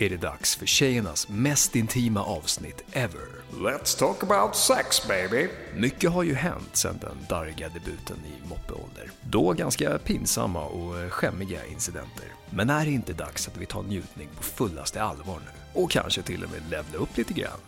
är 0.00 0.10
det 0.10 0.16
dags 0.16 0.56
för 0.56 0.66
tjejernas 0.66 1.28
mest 1.28 1.76
intima 1.76 2.22
avsnitt 2.22 2.84
ever. 2.92 3.28
Let's 3.52 3.98
talk 3.98 4.22
about 4.22 4.56
sex 4.56 5.08
baby. 5.08 5.48
Mycket 5.76 6.10
har 6.10 6.22
ju 6.22 6.34
hänt 6.34 6.76
sedan 6.76 6.98
den 7.00 7.16
darriga 7.28 7.68
debuten 7.68 8.16
i 8.16 8.48
moppeålder. 8.48 9.10
Då 9.22 9.52
ganska 9.52 9.98
pinsamma 9.98 10.64
och 10.64 11.00
eh, 11.00 11.08
skämmiga 11.08 11.66
incidenter. 11.66 12.26
Men 12.50 12.70
är 12.70 12.84
det 12.84 12.90
inte 12.90 13.12
dags 13.12 13.48
att 13.48 13.56
vi 13.56 13.66
tar 13.66 13.82
njutning 13.82 14.28
på 14.36 14.42
fullaste 14.42 15.02
allvar 15.02 15.38
nu? 15.38 15.59
Och 15.72 15.90
kanske 15.90 16.22
till 16.22 16.44
och 16.44 16.50
med 16.50 16.70
levla 16.70 16.98
upp 16.98 17.16
lite 17.16 17.34
grann? 17.34 17.58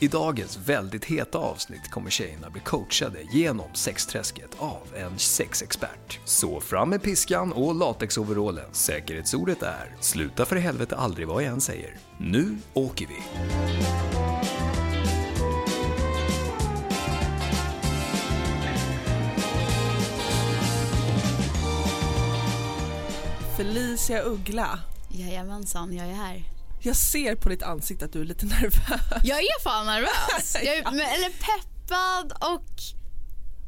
I 0.00 0.08
dagens 0.08 0.58
väldigt 0.58 1.04
heta 1.04 1.38
avsnitt 1.38 1.90
kommer 1.90 2.10
tjejerna 2.10 2.50
bli 2.50 2.60
coachade 2.60 3.18
genom 3.32 3.74
sexträsket 3.74 4.50
av 4.58 4.82
en 4.96 5.18
sexexpert. 5.18 6.18
Så 6.24 6.60
fram 6.60 6.90
med 6.90 7.02
piskan 7.02 7.52
och 7.52 7.74
latexoverallen. 7.74 8.64
Säkerhetsordet 8.72 9.62
är 9.62 9.96
“Sluta 10.00 10.44
för 10.44 10.56
helvete 10.56 10.96
aldrig 10.96 11.28
vad 11.28 11.42
jag 11.42 11.52
än 11.52 11.60
säger”. 11.60 11.96
Nu 12.18 12.56
åker 12.74 13.06
vi! 13.06 13.22
Felicia 23.56 24.22
Uggla. 24.22 24.78
Jajamensan, 25.08 25.96
jag 25.96 26.06
är 26.06 26.14
här. 26.14 26.55
Jag 26.86 26.96
ser 26.96 27.34
på 27.34 27.48
ditt 27.48 27.62
ansikte 27.62 28.04
att 28.04 28.12
du 28.12 28.20
är 28.20 28.24
lite 28.24 28.46
nervös. 28.60 29.00
Jag 29.24 29.38
är 29.38 29.62
fan 29.62 29.86
nervös. 29.86 30.56
Jag 30.64 30.76
är, 30.76 30.84
men, 30.84 31.00
eller 31.00 31.30
peppad 31.30 32.32
och 32.52 32.70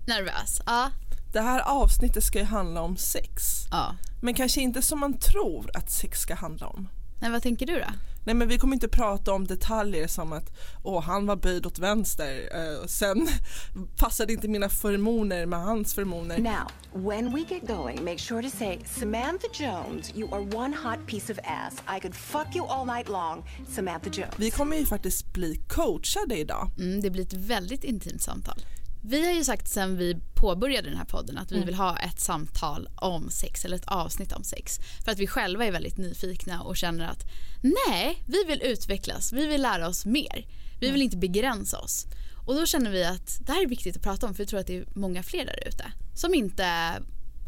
nervös. 0.06 0.60
Ja. 0.66 0.90
Det 1.32 1.40
här 1.40 1.60
avsnittet 1.60 2.24
ska 2.24 2.38
ju 2.38 2.45
handla 2.45 2.82
om 2.82 2.96
sex. 2.96 3.42
ja. 3.70 3.95
Men 4.23 4.34
kanske 4.34 4.60
inte 4.60 4.82
som 4.82 5.00
man 5.00 5.18
tror 5.18 5.70
att 5.76 5.90
sex 5.90 6.20
ska 6.20 6.34
handla 6.34 6.66
om. 6.66 6.88
Nej, 7.20 7.30
vad 7.30 7.43
tänker 7.43 7.66
du 7.66 7.74
då? 7.74 7.87
Nej 8.29 8.34
men 8.34 8.48
vi 8.48 8.59
kommer 8.59 8.74
inte 8.74 8.88
prata 8.88 9.32
om 9.32 9.46
detaljer 9.46 10.07
som 10.07 10.32
att 10.32 10.52
åh 10.82 11.02
han 11.02 11.26
var 11.26 11.37
böjd 11.37 11.66
åt 11.66 11.79
vänster 11.79 12.48
och 12.82 12.90
sen 12.90 13.29
passade 13.96 14.32
inte 14.32 14.48
mina 14.48 14.68
förmoner 14.68 15.46
med 15.46 15.60
hans 15.60 15.95
förmoner. 15.95 16.38
Now, 16.38 16.71
when 16.93 17.34
we 17.34 17.40
get 17.40 17.66
going, 17.66 18.04
make 18.04 18.18
sure 18.18 18.43
to 18.43 18.56
say, 18.56 18.79
Samantha 18.84 19.49
Jones, 19.52 20.12
you 20.16 20.34
are 20.34 20.56
one 20.56 20.76
hot 20.76 21.06
piece 21.06 21.32
of 21.32 21.38
ass. 21.45 21.74
I 21.96 22.01
could 22.01 22.15
fuck 22.15 22.56
you 22.56 22.66
all 22.66 22.87
night 22.87 23.09
long, 23.09 23.45
Samantha 23.68 24.10
Jones. 24.10 24.34
Vi 24.37 24.51
kommer 24.51 24.76
ju 24.76 24.87
faktiskt 24.87 25.32
bli 25.32 25.60
coachade 25.68 26.38
idag. 26.38 26.71
Mm, 26.79 27.01
det 27.01 27.10
blir 27.10 27.23
ett 27.23 27.32
väldigt 27.32 27.84
intimt 27.84 28.23
samtal. 28.23 28.65
Vi 29.02 29.27
har 29.27 29.32
ju 29.32 29.45
sagt 29.45 29.68
sen 29.68 29.96
vi 29.96 30.16
påbörjade 30.35 30.88
den 30.88 30.99
här 30.99 31.04
podden 31.04 31.38
att 31.38 31.52
vi 31.52 31.65
vill 31.65 31.74
ha 31.74 31.99
ett 31.99 32.21
samtal 32.21 32.88
om 32.96 33.30
sex 33.30 33.65
eller 33.65 33.77
ett 33.77 33.88
avsnitt 33.88 34.32
om 34.32 34.45
sex. 34.45 34.79
För 35.05 35.13
att 35.13 35.18
vi 35.18 35.27
själva 35.27 35.65
är 35.65 35.73
väldigt 35.73 35.99
nyfikna 35.99 36.63
och 36.63 36.77
känner 36.77 37.09
att 37.09 37.24
nej, 37.63 38.23
vi 38.27 38.45
vill 38.45 38.63
utvecklas, 38.63 39.32
vi 39.32 39.46
vill 39.46 39.63
lära 39.63 39.88
oss 39.88 40.07
mer. 40.07 40.46
Vi 40.80 40.90
vill 40.90 41.02
inte 41.02 41.16
begränsa 41.16 41.79
oss. 41.79 42.07
Och 42.46 42.55
då 42.55 42.66
känner 42.66 42.90
vi 42.90 43.05
att 43.05 43.38
det 43.46 43.52
här 43.52 43.65
är 43.65 43.68
viktigt 43.68 43.96
att 43.96 44.02
prata 44.02 44.27
om 44.27 44.35
för 44.35 44.43
vi 44.43 44.46
tror 44.46 44.60
att 44.60 44.66
det 44.66 44.77
är 44.77 44.85
många 44.95 45.23
fler 45.23 45.45
där 45.45 45.68
ute 45.68 45.93
som 46.15 46.35
inte 46.35 46.66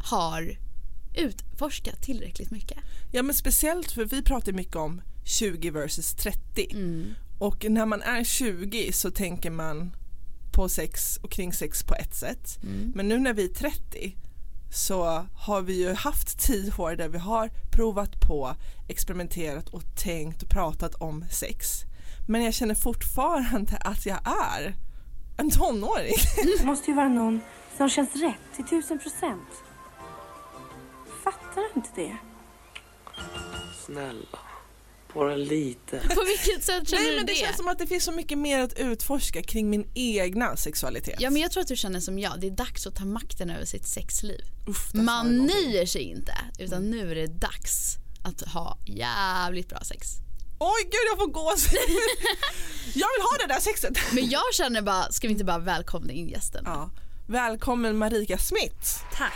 har 0.03 0.57
utforskat 1.15 2.01
tillräckligt 2.01 2.51
mycket. 2.51 2.77
Ja 3.11 3.23
men 3.23 3.35
speciellt 3.35 3.91
för 3.91 4.05
vi 4.05 4.21
pratar 4.21 4.51
mycket 4.51 4.75
om 4.75 5.01
20 5.25 5.69
versus 5.69 6.13
30 6.13 6.67
och 7.39 7.65
när 7.69 7.85
man 7.85 8.01
är 8.01 8.23
20 8.23 8.91
så 8.93 9.11
tänker 9.11 9.49
man 9.51 9.95
på 10.51 10.69
sex 10.69 11.17
och 11.23 11.31
kring 11.31 11.53
sex 11.53 11.83
på 11.83 11.95
ett 11.95 12.15
sätt 12.15 12.59
men 12.93 13.07
nu 13.07 13.19
när 13.19 13.33
vi 13.33 13.43
är 13.43 13.53
30 13.53 14.15
så 14.71 15.25
har 15.35 15.61
vi 15.61 15.73
ju 15.83 15.93
haft 15.93 16.39
10 16.39 16.71
år 16.77 16.95
där 16.95 17.09
vi 17.09 17.17
har 17.17 17.49
provat 17.71 18.19
på, 18.27 18.55
experimenterat 18.87 19.69
och 19.69 19.83
tänkt 20.03 20.43
och 20.43 20.49
pratat 20.49 20.95
om 20.95 21.25
sex 21.31 21.85
men 22.27 22.43
jag 22.43 22.53
känner 22.53 22.75
fortfarande 22.75 23.77
att 23.77 24.05
jag 24.05 24.19
är 24.53 24.75
en 25.37 25.49
tonåring. 25.49 26.13
Det 26.59 26.65
måste 26.65 26.91
ju 26.91 26.95
vara 26.95 27.09
någon 27.09 27.39
som 27.77 27.89
känns 27.89 28.15
rätt 28.15 28.55
till 28.55 28.65
tusen 28.65 28.99
procent. 28.99 29.49
Fattar 31.23 31.61
du 31.61 31.71
inte 31.75 31.89
det? 31.95 32.17
Snälla, 33.85 34.39
bara 35.13 35.35
lite. 35.35 35.99
På 36.15 36.23
vilket 36.23 36.63
sätt 36.63 36.89
känner 36.89 37.03
Nej 37.03 37.11
du 37.11 37.17
men 37.17 37.25
det 37.25 37.31
det? 37.33 37.37
känns 37.37 37.57
som 37.57 37.67
att 37.67 37.79
det 37.79 37.87
finns 37.87 38.03
så 38.03 38.11
mycket 38.11 38.37
mer 38.37 38.59
att 38.59 38.73
utforska 38.79 39.43
kring 39.43 39.69
min 39.69 39.91
egna 39.93 40.57
sexualitet. 40.57 41.15
Ja 41.19 41.29
men 41.29 41.41
jag 41.41 41.51
tror 41.51 41.61
att 41.61 41.67
du 41.67 41.75
känner 41.75 41.99
som 41.99 42.19
jag, 42.19 42.33
det 42.41 42.47
är 42.47 42.51
dags 42.51 42.87
att 42.87 42.95
ta 42.95 43.05
makten 43.05 43.49
över 43.49 43.65
sitt 43.65 43.87
sexliv. 43.87 44.41
Uff, 44.67 44.89
Man 44.93 45.37
nöjer 45.37 45.85
sig 45.85 46.01
inte 46.01 46.33
utan 46.59 46.89
nu 46.89 47.11
är 47.11 47.15
det 47.15 47.27
dags 47.27 47.95
att 48.23 48.41
ha 48.53 48.77
jävligt 48.85 49.69
bra 49.69 49.79
sex. 49.83 50.07
Oj 50.59 50.83
gud 50.83 51.01
jag 51.11 51.17
får 51.19 51.27
gås. 51.27 51.65
jag 52.93 53.07
vill 53.15 53.21
ha 53.31 53.47
det 53.47 53.53
där 53.53 53.59
sexet. 53.59 53.97
Men 54.13 54.29
jag 54.29 54.53
känner 54.53 54.81
bara, 54.81 55.11
ska 55.11 55.27
vi 55.27 55.31
inte 55.33 55.45
bara 55.45 55.59
välkomna 55.59 56.13
in 56.13 56.29
gästen? 56.29 56.63
Ja. 56.65 56.89
Välkommen 57.27 57.97
Marika 57.97 58.37
Smith. 58.37 58.89
Tack. 59.13 59.33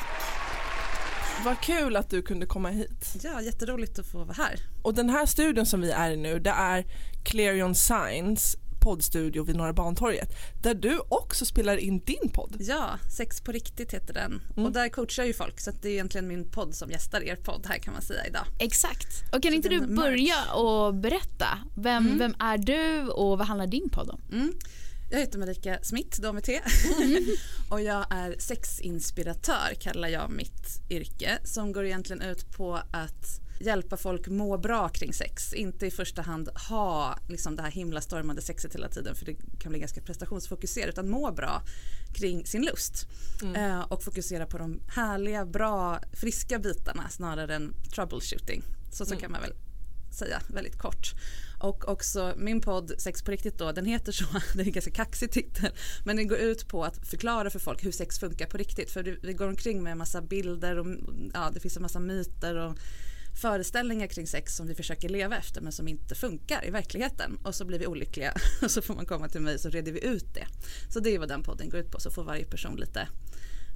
Vad 1.44 1.60
kul 1.62 1.96
att 1.96 2.10
du 2.10 2.22
kunde 2.22 2.46
komma 2.46 2.70
hit. 2.70 3.16
Ja, 3.24 3.42
jätteroligt 3.42 4.00
att 4.00 4.08
få 4.08 4.18
vara 4.18 4.34
här. 4.34 4.60
Och 4.82 4.94
den 4.94 5.10
här 5.10 5.26
studion 5.26 5.66
som 5.66 5.82
vi 5.82 5.92
är 5.92 6.12
i 6.12 6.18
nu 6.18 6.40
det 6.40 6.50
är 6.50 6.86
Clarion 7.24 7.76
Signs 7.76 8.58
poddstudio 8.86 9.44
vid 9.44 9.56
Norra 9.56 9.74
Bantorget 9.74 10.30
där 10.62 10.74
du 10.74 11.00
också 11.10 11.46
spelar 11.46 11.78
in 11.78 12.00
din 12.00 12.30
podd. 12.34 12.56
Ja, 12.60 13.00
Sex 13.18 13.42
på 13.42 13.52
riktigt 13.52 13.94
heter 13.94 14.14
den. 14.14 14.42
Och 14.56 14.72
där 14.72 14.90
coachar 14.90 15.24
jag 15.24 15.28
ju 15.28 15.34
folk 15.34 15.60
så 15.60 15.70
att 15.70 15.82
det 15.82 15.90
är 15.90 15.94
egentligen 15.94 16.28
min 16.28 16.52
podd 16.52 16.76
som 16.76 16.92
gästar 16.92 17.24
er 17.24 17.36
podd 17.36 17.66
här 17.70 17.78
kan 17.78 17.94
man 17.94 18.02
säga 18.02 18.26
idag. 18.28 18.46
Exakt. 18.60 19.08
Och 19.34 19.44
kan 19.44 19.54
inte 19.54 19.70
du 19.70 19.88
börja 19.88 20.54
och 20.54 20.96
berätta, 20.96 21.48
vem, 21.76 22.18
vem 22.18 22.36
är 22.40 22.58
du 22.58 23.08
och 23.08 23.38
vad 23.38 23.48
handlar 23.48 23.68
din 23.68 23.90
podd 23.90 24.10
om? 24.10 24.22
Mm. 24.32 24.54
Jag 25.16 25.20
heter 25.20 25.40
Marika 25.40 25.80
Smith, 25.82 26.22
då 26.22 26.34
med 26.34 26.44
T. 26.44 26.62
och 27.70 27.82
jag 27.82 28.06
är 28.10 28.36
sexinspiratör 28.40 29.74
kallar 29.80 30.08
jag 30.08 30.32
mitt 30.32 30.82
yrke 30.90 31.40
som 31.44 31.72
går 31.72 31.86
egentligen 31.86 32.22
ut 32.22 32.52
på 32.52 32.76
att 32.92 33.42
hjälpa 33.60 33.98
folk 33.98 34.28
må 34.28 34.58
bra 34.58 34.90
kring 34.90 35.14
sex. 35.14 35.54
Inte 35.54 35.86
i 35.86 35.92
första 35.92 36.22
hand 36.22 36.50
ha 36.70 37.18
liksom 37.30 37.56
det 37.56 37.62
här 37.62 37.72
himla 37.72 38.02
stormande 38.02 38.42
sexet 38.42 38.76
hela 38.76 38.90
tiden 38.90 39.16
för 39.16 39.26
det 39.26 39.36
kan 39.60 39.72
bli 39.72 39.80
ganska 39.80 40.02
prestationsfokuserat 40.02 40.90
utan 40.90 41.10
må 41.10 41.32
bra 41.32 41.62
kring 42.14 42.46
sin 42.46 42.66
lust. 42.66 43.08
Eh, 43.56 43.82
och 43.82 44.04
fokusera 44.04 44.46
på 44.46 44.58
de 44.58 44.82
härliga, 44.88 45.46
bra, 45.46 46.00
friska 46.14 46.60
bitarna 46.60 47.10
snarare 47.10 47.56
än 47.56 47.74
troubleshooting. 47.96 48.64
Så, 48.92 49.06
så 49.06 49.16
kan 49.16 49.32
man 49.32 49.42
väl 49.42 49.54
säga 50.16 50.42
väldigt 50.48 50.78
kort. 50.78 51.14
Och 51.66 51.90
också 51.90 52.34
min 52.38 52.62
podd 52.62 52.92
Sex 52.98 53.22
på 53.22 53.32
riktigt 53.32 53.58
då, 53.58 53.72
den 53.72 53.86
heter 53.86 54.12
så, 54.12 54.26
det 54.54 54.62
är 54.62 54.66
en 54.66 54.72
ganska 54.72 54.92
kaxig 54.92 55.32
titel, 55.32 55.72
men 56.04 56.16
den 56.16 56.28
går 56.28 56.38
ut 56.38 56.68
på 56.68 56.84
att 56.84 57.08
förklara 57.08 57.50
för 57.50 57.60
folk 57.60 57.86
hur 57.86 57.92
sex 57.92 58.20
funkar 58.20 58.46
på 58.46 58.58
riktigt. 58.58 58.92
För 58.92 59.18
vi 59.22 59.34
går 59.34 59.48
omkring 59.48 59.84
med 59.84 59.92
en 59.92 59.98
massa 59.98 60.22
bilder 60.22 60.80
och 60.80 60.88
ja, 61.34 61.52
det 61.54 61.60
finns 61.60 61.76
en 61.76 61.82
massa 61.82 62.00
myter 62.00 62.56
och 62.56 62.78
föreställningar 63.42 64.08
kring 64.08 64.28
sex 64.28 64.56
som 64.56 64.68
vi 64.68 64.76
försöker 64.76 65.10
leva 65.10 65.38
efter 65.38 65.62
men 65.62 65.72
som 65.72 65.88
inte 65.88 66.16
funkar 66.16 66.66
i 66.68 66.70
verkligheten. 66.70 67.38
Och 67.44 67.56
så 67.56 67.66
blir 67.66 67.80
vi 67.80 67.88
olyckliga. 67.88 68.34
Och 68.62 68.72
så 68.72 68.82
får 68.82 68.96
man 68.96 69.06
komma 69.06 69.30
till 69.30 69.42
mig 69.42 69.60
så 69.60 69.70
reder 69.70 69.92
vi 69.92 70.06
ut 70.06 70.34
det. 70.34 70.48
Så 70.90 71.00
det 71.00 71.16
är 71.16 71.20
vad 71.20 71.30
den 71.30 71.44
podden 71.44 71.70
går 71.70 71.80
ut 71.80 71.92
på. 71.92 72.00
Så 72.00 72.12
får 72.12 72.24
varje 72.24 72.46
person 72.46 72.76
lite 72.76 73.08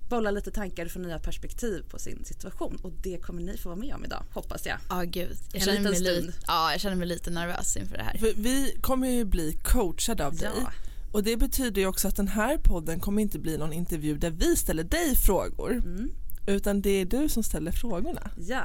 bolla 0.09 0.31
lite 0.31 0.51
tankar 0.51 0.85
från 0.87 1.01
nya 1.03 1.19
perspektiv 1.19 1.83
på 1.89 1.99
sin 1.99 2.25
situation 2.25 2.79
och 2.83 2.91
det 3.03 3.17
kommer 3.17 3.41
ni 3.41 3.57
få 3.57 3.69
vara 3.69 3.79
med 3.79 3.95
om 3.95 4.05
idag 4.05 4.23
hoppas 4.33 4.65
jag. 4.65 4.77
Ja 4.89 5.01
gud, 5.03 5.37
jag 5.53 5.61
känner, 5.63 5.79
mig 5.81 5.99
lite, 5.99 6.33
ja, 6.47 6.71
jag 6.71 6.81
känner 6.81 6.95
mig 6.95 7.07
lite 7.07 7.29
nervös 7.29 7.77
inför 7.77 7.97
det 7.97 8.03
här. 8.03 8.17
För 8.17 8.33
vi 8.35 8.75
kommer 8.81 9.07
ju 9.09 9.25
bli 9.25 9.53
coachade 9.63 10.25
av 10.25 10.35
dig 10.35 10.49
Ja. 10.55 10.71
och 11.11 11.23
det 11.23 11.37
betyder 11.37 11.81
ju 11.81 11.87
också 11.87 12.07
att 12.07 12.15
den 12.15 12.27
här 12.27 12.57
podden 12.57 12.99
kommer 12.99 13.21
inte 13.21 13.39
bli 13.39 13.57
någon 13.57 13.73
intervju 13.73 14.17
där 14.17 14.31
vi 14.31 14.55
ställer 14.55 14.83
dig 14.83 15.15
frågor 15.15 15.71
Mm. 15.71 16.11
utan 16.47 16.81
det 16.81 16.89
är 17.01 17.05
du 17.05 17.29
som 17.29 17.43
ställer 17.43 17.71
frågorna. 17.71 18.31
Ja. 18.37 18.61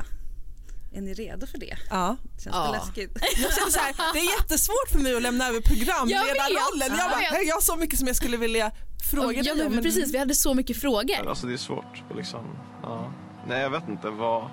Är 0.95 1.01
ni 1.01 1.15
redo 1.15 1.47
för 1.47 1.59
det? 1.59 1.77
Ja. 1.91 2.17
Känns 2.45 2.57
Ja. 2.57 2.65
det 2.67 2.73
läskigt? 2.79 3.19
Jag 3.43 3.55
känner 3.55 3.71
så 3.71 3.79
här, 3.79 3.95
det 4.13 4.19
är 4.19 4.41
jättesvårt 4.41 4.89
för 4.93 4.99
mig 4.99 5.17
att 5.17 5.23
lämna 5.23 5.49
över 5.49 5.61
programledarrollen. 5.61 6.89
Jag. 6.89 6.99
Jag, 6.99 7.11
bara, 7.11 7.23
Jag 7.23 7.45
jag 7.47 7.55
har 7.55 7.61
så 7.61 7.77
mycket 7.77 7.99
som 7.99 8.07
jag 8.07 8.17
skulle 8.17 8.37
vilja 8.37 8.71
fråga 9.11 9.43
ja, 9.43 9.55
dig 9.55 9.67
om. 9.67 9.73
men 9.73 9.83
precis, 9.85 10.15
vi 10.15 10.19
hade 10.19 10.35
så 10.35 10.55
mycket 10.55 10.81
frågor. 10.81 11.29
Alltså 11.29 11.47
det 11.47 11.53
är 11.53 11.57
svårt 11.57 12.03
liksom, 12.17 12.57
ja. 12.83 13.13
Nej 13.49 13.61
jag 13.63 13.71
vet 13.71 13.89
inte 13.89 14.11
vad, 14.11 14.51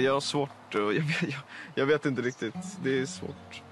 jag 0.00 0.12
har 0.14 0.20
svårt 0.20 0.74
och 0.74 0.80
jag, 0.94 1.04
jag, 1.22 1.40
jag 1.74 1.86
vet 1.86 2.06
inte 2.06 2.22
riktigt, 2.22 2.54
det 2.84 2.98
är 2.98 3.06
svårt. 3.06 3.62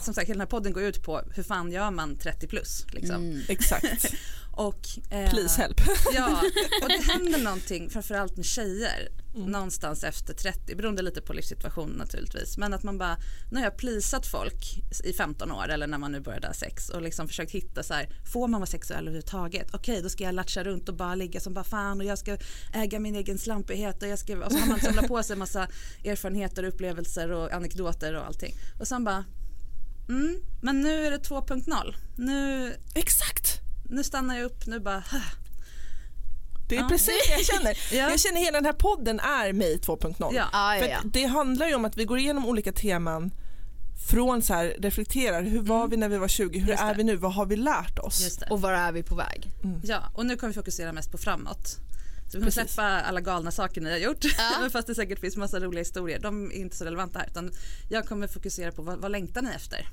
Som 0.00 0.14
sagt, 0.14 0.28
hela 0.28 0.34
den 0.34 0.40
här 0.40 0.46
podden 0.46 0.72
går 0.72 0.82
ut 0.82 1.02
på 1.02 1.20
hur 1.34 1.42
fan 1.42 1.72
gör 1.72 1.90
man 1.90 2.16
30 2.18 2.46
plus? 2.46 2.86
Liksom. 2.92 3.16
Mm. 3.16 3.40
Exakt. 3.48 4.14
Och, 4.52 4.88
eh, 5.10 5.30
Please 5.30 5.60
help. 5.62 5.80
Ja, 6.14 6.42
och 6.82 6.88
det 6.88 7.12
händer 7.12 7.38
någonting 7.38 7.90
framförallt 7.90 8.36
med 8.36 8.44
tjejer 8.46 9.08
Mm. 9.34 9.50
någonstans 9.50 10.04
efter 10.04 10.34
30, 10.34 10.74
beroende 10.76 11.02
lite 11.02 11.20
på 11.20 11.32
livssituation 11.32 11.90
naturligtvis. 11.90 12.58
Men 12.58 12.72
att 12.74 12.82
man 12.82 12.98
bara, 12.98 13.16
nu 13.50 13.56
har 13.58 13.64
jag 13.64 13.76
plisat 13.76 14.26
folk 14.26 14.64
i 15.04 15.12
15 15.12 15.52
år 15.52 15.68
eller 15.68 15.86
när 15.86 15.98
man 15.98 16.12
nu 16.12 16.20
började 16.20 16.46
ha 16.46 16.54
sex 16.54 16.88
och 16.88 17.02
liksom 17.02 17.28
försökt 17.28 17.52
hitta 17.52 17.82
så 17.82 17.94
här, 17.94 18.08
får 18.32 18.48
man 18.48 18.60
vara 18.60 18.66
sexuell 18.66 19.00
överhuvudtaget? 19.02 19.68
Okej, 19.74 20.02
då 20.02 20.08
ska 20.08 20.24
jag 20.24 20.34
latcha 20.34 20.64
runt 20.64 20.88
och 20.88 20.94
bara 20.94 21.14
ligga 21.14 21.40
som 21.40 21.54
bara 21.54 21.64
fan 21.64 22.00
och 22.00 22.06
jag 22.06 22.18
ska 22.18 22.36
äga 22.72 22.98
min 23.00 23.14
egen 23.14 23.38
slampighet 23.38 24.02
och 24.02 24.08
jag 24.08 24.18
ska, 24.18 24.44
och 24.44 24.52
så 24.52 24.58
har 24.58 24.66
man 24.66 24.80
samlat 24.80 25.08
på 25.08 25.22
sig 25.22 25.32
en 25.32 25.38
massa 25.38 25.68
erfarenheter, 26.04 26.64
upplevelser 26.64 27.30
och 27.32 27.52
anekdoter 27.52 28.14
och 28.14 28.26
allting. 28.26 28.54
Och 28.80 28.88
sen 28.88 29.04
bara, 29.04 29.24
mm, 30.10 30.40
men 30.62 30.80
nu 30.80 31.06
är 31.06 31.10
det 31.10 31.18
2.0. 31.28 31.94
Nu, 32.16 32.72
Exakt! 32.94 33.60
nu 33.88 34.04
stannar 34.04 34.36
jag 34.36 34.44
upp, 34.44 34.66
nu 34.66 34.80
bara, 34.80 35.02
Det 36.68 36.76
är 36.76 36.80
Ja. 36.80 36.88
precis 36.88 37.26
det 37.26 37.32
jag 37.32 37.44
känner. 37.46 37.78
Ja. 37.96 38.10
Jag 38.10 38.20
känner 38.20 38.40
hela 38.40 38.58
den 38.58 38.64
här 38.64 38.72
podden 38.72 39.20
är 39.20 39.52
mig 39.52 39.78
2.0. 39.78 40.14
Ja. 40.20 40.48
Ja, 40.52 40.74
ja, 40.76 40.82
För 40.82 40.88
ja. 40.88 40.96
att 40.98 41.12
det 41.12 41.24
handlar 41.24 41.66
ju 41.68 41.74
om 41.74 41.84
att 41.84 41.96
vi 41.96 42.04
går 42.04 42.18
igenom 42.18 42.46
olika 42.46 42.72
teman 42.72 43.30
från 44.10 44.42
så 44.42 44.54
här 44.54 44.76
reflekterar, 44.78 45.42
hur 45.42 45.62
var 45.62 45.88
vi 45.88 45.96
när 45.96 46.08
vi 46.08 46.18
var 46.18 46.28
20, 46.28 46.58
hur 46.58 46.64
Mm. 46.64 46.70
Just 46.70 46.82
är 46.82 46.88
det. 46.88 46.94
vi 46.94 47.04
nu, 47.04 47.16
vad 47.16 47.32
har 47.34 47.46
vi 47.46 47.56
lärt 47.56 47.98
oss? 47.98 48.20
just 48.20 48.40
det. 48.40 48.46
Och 48.50 48.60
var 48.60 48.72
är 48.72 48.92
vi 48.92 49.02
på 49.02 49.14
väg? 49.14 49.50
Ja, 49.82 50.02
och 50.14 50.26
nu 50.26 50.36
kommer 50.36 50.48
vi 50.52 50.54
fokusera 50.54 50.92
mest 50.92 51.10
på 51.12 51.18
framåt. 51.18 51.76
Så 52.30 52.38
vi 52.38 52.40
kommer 52.40 52.52
Precis. 52.52 52.74
släppa 52.74 52.82
alla 52.82 53.20
galna 53.20 53.50
saker 53.50 53.80
ni 53.80 53.90
har 53.90 53.98
gjort. 53.98 54.24
Men 54.60 54.70
fast 54.70 54.86
det 54.86 54.94
säkert 54.94 55.20
finns 55.20 55.36
massa 55.36 55.60
roliga 55.60 55.80
historier. 55.80 56.18
De 56.18 56.50
är 56.50 56.54
inte 56.54 56.76
så 56.76 56.84
relevanta 56.84 57.18
här. 57.18 57.26
Utan 57.26 57.52
jag 57.88 58.06
kommer 58.06 58.26
fokusera 58.26 58.72
på 58.72 58.82
vad, 58.82 58.98
vad 58.98 59.10
längtar 59.10 59.42
ni 59.42 59.50
efter? 59.50 59.88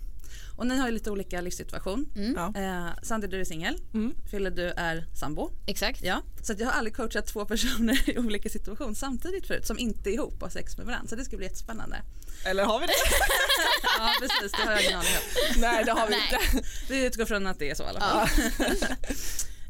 Och 0.57 0.68
ni 0.68 0.78
har 0.78 0.88
ju 0.88 0.94
lite 0.94 1.12
olika 1.12 1.42
livssituation. 1.42 2.10
Ja. 2.36 2.54
Eh, 2.62 2.88
Sandy 3.04 3.28
du 3.28 3.39
är 3.42 3.45
singel. 3.45 3.78
Mm. 3.94 4.13
Fille 4.31 4.50
du 4.50 4.63
är 4.69 5.06
sambo. 5.19 5.51
Exakt. 5.68 6.04
Ja. 6.04 6.22
Så 6.44 6.54
att 6.54 6.60
jag 6.60 6.68
har 6.68 6.74
aldrig 6.74 6.95
coachat 6.95 7.28
två 7.28 7.45
personer 7.45 8.10
i 8.10 8.18
olika 8.18 8.50
situationer 8.50 8.94
samtidigt 8.94 9.48
förut 9.48 9.68
som 9.68 9.80
inte 9.80 10.10
är 10.10 10.13
ihop 10.13 10.34
och 10.34 10.42
har 10.42 10.50
sex 10.50 10.78
med 10.78 10.86
varandra. 10.86 11.07
Så 11.10 11.16
det 11.16 11.25
ska 11.25 11.38
bli 11.38 11.45
jättespännande. 11.45 12.01
Eller 12.45 12.63
har 12.63 12.80
vi 12.80 12.86
det? 12.86 12.94
Ja 14.00 14.13
precis, 14.19 14.51
det 14.51 14.66
har 14.66 14.72
jag 14.72 14.84
ingen 14.84 15.00
aning 15.00 15.12
om. 15.12 15.62
Nej 15.62 15.86
det 15.86 15.92
har 15.92 16.07
vi 16.07 16.16
Nej. 16.16 16.39
inte. 16.54 16.68
Vi 16.89 17.06
utgår 17.06 17.25
från 17.25 17.48
att 17.48 17.60
det 17.60 17.69
är 17.69 17.75
så 17.75 17.84
i 17.84 17.88
alla 17.88 18.00
fall. 18.00 18.30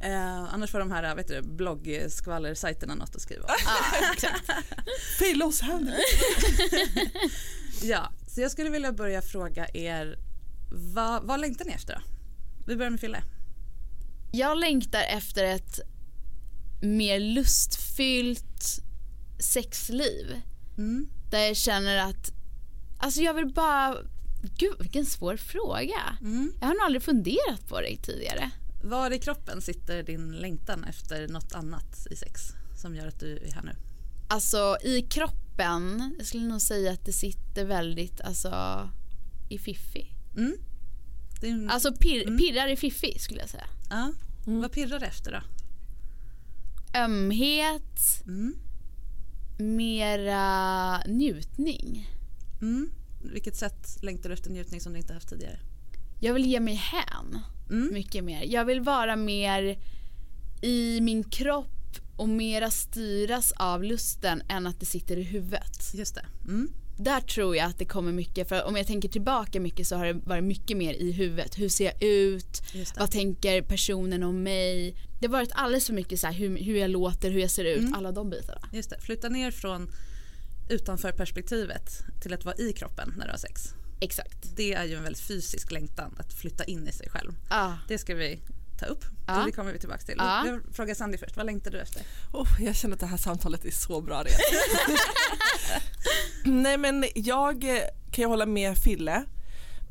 Eh, 0.01 0.53
annars 0.53 0.71
får 0.71 0.79
de 0.79 0.91
här 0.91 1.15
vet 1.15 1.27
du, 1.27 1.41
bloggskvallersajterna 1.41 2.95
något 2.95 3.15
att 3.15 3.21
skriva 3.21 3.43
om. 3.43 3.49
Ah, 3.65 4.11
exakt. 4.13 5.43
Oss 5.43 5.61
händer. 5.61 5.95
Ja, 7.81 8.11
så 8.27 8.41
jag 8.41 8.51
skulle 8.51 8.69
vilja 8.69 8.91
börja 8.91 9.21
fråga 9.21 9.67
er 9.73 10.19
vad, 10.71 11.23
vad 11.23 11.39
längtar 11.39 11.65
ni 11.65 11.71
efter 11.71 11.93
då? 11.93 12.01
Vi 12.67 12.75
börjar 12.75 12.89
med 12.89 12.99
Fille. 12.99 13.23
Jag 14.31 14.57
längtar 14.57 15.01
efter 15.01 15.43
ett 15.43 15.79
mer 16.81 17.19
lustfyllt 17.19 18.81
sexliv. 19.39 20.41
Mm. 20.77 21.09
Där 21.31 21.39
jag 21.39 21.57
känner 21.57 21.97
att, 21.97 22.31
alltså 22.99 23.21
jag 23.21 23.33
vill 23.33 23.53
bara, 23.53 23.97
gud 24.57 24.75
vilken 24.79 25.05
svår 25.05 25.37
fråga. 25.37 26.17
Mm. 26.21 26.53
Jag 26.59 26.67
har 26.67 26.73
nog 26.73 26.83
aldrig 26.83 27.03
funderat 27.03 27.67
på 27.67 27.81
det 27.81 27.97
tidigare. 27.97 28.51
Var 28.81 29.11
i 29.13 29.19
kroppen 29.19 29.61
sitter 29.61 30.03
din 30.03 30.31
längtan 30.31 30.83
efter 30.83 31.27
något 31.27 31.53
annat 31.53 32.07
i 32.11 32.15
sex 32.15 32.41
som 32.75 32.95
gör 32.95 33.07
att 33.07 33.19
du 33.19 33.37
är 33.37 33.51
här 33.51 33.63
nu? 33.63 33.75
Alltså 34.27 34.77
i 34.83 35.01
kroppen, 35.01 36.15
jag 36.17 36.27
skulle 36.27 36.43
nog 36.47 36.61
säga 36.61 36.91
att 36.91 37.05
det 37.05 37.13
sitter 37.13 37.65
väldigt 37.65 38.21
alltså 38.21 38.89
i 39.49 39.57
fiffi. 39.57 40.11
Mm. 40.37 40.57
En, 41.41 41.69
Alltså 41.69 41.93
pir, 41.93 42.37
pirrar 42.37 42.67
i 42.67 42.75
fiffi 42.75 43.19
skulle 43.19 43.39
jag 43.39 43.49
säga. 43.49 43.67
ja. 43.89 44.13
Vad 44.45 44.71
pirrar 44.71 44.99
det 44.99 45.05
efter 45.05 45.31
då? 45.31 45.41
Ömhet, 46.99 48.23
Mm. 48.27 48.55
mera 49.57 50.97
njutning. 51.07 52.09
Mm. 52.61 52.89
Vilket 53.23 53.55
sätt 53.55 53.97
längtar 54.03 54.29
du 54.29 54.33
efter 54.33 54.49
njutning 54.49 54.81
som 54.81 54.93
du 54.93 54.99
inte 54.99 55.13
haft 55.13 55.29
tidigare? 55.29 55.59
Jag 56.19 56.33
vill 56.33 56.45
ge 56.45 56.59
mig 56.59 56.73
hän 56.75 57.39
Mm. 57.69 57.93
mycket 57.93 58.23
mer. 58.23 58.43
Jag 58.47 58.65
vill 58.65 58.81
vara 58.81 59.15
mer 59.15 59.77
i 60.61 61.01
min 61.01 61.23
kropp 61.23 61.67
och 62.15 62.29
mera 62.29 62.71
styras 62.71 63.51
av 63.51 63.83
lusten 63.83 64.41
än 64.49 64.67
att 64.67 64.79
det 64.79 64.85
sitter 64.85 65.17
i 65.17 65.23
huvudet. 65.23 65.91
Just 65.93 66.15
det. 66.15 66.25
Mm. 66.47 66.69
Där 66.99 67.21
tror 67.21 67.55
jag 67.55 67.65
att 67.65 67.77
det 67.79 67.85
kommer 67.85 68.11
mycket, 68.11 68.49
för 68.49 68.63
om 68.67 68.75
jag 68.75 68.87
tänker 68.87 69.09
tillbaka 69.09 69.59
mycket 69.59 69.87
så 69.87 69.95
har 69.95 70.05
det 70.05 70.13
varit 70.13 70.43
mycket 70.43 70.77
mer 70.77 70.93
i 70.93 71.11
huvudet. 71.11 71.59
Hur 71.59 71.69
ser 71.69 71.85
jag 71.85 72.03
ut? 72.03 72.61
Vad 72.97 73.11
tänker 73.11 73.61
personen 73.61 74.23
om 74.23 74.43
mig? 74.43 74.95
Det 75.19 75.27
har 75.27 75.31
varit 75.31 75.51
alldeles 75.53 75.85
för 75.87 75.93
mycket 75.93 76.19
så 76.19 76.27
här, 76.27 76.33
hur, 76.33 76.57
hur 76.57 76.77
jag 76.77 76.89
låter, 76.89 77.31
hur 77.31 77.39
jag 77.39 77.51
ser 77.51 77.65
ut, 77.65 77.79
Mm. 77.79 77.93
alla 77.93 78.11
de 78.11 78.29
bitarna. 78.29 78.69
Just 78.73 78.89
det. 78.89 79.01
Flytta 79.01 79.29
ner 79.29 79.51
från 79.51 79.89
utanför 80.69 81.11
perspektivet 81.11 81.89
till 82.21 82.33
att 82.33 82.45
vara 82.45 82.55
i 82.55 82.73
kroppen 82.73 83.13
när 83.17 83.25
du 83.25 83.31
har 83.31 83.37
sex. 83.37 83.73
Exakt. 83.99 84.55
Det 84.55 84.73
är 84.73 84.83
ju 84.83 84.95
en 84.95 85.03
väldigt 85.03 85.21
fysisk 85.23 85.71
längtan 85.71 86.15
att 86.19 86.33
flytta 86.33 86.63
in 86.63 86.87
i 86.87 86.91
sig 86.91 87.09
själv. 87.09 87.31
Ah. 87.49 87.73
Det 87.87 87.97
ska 87.97 88.15
vi 88.15 88.39
ta 88.79 88.85
upp. 88.85 89.05
Ja. 89.27 89.43
Det 89.45 89.51
kommer 89.51 89.73
vi 89.73 89.79
tillbaka 89.79 90.01
till. 90.01 90.15
Ja. 90.17 90.47
Jag 90.47 90.61
frågar 90.75 90.95
Sandy 90.95 91.17
först, 91.17 91.37
vad 91.37 91.45
längtar 91.45 91.71
du 91.71 91.79
efter? 91.79 92.01
Oh, 92.33 92.47
jag 92.59 92.75
känner 92.75 92.93
att 92.93 92.99
det 92.99 93.05
här 93.05 93.17
samtalet 93.17 93.65
är 93.65 93.71
så 93.71 94.01
bra 94.01 94.23
redan. 94.23 94.39
Nej 96.63 96.77
men 96.77 97.05
jag 97.15 97.63
eh, 97.63 97.81
kan 98.11 98.21
ju 98.21 98.25
hålla 98.27 98.45
med 98.45 98.77
Fille. 98.77 99.23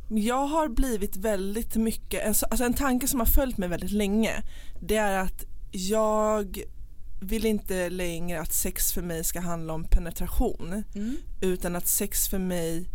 Jag 0.09 0.47
har 0.47 0.69
blivit 0.69 1.17
väldigt 1.17 1.77
mycket, 1.77 2.23
en, 2.23 2.35
alltså 2.51 2.65
en 2.65 2.75
tanke 2.75 3.09
som 3.09 3.21
har 3.21 3.27
följt 3.27 3.59
mig 3.59 3.69
väldigt 3.69 3.91
länge 3.91 4.43
det 4.81 4.97
är 4.97 5.19
att 5.19 5.45
jag 5.71 6.59
vill 7.21 7.47
inte 7.47 7.91
längre 7.91 8.41
att 8.41 8.53
sex 8.55 8.93
för 8.93 9.03
mig 9.03 9.25
ska 9.25 9.41
handla 9.41 9.73
om 9.73 9.85
penetration 9.85 10.85
Mm. 10.95 11.17
utan 11.41 11.77
att 11.77 11.89
sex 11.89 12.29
för 12.29 12.39
mig 12.39 12.89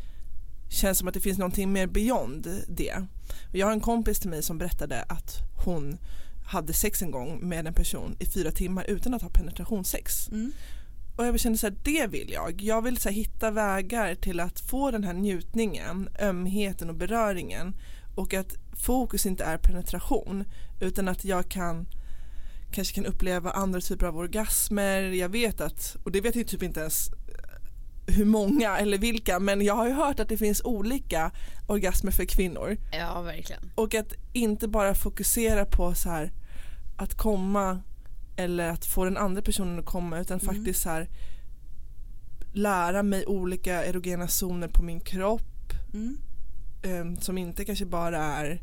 känns 0.72 0.98
som 0.98 1.08
att 1.08 1.14
det 1.14 1.20
finns 1.20 1.38
någonting 1.38 1.72
mer 1.72 1.88
beyond 1.88 2.48
det. 2.68 3.06
Jag 3.52 3.68
har 3.68 3.74
en 3.74 3.80
kompis 3.80 4.20
till 4.20 4.30
mig 4.30 4.44
som 4.44 4.58
berättade 4.58 5.02
att 5.02 5.38
hon 5.66 5.98
hade 6.46 6.74
sex 6.74 7.02
en 7.02 7.12
gång 7.12 7.50
med 7.50 7.68
en 7.68 7.74
person 7.74 8.16
i 8.20 8.26
fyra 8.26 8.52
timmar 8.52 8.86
utan 8.88 9.14
att 9.14 9.22
ha 9.22 9.30
penetrationssex. 9.30 10.30
Mm. 10.30 10.52
Och 11.18 11.26
jag 11.26 11.40
kände 11.40 11.58
så 11.58 11.68
här, 11.68 11.76
det 11.84 12.08
vill 12.08 12.32
jag. 12.32 12.62
Jag 12.62 12.82
vill 12.82 12.98
så 12.98 13.10
här, 13.10 13.16
hitta 13.16 13.52
vägar 13.52 14.16
till 14.16 14.40
att 14.40 14.60
få 14.60 14.92
den 14.92 15.04
här 15.04 15.14
njutningen, 15.14 16.10
ömheten 16.22 16.90
och 16.90 16.96
beröringen 16.96 17.76
och 18.16 18.34
att 18.34 18.56
fokus 18.74 19.26
inte 19.26 19.44
är 19.44 19.58
penetration 19.58 20.44
utan 20.82 21.08
att 21.08 21.26
jag 21.26 21.50
kan 21.50 21.88
kanske 22.72 22.96
kan 22.96 23.06
uppleva 23.06 23.52
andra 23.52 23.82
typer 23.82 24.06
av 24.06 24.18
orgasmer. 24.18 25.02
Jag 25.02 25.30
vet 25.30 25.62
att, 25.62 25.96
och 26.04 26.12
det 26.12 26.22
vet 26.22 26.36
jag 26.36 26.48
typ 26.48 26.64
inte 26.64 26.80
ens 26.80 27.10
hur 28.12 28.26
många 28.26 28.78
eller 28.78 28.98
vilka 28.98 29.40
men 29.40 29.62
jag 29.62 29.76
har 29.76 29.88
ju 29.88 29.94
hört 29.94 30.20
att 30.20 30.30
det 30.30 30.38
finns 30.38 30.62
olika 30.64 31.32
orgasmer 31.68 32.12
för 32.12 32.26
kvinnor 32.26 32.78
Ja, 32.92 33.22
verkligen. 33.22 33.72
och 33.76 33.96
att 33.96 34.14
inte 34.34 34.68
bara 34.68 34.96
fokusera 34.96 35.66
på 35.66 35.96
så 35.96 36.10
här 36.10 36.32
att 36.98 37.14
komma 37.18 37.82
eller 38.36 38.70
att 38.70 38.86
få 38.86 39.06
den 39.06 39.18
andra 39.18 39.42
personen 39.42 39.80
att 39.80 39.86
komma 39.86 40.20
utan 40.20 40.40
faktiskt 40.40 40.82
så 40.82 40.90
här 40.90 41.08
lära 42.54 43.04
mig 43.04 43.26
olika 43.26 43.86
erogena 43.86 44.28
zoner 44.28 44.68
på 44.68 44.84
min 44.84 45.00
kropp 45.00 45.42
Mm. 45.94 46.18
eh, 46.84 47.20
som 47.22 47.38
inte 47.38 47.66
kanske 47.66 47.86
bara 47.86 48.18
är 48.24 48.62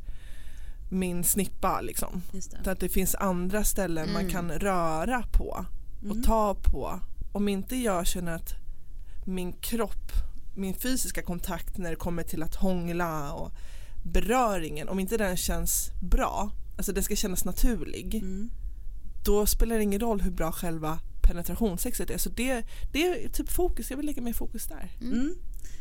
min 0.90 1.24
snippa 1.24 1.80
liksom. 1.80 2.22
Utan 2.60 2.72
att 2.72 2.80
det 2.80 2.88
finns 2.88 3.14
andra 3.14 3.64
ställen 3.64 4.12
man 4.12 4.20
Mm. 4.22 4.32
kan 4.32 4.50
röra 4.52 5.22
på 5.32 5.64
och 6.00 6.04
Mm. 6.10 6.22
ta 6.22 6.54
på. 6.54 7.00
Om 7.32 7.48
inte 7.48 7.76
jag 7.76 8.06
känner 8.06 8.32
att 8.34 8.54
min 9.28 9.52
kropp, 9.52 10.12
min 10.56 10.74
fysiska 10.74 11.22
kontakt 11.22 11.78
när 11.78 11.90
det 11.90 11.96
kommer 11.96 12.22
till 12.22 12.42
att 12.42 12.54
hångla 12.54 13.32
och 13.32 13.52
beröringen, 14.02 14.88
om 14.88 15.00
inte 15.00 15.16
den 15.16 15.36
känns 15.36 15.90
bra, 16.02 16.50
alltså 16.76 16.92
den 16.92 17.02
ska 17.02 17.16
kännas 17.16 17.44
naturlig, 17.44 18.14
Mm. 18.14 18.50
då 19.24 19.46
spelar 19.46 19.76
det 19.76 19.82
ingen 19.82 20.00
roll 20.00 20.20
hur 20.20 20.30
bra 20.30 20.52
själva 20.52 20.98
penetrationssexet 21.22 22.10
är. 22.10 22.18
Så 22.18 22.28
det, 22.28 22.64
det 22.92 23.06
är 23.24 23.28
typ 23.28 23.48
fokus, 23.52 23.90
jag 23.90 23.96
vill 23.96 24.06
lägga 24.06 24.22
mer 24.22 24.32
fokus 24.32 24.66
där. 24.66 24.90
Mm. 25.00 25.34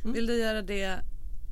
Vill 0.04 0.26
du 0.28 0.34
göra 0.38 0.62
det 0.62 1.00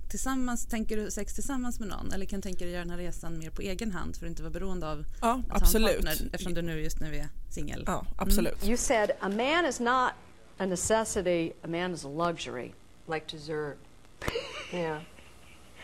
tillsammans, 0.10 0.66
tänker 0.66 0.98
du 0.98 1.12
sex 1.12 1.34
tillsammans 1.34 1.80
med 1.80 1.90
någon 1.90 2.12
eller 2.14 2.26
kan 2.26 2.38
du 2.40 2.42
tänka 2.42 2.66
dig 2.66 2.74
göra 2.74 2.84
den 2.84 2.92
här 2.92 2.98
resan 2.98 3.38
mer 3.40 3.50
på 3.50 3.62
egen 3.62 3.92
hand 3.92 4.16
för 4.16 4.26
att 4.26 4.30
inte 4.30 4.42
vara 4.44 4.54
beroende 4.54 4.92
av 4.92 5.06
Ja, 5.22 5.28
att 5.32 5.48
ha 5.50 5.56
en 5.58 5.62
absolut. 5.64 5.96
partner 6.06 6.30
eftersom 6.32 6.54
du 6.54 6.62
nu 6.62 6.82
just 6.84 7.00
nu 7.00 7.16
är 7.16 7.28
singel? 7.50 7.84
Ja, 7.88 8.06
absolut. 8.16 8.64
You 8.68 8.78
said 8.78 9.12
a 9.20 9.30
man 9.30 9.66
is 9.70 9.80
not 9.80 10.10
a 10.60 10.66
necessity, 10.66 11.54
a 11.64 11.68
man 11.68 11.92
is 11.92 12.04
a 12.04 12.08
luxury. 12.08 12.74
like 13.08 13.28
dessert. 13.28 13.78
yeah. 14.74 15.00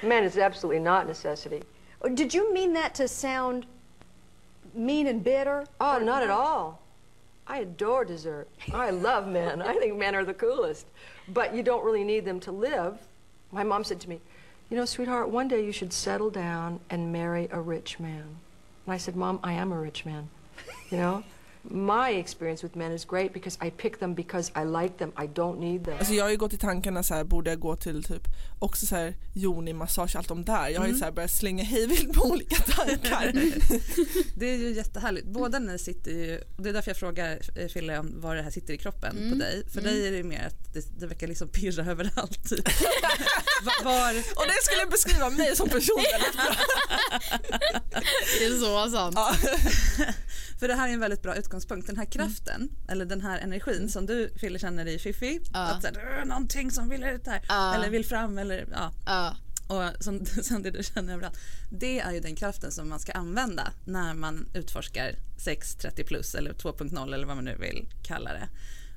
Man 0.04 0.24
is 0.24 0.38
absolutely 0.38 0.82
not 0.82 1.08
necessity. 1.08 1.62
Oh, 2.02 2.10
did 2.10 2.34
you 2.34 2.54
mean 2.54 2.74
that 2.74 2.96
to 2.96 3.08
sound 3.08 3.66
mean 4.74 5.08
and 5.08 5.24
bitter? 5.24 5.66
Oh, 5.80 6.00
not 6.00 6.24
at 6.24 6.30
all. 6.30 6.82
I 7.46 7.60
adore 7.60 8.06
dessert. 8.06 8.48
I 8.74 8.92
love 8.92 9.28
men. 9.28 9.62
I 9.62 9.76
think 9.76 9.98
men 9.98 10.16
are 10.16 10.24
the 10.24 10.34
coolest. 10.34 10.88
But 11.28 11.54
you 11.54 11.64
don't 11.64 11.84
really 11.84 12.04
need 12.04 12.26
them 12.26 12.40
to 12.42 12.52
live. 12.52 12.98
My 13.52 13.64
mom 13.64 13.84
said 13.84 14.00
to 14.02 14.10
me, 14.10 14.20
You 14.70 14.78
know, 14.78 14.86
sweetheart, 14.86 15.30
one 15.30 15.48
day 15.48 15.64
you 15.64 15.72
should 15.72 15.92
settle 15.92 16.30
down 16.30 16.80
and 16.90 17.12
marry 17.12 17.48
a 17.52 17.60
rich 17.60 18.00
man. 18.00 18.22
And 18.22 18.36
And 18.86 18.94
I 18.94 18.98
said, 18.98 19.16
Mom, 19.16 19.40
I 19.44 19.54
am 19.54 19.72
a 19.72 19.80
rich 19.80 20.06
man. 20.06 20.30
You 20.90 20.98
know? 20.98 21.24
My 21.64 22.10
experience 22.20 22.66
with 22.66 22.78
men 22.78 22.92
is 22.92 23.06
great 23.06 23.34
because 23.34 23.68
I 23.68 23.70
pick 23.72 24.00
them 24.00 24.16
because 24.16 24.52
I 24.56 24.66
like 24.84 24.98
them. 24.98 25.12
I 25.24 25.28
don't 25.28 25.60
need 25.60 25.86
them. 25.86 25.94
Alltså 26.00 26.14
jag 26.14 26.24
har 26.24 26.30
ju 26.32 26.38
gått 26.38 26.54
i 26.54 26.58
tankarna 26.58 27.04
så 27.04 27.14
här, 27.14 27.24
borde 27.24 27.50
jag 27.50 27.60
gå 27.60 27.76
till 27.76 28.04
typ 28.04 28.24
också 28.60 28.86
så 28.86 28.96
här 28.96 29.16
yoni-massage, 29.36 30.16
allt 30.18 30.28
de 30.28 30.46
där. 30.46 30.70
Jag 30.70 30.80
har 30.80 30.88
ju 30.88 30.90
Mm. 30.92 31.00
så 31.00 31.06
här 31.06 31.12
börjat 31.12 31.32
slänga 31.32 31.64
hejvilt 31.64 32.14
på 32.14 32.26
olika 32.26 32.56
tankar. 32.56 33.32
Det 34.40 34.46
är 34.54 34.58
ju 34.58 34.72
jättehärligt. 34.74 35.28
Båda 35.28 35.60
ni 35.60 35.80
sitter 35.80 36.12
ju, 36.12 36.42
och 36.58 36.64
det 36.64 36.70
är 36.70 36.74
därför 36.74 36.90
jag 36.90 36.98
frågar 36.98 37.40
eh, 37.56 37.68
Fille 37.68 38.00
om 38.00 38.22
var 38.22 38.36
det 38.36 38.42
här 38.42 38.52
sitter 38.52 38.74
i 38.74 38.78
kroppen 38.78 39.18
Mm. 39.18 39.30
på 39.32 39.36
dig. 39.38 39.64
För 39.74 39.80
Mm. 39.82 39.94
dig 39.94 40.08
är 40.08 40.12
det 40.12 40.24
mer 40.24 40.44
att 40.48 40.74
det, 40.74 41.00
det 41.00 41.08
verkar 41.08 41.28
liksom 41.28 41.48
pirra 41.48 41.92
överallt. 41.92 42.50
Typ. 42.50 42.68
Va- 43.64 43.72
var, 43.84 44.10
Och 44.36 44.46
det 44.48 44.62
skulle 44.64 44.86
beskriva 44.92 45.30
mig 45.30 45.56
som 45.56 45.70
person 45.70 46.04
väldigt 46.12 46.34
bra. 46.44 46.56
Det 48.40 48.46
är 48.46 48.60
så 48.60 48.92
sant. 48.92 49.16
För 50.60 50.68
det 50.68 50.74
här 50.76 50.90
är 50.90 50.94
en 50.94 51.00
väldigt 51.00 51.22
bra 51.22 51.36
utgångspunkt. 51.36 51.51
Den 51.52 51.98
här 51.98 52.06
Mm. 52.06 52.12
kraften, 52.12 52.70
eller 52.88 53.06
den 53.06 53.22
här 53.22 53.40
energin 53.40 53.90
som 53.90 54.06
du 54.06 54.30
Fille 54.36 54.60
känner 54.60 54.86
i 54.88 55.00
Fifi. 55.00 55.40
Ja. 55.54 55.60
Att 55.60 55.82
så 55.82 55.88
här, 55.88 55.94
"Det 55.94 56.22
är 56.22 56.26
någonting 56.26 56.72
som 56.72 56.90
vill 56.90 57.04
ut 57.04 57.28
här. 57.28 57.42
Ja. 57.48 57.76
Eller 57.76 57.90
vill 57.90 58.06
fram 58.06 58.38
eller 58.38 58.68
ja. 58.72 58.94
Ja. 59.06 59.36
Och 59.68 60.04
som, 60.04 60.26
som 60.44 60.64
det 60.64 60.72
du 60.72 60.84
känner 60.84 61.14
överallt. 61.14 61.38
Det 61.72 62.00
är 62.00 62.12
ju 62.12 62.20
den 62.20 62.36
kraften 62.36 62.72
som 62.72 62.90
man 62.90 63.00
ska 63.00 63.12
använda 63.12 63.72
när 63.86 64.14
man 64.14 64.50
utforskar 64.54 65.16
6, 65.38 65.76
30 65.76 66.04
plus 66.04 66.36
eller 66.36 66.54
2.0 66.54 67.14
eller 67.14 67.28
vad 67.28 67.36
man 67.36 67.46
nu 67.46 67.56
vill 67.56 67.90
kalla 68.04 68.34
det. 68.34 68.50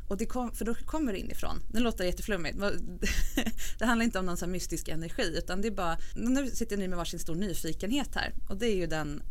Och 0.09 0.17
det 0.17 0.27
kom, 0.27 0.53
för 0.55 0.65
då 0.65 0.75
kommer 0.75 1.13
det 1.13 1.19
inifrån. 1.19 1.61
Nu 1.73 1.81
låter 1.81 1.99
det 1.99 2.07
jätteflummigt. 2.07 2.59
Det 3.79 3.85
handlar 3.85 4.05
inte 4.05 4.19
om 4.19 4.27
någon 4.27 4.37
sån 4.37 4.49
här 4.49 4.53
mystisk 4.53 4.89
energi 4.89 5.35
utan 5.39 5.61
det 5.63 5.69
är 5.69 5.73
bara, 5.73 5.99
nu 6.17 6.51
sitter 6.51 6.77
ni 6.77 6.89
med 6.89 6.99
varsin 6.99 7.19
stor 7.21 7.35
nyfikenhet 7.35 8.15
här 8.15 8.33
och 8.49 8.57
det 8.57 8.67
är 8.67 8.77
ju 8.77 8.87
den, 8.87 9.23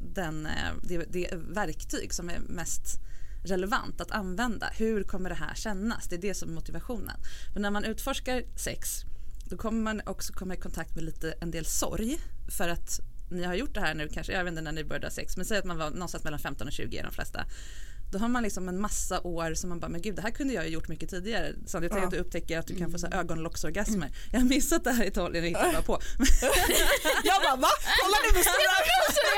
den, 0.00 0.46
eh, 0.46 0.72
det, 0.82 1.04
det 1.10 1.34
verktyg 1.34 2.14
som 2.14 2.30
är 2.30 2.38
mest 2.38 3.00
relevant 3.44 4.00
att 4.00 4.10
använda. 4.10 4.66
Hur 4.66 5.02
kommer 5.02 5.28
det 5.28 5.36
här 5.36 5.54
kännas? 5.54 6.08
Det 6.08 6.16
är 6.16 6.20
det 6.20 6.34
som 6.34 6.48
är 6.48 6.54
motivationen. 6.54 7.16
Men 7.52 7.62
när 7.62 7.70
man 7.70 7.84
utforskar 7.84 8.42
sex 8.56 9.04
då 9.50 9.56
kommer 9.56 9.80
man 9.82 10.02
också 10.06 10.32
komma 10.32 10.54
i 10.54 10.56
kontakt 10.56 10.94
med 10.94 11.04
lite 11.04 11.34
en 11.40 11.50
del 11.50 11.64
sorg 11.64 12.20
för 12.48 12.68
att 12.68 13.00
ni 13.30 13.44
har 13.44 13.54
gjort 13.54 13.74
det 13.74 13.80
här 13.80 13.94
nu 13.94 14.08
kanske, 14.08 14.32
jag 14.32 14.44
vet 14.44 14.50
inte 14.50 14.62
när 14.62 14.72
ni 14.72 14.84
började 14.84 15.06
ha 15.06 15.10
sex, 15.10 15.36
men 15.36 15.46
säg 15.46 15.58
att 15.58 15.64
man 15.64 15.78
var 15.78 15.90
någonstans 15.90 16.24
mellan 16.24 16.40
15 16.40 16.66
och 16.66 16.72
20 16.72 16.98
är 16.98 17.02
de 17.02 17.12
flesta. 17.12 17.44
Då 18.10 18.18
har 18.18 18.28
man 18.28 18.42
liksom 18.42 18.68
en 18.68 18.80
massa 18.80 19.20
år 19.20 19.54
som 19.54 19.68
man 19.68 19.80
bara, 19.80 19.88
men 19.88 20.02
gud 20.02 20.14
det 20.16 20.22
här 20.22 20.30
kunde 20.30 20.54
jag 20.54 20.64
ju 20.66 20.70
gjort 20.70 20.88
mycket 20.88 21.10
tidigare. 21.10 21.52
Tänker 21.72 21.96
Ja. 21.96 22.04
att 22.04 22.10
du 22.10 22.16
upptäcker 22.16 22.58
att 22.58 22.66
du 22.66 22.76
kan 22.76 22.90
få 22.90 22.98
så 22.98 23.06
här 23.06 23.20
ögonlocksorgasmer. 23.20 24.10
Jag 24.32 24.40
har 24.40 24.46
missat 24.46 24.84
det 24.84 24.92
här 24.92 25.04
i 25.04 25.06
Italien 25.06 25.44
och 25.44 25.48
inte 25.48 25.70
bara 25.72 25.82
på. 25.82 25.92
Jag 27.24 27.42
bara 27.42 27.56
va? 27.56 27.68
Kolla 28.02 28.16
nu 28.24 28.34
med 28.34 28.42
stora 28.42 28.78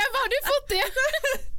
Jag 0.03 0.13
bara, 0.13 0.23
har 0.25 0.29
du 0.29 0.41
fått 0.53 0.69
det? 0.69 0.85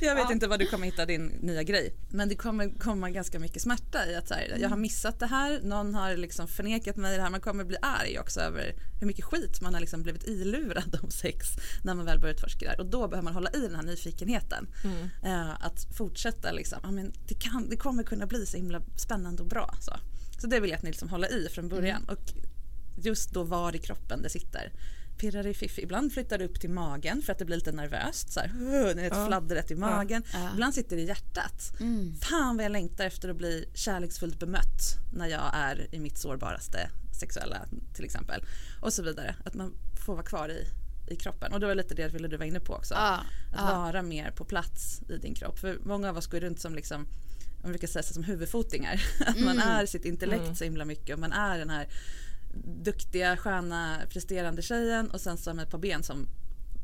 Jag 0.00 0.14
vet 0.14 0.30
inte 0.30 0.46
var 0.48 0.58
du 0.58 0.66
kommer 0.66 0.86
hitta 0.86 1.06
din 1.06 1.26
nya 1.26 1.62
grej. 1.62 1.94
Men 2.08 2.28
det 2.28 2.34
kommer 2.34 2.78
komma 2.78 3.10
ganska 3.10 3.38
mycket 3.38 3.62
smärta 3.62 4.06
i 4.06 4.16
att 4.16 4.30
här, 4.30 4.56
jag 4.60 4.68
har 4.68 4.76
missat 4.76 5.20
det 5.20 5.26
här, 5.26 5.60
någon 5.62 5.94
har 5.94 6.16
liksom 6.16 6.48
förnekat 6.48 6.96
mig 6.96 7.16
det 7.16 7.22
här. 7.22 7.30
Man 7.30 7.40
kommer 7.40 7.64
bli 7.64 7.76
arg 7.82 8.18
också 8.18 8.40
över 8.40 8.74
hur 9.00 9.06
mycket 9.06 9.24
skit 9.24 9.60
man 9.60 9.74
har 9.74 9.80
liksom 9.80 10.02
blivit 10.02 10.26
ilurad 10.26 10.98
om 11.02 11.10
sex 11.10 11.46
när 11.84 11.94
man 11.94 12.04
väl 12.06 12.18
börjar 12.18 12.34
utforska 12.34 12.64
det 12.64 12.70
här. 12.70 12.80
Och 12.80 12.86
då 12.86 13.08
behöver 13.08 13.24
man 13.24 13.34
hålla 13.34 13.50
i 13.50 13.60
den 13.60 13.74
här 13.74 13.82
nyfikenheten. 13.82 14.66
Eh, 15.24 15.64
att 15.64 15.96
fortsätta 15.96 16.52
liksom, 16.52 16.78
ja, 16.82 16.90
men 16.90 17.12
det, 17.28 17.34
kan, 17.34 17.68
det 17.68 17.76
kommer 17.76 18.02
kunna 18.02 18.26
bli 18.26 18.46
så 18.46 18.56
himla 18.56 18.82
spännande 18.96 19.42
och 19.42 19.48
bra. 19.48 19.74
Så, 19.80 19.92
så 20.40 20.46
det 20.46 20.60
vill 20.60 20.70
jag 20.70 20.76
att 20.76 20.82
ni 20.82 20.90
liksom 20.90 21.08
håller 21.08 21.32
i 21.32 21.48
från 21.48 21.68
början. 21.68 22.04
Och 22.08 22.32
just 22.96 23.30
då 23.30 23.42
var 23.42 23.76
i 23.76 23.78
kroppen 23.78 24.22
det 24.22 24.28
sitter. 24.28 24.72
Pirrar 25.16 25.46
i 25.46 25.54
fiffi. 25.54 25.82
Ibland 25.82 26.12
flyttar 26.12 26.38
det 26.38 26.44
upp 26.44 26.60
till 26.60 26.70
magen 26.70 27.22
för 27.22 27.32
att 27.32 27.38
det 27.38 27.44
blir 27.44 27.56
lite 27.56 27.72
nervöst. 27.72 28.32
Så 28.32 28.40
här, 28.40 28.94
vet, 28.94 29.12
Ja. 29.12 29.26
fladdret 29.26 29.70
i 29.70 29.74
magen. 29.74 30.22
Ja. 30.32 30.48
Ibland 30.52 30.74
sitter 30.74 30.96
det 30.96 31.02
i 31.02 31.06
hjärtat. 31.06 31.72
Mm. 31.80 32.14
Fan 32.20 32.56
vad 32.56 32.64
jag 32.64 32.72
längtar 32.72 33.04
efter 33.06 33.28
att 33.28 33.36
bli 33.36 33.68
kärleksfullt 33.74 34.38
bemött 34.38 34.82
när 35.14 35.26
jag 35.26 35.50
är 35.54 35.86
i 35.94 35.98
mitt 35.98 36.18
sårbaraste 36.18 36.90
sexuella 37.20 37.56
till 37.94 38.04
exempel. 38.04 38.42
Och 38.80 38.92
så 38.92 39.02
vidare. 39.02 39.36
Att 39.44 39.54
man 39.54 39.74
får 40.06 40.12
vara 40.14 40.24
kvar 40.26 40.48
i, 40.48 40.66
i 41.12 41.16
kroppen. 41.16 41.52
Och 41.52 41.60
det 41.60 41.66
var 41.66 41.74
lite 41.74 41.94
det 41.94 42.08
ville 42.08 42.28
du 42.28 42.36
var 42.36 42.44
inne 42.46 42.60
på 42.60 42.74
också. 42.74 42.94
Ja, 42.94 43.20
Att 43.52 43.74
vara 43.74 44.02
mer 44.02 44.30
på 44.30 44.44
plats 44.44 45.00
i 45.08 45.16
din 45.18 45.34
kropp. 45.34 45.58
För 45.58 45.78
många 45.84 46.08
av 46.10 46.16
oss 46.16 46.26
går 46.26 46.40
runt 46.40 46.60
som 46.60 46.74
liksom 46.74 47.06
man 47.62 47.72
brukar 47.72 47.88
säga 47.88 48.02
som 48.02 48.24
huvudfotingar. 48.24 49.02
Att 49.26 49.40
man 49.40 49.56
Mm. 49.56 49.68
är 49.68 49.86
sitt 49.86 50.04
intellekt 50.04 50.58
så 50.58 50.64
himla 50.64 50.84
mycket 50.84 51.14
och 51.14 51.20
man 51.20 51.32
är 51.32 51.58
den 51.58 51.70
här 51.70 51.88
duktiga, 52.64 53.36
sköna, 53.36 53.98
presterande 54.10 54.62
tjejen 54.62 55.10
och 55.10 55.20
sen 55.20 55.36
så 55.36 55.54
med 55.54 55.62
ett 55.62 55.70
par 55.70 55.78
ben 55.78 56.02
som 56.02 56.28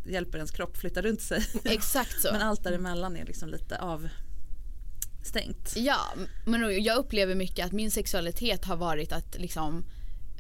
hjälper 0.07 0.39
ens 0.39 0.51
kropp 0.51 0.77
flytta 0.77 1.03
runt 1.03 1.23
sig. 1.23 1.47
Exakt 1.65 2.21
så. 2.23 2.29
Men 2.33 2.43
allt 2.43 2.65
däremellan 2.65 3.17
är 3.17 3.25
liksom 3.25 3.49
lite 3.49 3.79
avstängt. 3.79 5.73
Ja, 5.77 6.01
men 6.45 6.85
jag 6.85 6.99
upplever 6.99 7.35
mycket 7.35 7.67
att 7.67 7.73
min 7.73 7.91
sexualitet 7.91 8.65
har 8.65 8.77
varit 8.77 9.13
att 9.13 9.39
liksom 9.39 9.85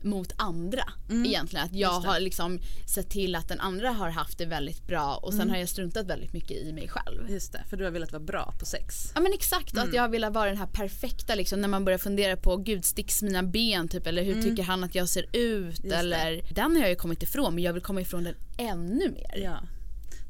mot 0.04 0.32
andra 0.36 0.82
egentligen. 1.26 1.64
Att 1.66 1.72
jag 1.74 1.90
Mm. 1.90 1.94
Just 1.96 2.02
det. 2.04 2.08
har 2.10 2.20
liksom 2.20 2.58
sett 2.94 3.10
till 3.10 3.34
att 3.34 3.48
den 3.48 3.60
andra 3.60 3.90
har 3.90 4.10
haft 4.10 4.38
det 4.38 4.46
väldigt 4.46 4.86
bra 4.86 5.14
och 5.22 5.32
sen 5.32 5.40
Mm. 5.40 5.50
har 5.52 5.58
jag 5.58 5.68
struntat 5.68 6.06
väldigt 6.06 6.32
mycket 6.32 6.50
i 6.56 6.72
mig 6.72 6.88
själv. 6.88 7.30
Just 7.30 7.52
det, 7.52 7.64
för 7.70 7.76
du 7.76 7.84
har 7.84 7.90
velat 7.90 8.12
vara 8.12 8.22
bra 8.22 8.54
på 8.58 8.64
sex. 8.66 9.12
Ja 9.14 9.20
men 9.20 9.32
exakt, 9.32 9.72
Mm. 9.72 9.88
att 9.88 9.94
jag 9.94 10.02
har 10.02 10.08
velat 10.08 10.32
vara 10.34 10.48
den 10.48 10.58
här 10.58 10.66
perfekta 10.66 11.34
liksom 11.34 11.60
när 11.60 11.68
man 11.68 11.84
börjar 11.84 11.98
fundera 11.98 12.36
på 12.36 12.56
gud 12.56 12.84
sticks 12.84 13.22
mina 13.22 13.42
ben 13.42 13.88
typ 13.88 14.06
eller 14.06 14.22
hur 14.22 14.32
Mm. 14.32 14.44
tycker 14.44 14.62
han 14.62 14.84
att 14.84 14.94
jag 14.94 15.08
ser 15.08 15.36
ut 15.36 15.82
det. 15.82 15.94
eller 15.96 16.42
den 16.54 16.72
har 16.76 16.80
jag 16.80 16.90
ju 16.90 16.96
kommit 16.96 17.22
ifrån 17.22 17.54
men 17.54 17.64
jag 17.64 17.72
vill 17.72 17.82
komma 17.82 18.00
ifrån 18.00 18.24
den 18.24 18.34
ännu 18.58 19.10
mer. 19.10 19.38
Ja. 19.44 19.60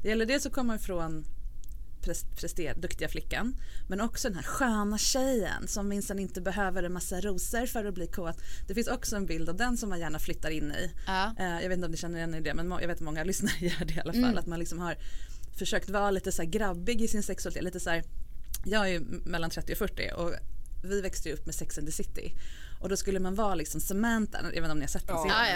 Det 0.01 0.09
gäller 0.09 0.25
dels 0.25 0.45
att 0.45 0.53
komma 0.53 0.75
ifrån 0.75 1.25
prester, 2.03 2.73
duktiga 2.81 3.09
flickan 3.09 3.55
men 3.87 4.01
också 4.01 4.27
den 4.29 4.35
här 4.35 4.43
sköna 4.43 4.97
tjejen 4.97 5.67
som 5.67 5.87
minsann 5.87 6.19
inte 6.19 6.41
behöver 6.41 6.83
en 6.83 6.93
massa 6.93 7.21
rosor 7.21 7.65
för 7.65 7.85
att 7.85 7.93
bli 7.93 8.07
kåt. 8.07 8.37
Det 8.67 8.73
finns 8.73 8.87
också 8.87 9.15
en 9.15 9.25
bild 9.25 9.49
av 9.49 9.55
den 9.57 9.77
som 9.77 9.89
man 9.89 9.99
gärna 9.99 10.19
flyttar 10.19 10.49
in 10.49 10.71
i. 10.71 10.91
Ja. 11.07 11.35
Eh, 11.39 11.45
jag 11.61 11.69
vet 11.69 11.71
inte 11.77 11.85
om 11.85 11.91
ni 11.91 11.97
känner 11.97 12.17
igen 12.17 12.43
det 12.43 12.53
men 12.53 12.71
jag 12.71 12.87
vet 12.87 12.97
att 12.97 13.01
många 13.03 13.23
lyssnare 13.31 13.53
gör 13.59 13.85
det 13.85 13.93
i 13.93 13.99
alla 13.99 14.13
fall. 14.13 14.23
Mm. 14.23 14.37
Att 14.37 14.47
man 14.47 14.59
liksom 14.59 14.79
har 14.79 14.95
försökt 15.57 15.89
vara 15.89 16.11
lite 16.11 16.31
så 16.31 16.43
grabbig 16.43 17.01
i 17.01 17.07
sin 17.07 17.23
sexualitet. 17.23 17.63
Lite 17.63 17.79
så 17.79 17.89
här, 17.89 18.03
jag 18.65 18.81
är 18.87 18.91
ju 18.91 18.99
mellan 19.25 19.49
30 19.49 19.71
och 19.73 19.77
40 19.77 20.11
och 20.17 20.33
vi 20.83 21.01
växte 21.01 21.29
ju 21.29 21.35
upp 21.35 21.45
med 21.45 21.55
Sex 21.55 21.77
and 21.77 21.87
the 21.87 21.91
City. 21.93 22.33
Och 22.81 22.89
då 22.89 22.97
skulle 22.97 23.19
man 23.19 23.35
vara 23.35 23.55
liksom 23.55 23.81
Samantha, 23.81 24.37
jag 24.41 24.49
vet 24.49 24.57
inte 24.57 24.71
om 24.71 24.77
ni 24.77 24.83
har 24.83 24.87
sett 24.89 25.07
den 25.07 25.15
Ja. 25.15 25.23
serien? 25.23 25.53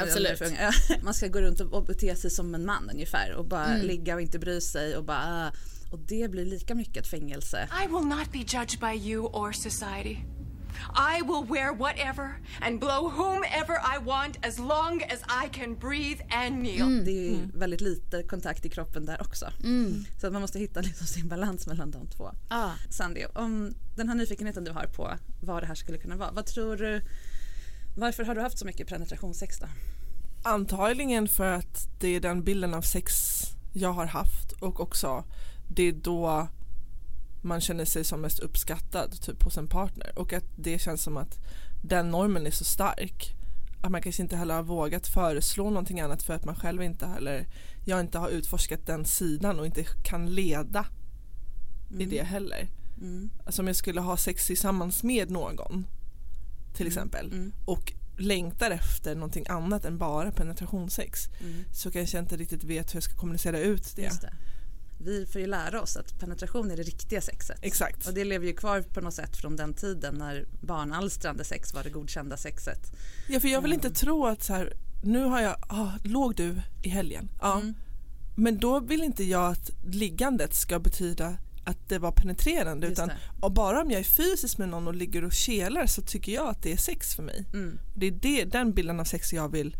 Ja, 0.60 0.68
absolut. 0.68 1.04
Man 1.04 1.14
ska 1.14 1.28
gå 1.28 1.42
runt 1.42 1.60
och 1.60 1.74
och 1.74 1.84
bete 1.86 2.16
sig 2.16 2.32
som 2.32 2.56
en 2.56 2.66
man 2.66 2.90
ungefär 2.94 3.32
och 3.36 3.46
bara 3.46 3.66
Mm. 3.66 3.88
ligga 3.88 4.16
och 4.16 4.22
inte 4.22 4.40
bry 4.40 4.62
sig 4.62 4.98
och 4.98 5.04
bara 5.04 5.52
och 5.92 6.00
det 6.00 6.32
blir 6.32 6.46
lika 6.46 6.76
mycket 6.76 6.98
ett 6.98 7.08
fängelse. 7.08 7.70
I 7.84 7.88
will 7.88 8.08
not 8.08 8.32
be 8.32 8.40
judged 8.40 8.80
by 8.80 9.10
you 9.10 9.26
or 9.26 9.52
society. 9.52 10.18
I 10.96 11.22
will 11.22 11.46
wear 11.50 11.74
whatever 11.74 12.40
and 12.62 12.80
blow 12.80 13.10
whomever 13.10 13.78
I 13.96 13.98
want 14.06 14.46
as 14.46 14.60
long 14.60 15.04
as 15.04 15.22
I 15.46 15.50
can 15.50 15.76
breathe 15.76 16.22
and 16.30 16.56
kneel. 16.60 17.06
Det 17.06 17.12
är 17.12 17.32
ju 17.32 17.48
väldigt 17.54 17.82
lite 17.82 18.24
kontakt 18.24 18.66
i 18.66 18.70
kroppen 18.70 19.06
där 19.06 19.22
också. 19.22 19.52
Mm. 19.64 20.06
Så 20.22 20.28
att 20.28 20.34
man 20.34 20.42
måste 20.42 20.60
hitta 20.60 20.82
liksom 20.88 21.08
sin 21.08 21.28
balans 21.28 21.68
mellan 21.68 21.92
de 21.92 22.08
två. 22.08 22.32
Ja. 22.50 22.72
Sandy, 22.90 23.26
om 23.36 23.74
den 23.96 24.10
här 24.10 24.16
nyfikenheten 24.16 24.64
du 24.64 24.72
har 24.72 24.86
på 24.86 25.14
vad 25.42 25.64
det 25.64 25.68
här 25.68 25.76
skulle 25.76 25.98
kunna 25.98 26.16
vara, 26.16 26.32
vad 26.32 26.46
tror 26.46 26.78
du, 26.78 27.02
varför 27.98 28.24
har 28.24 28.36
du 28.36 28.42
haft 28.42 28.60
så 28.60 28.66
mycket 28.66 28.88
penetrationssex 28.88 29.60
då? 29.60 29.68
Antagligen 30.44 31.28
för 31.28 31.52
att 31.52 31.88
det 32.00 32.16
är 32.16 32.20
den 32.20 32.44
bilden 32.44 32.74
av 32.74 32.82
sex 32.82 33.42
jag 33.74 33.94
har 33.94 34.06
haft 34.06 34.52
och 34.52 34.80
också 34.80 35.24
det 35.68 35.84
är 35.84 35.92
då 35.92 36.48
man 37.42 37.62
känner 37.62 37.86
sig 37.86 38.04
som 38.04 38.22
mest 38.22 38.40
uppskattad 38.40 39.22
typ 39.22 39.44
hos 39.44 39.58
en 39.58 39.68
partner 39.68 40.20
och 40.20 40.34
att 40.34 40.46
det 40.56 40.80
känns 40.80 41.02
som 41.04 41.18
att 41.18 41.40
den 41.84 42.12
normen 42.12 42.48
är 42.48 42.52
så 42.52 42.64
stark 42.64 43.34
att 43.82 43.92
man 43.92 44.02
kanske 44.02 44.22
inte 44.24 44.36
heller 44.38 44.56
har 44.56 44.64
vågat 44.64 45.08
föreslå 45.08 45.70
någonting 45.70 46.00
annat 46.00 46.24
för 46.24 46.34
att 46.34 46.46
man 46.46 46.56
själv 46.56 46.84
inte 46.84 47.08
heller 47.08 47.48
jag 47.86 48.00
inte 48.00 48.18
har 48.20 48.30
utforskat 48.30 48.86
den 48.86 49.06
sidan 49.06 49.60
och 49.60 49.66
inte 49.66 49.84
kan 50.04 50.26
leda 50.34 50.86
i 52.00 52.06
det 52.06 52.24
heller. 52.24 52.68
Mm. 53.02 53.30
Alltså 53.46 53.62
om 53.62 53.68
jag 53.68 53.76
skulle 53.76 54.02
ha 54.02 54.18
sex 54.18 54.48
tillsammans 54.48 55.04
med 55.04 55.32
någon 55.32 55.86
till 56.74 56.88
exempel 56.88 57.32
Mm. 57.32 57.54
och 57.66 57.94
längtar 58.18 58.72
efter 58.72 59.16
någonting 59.16 59.46
annat 59.50 59.86
än 59.86 59.98
bara 59.98 60.32
penetrationssex 60.32 61.26
Mm. 61.42 61.64
så 61.74 61.92
kanske 61.92 62.18
jag 62.18 62.24
inte 62.24 62.38
riktigt 62.38 62.64
vet 62.64 62.94
hur 62.94 62.96
jag 62.98 63.04
ska 63.04 63.16
kommunicera 63.16 63.60
ut 63.60 63.96
det. 63.96 64.22
Det. 64.22 64.34
Vi 65.00 65.26
får 65.26 65.42
ju 65.42 65.48
lära 65.48 65.82
oss 65.82 65.98
att 65.98 66.20
penetration 66.20 66.72
är 66.72 66.78
det 66.78 66.84
riktiga 66.84 67.22
sexet. 67.22 67.58
Exakt. 67.62 68.08
Och 68.08 68.14
det 68.14 68.24
lever 68.26 68.46
ju 68.48 68.54
kvar 68.54 68.82
på 68.82 69.02
något 69.02 69.14
sätt 69.14 69.38
från 69.38 69.56
den 69.56 69.74
tiden 69.74 70.16
när 70.16 70.46
barnalstrande 70.62 71.44
sex 71.44 71.74
var 71.74 71.84
det 71.84 71.90
godkända 71.90 72.38
sexet. 72.38 72.80
Ja 73.28 73.40
för 73.40 73.48
jag 73.48 73.62
vill 73.62 73.74
Mm. 73.74 73.86
inte 73.86 74.00
tro 74.00 74.26
att 74.26 74.44
så 74.44 74.54
här, 74.54 74.74
nu 75.04 75.24
har 75.26 75.42
jag, 75.42 75.56
ah, 75.70 75.92
låg 76.04 76.36
du 76.36 76.62
i 76.84 76.90
helgen? 76.90 77.30
Ja. 77.42 77.60
Mm. 77.60 77.74
Men 78.36 78.58
då 78.58 78.80
vill 78.80 79.04
inte 79.04 79.24
jag 79.24 79.52
att 79.52 79.70
liggandet 79.86 80.54
ska 80.54 80.80
betyda 80.80 81.38
att 81.66 81.90
det 81.90 82.00
var 82.00 82.12
penetrerande 82.12 82.88
Just 82.88 83.00
utan 83.00 83.12
och 83.42 83.52
bara 83.52 83.82
om 83.82 83.92
jag 83.92 84.00
är 84.00 84.04
fysisk 84.04 84.58
med 84.58 84.70
någon 84.70 84.88
och 84.88 84.96
ligger 84.96 85.24
och 85.24 85.34
kelar 85.34 85.86
så 85.86 86.02
tycker 86.02 86.32
jag 86.32 86.48
att 86.48 86.64
det 86.64 86.74
är 86.74 86.78
sex 86.78 87.16
för 87.16 87.24
mig. 87.24 87.46
Mm. 87.54 87.80
Det 87.96 88.06
är 88.08 88.12
det, 88.12 88.44
den 88.46 88.74
bilden 88.74 89.00
av 89.00 89.04
sex 89.04 89.34
jag 89.34 89.52
vill 89.52 89.78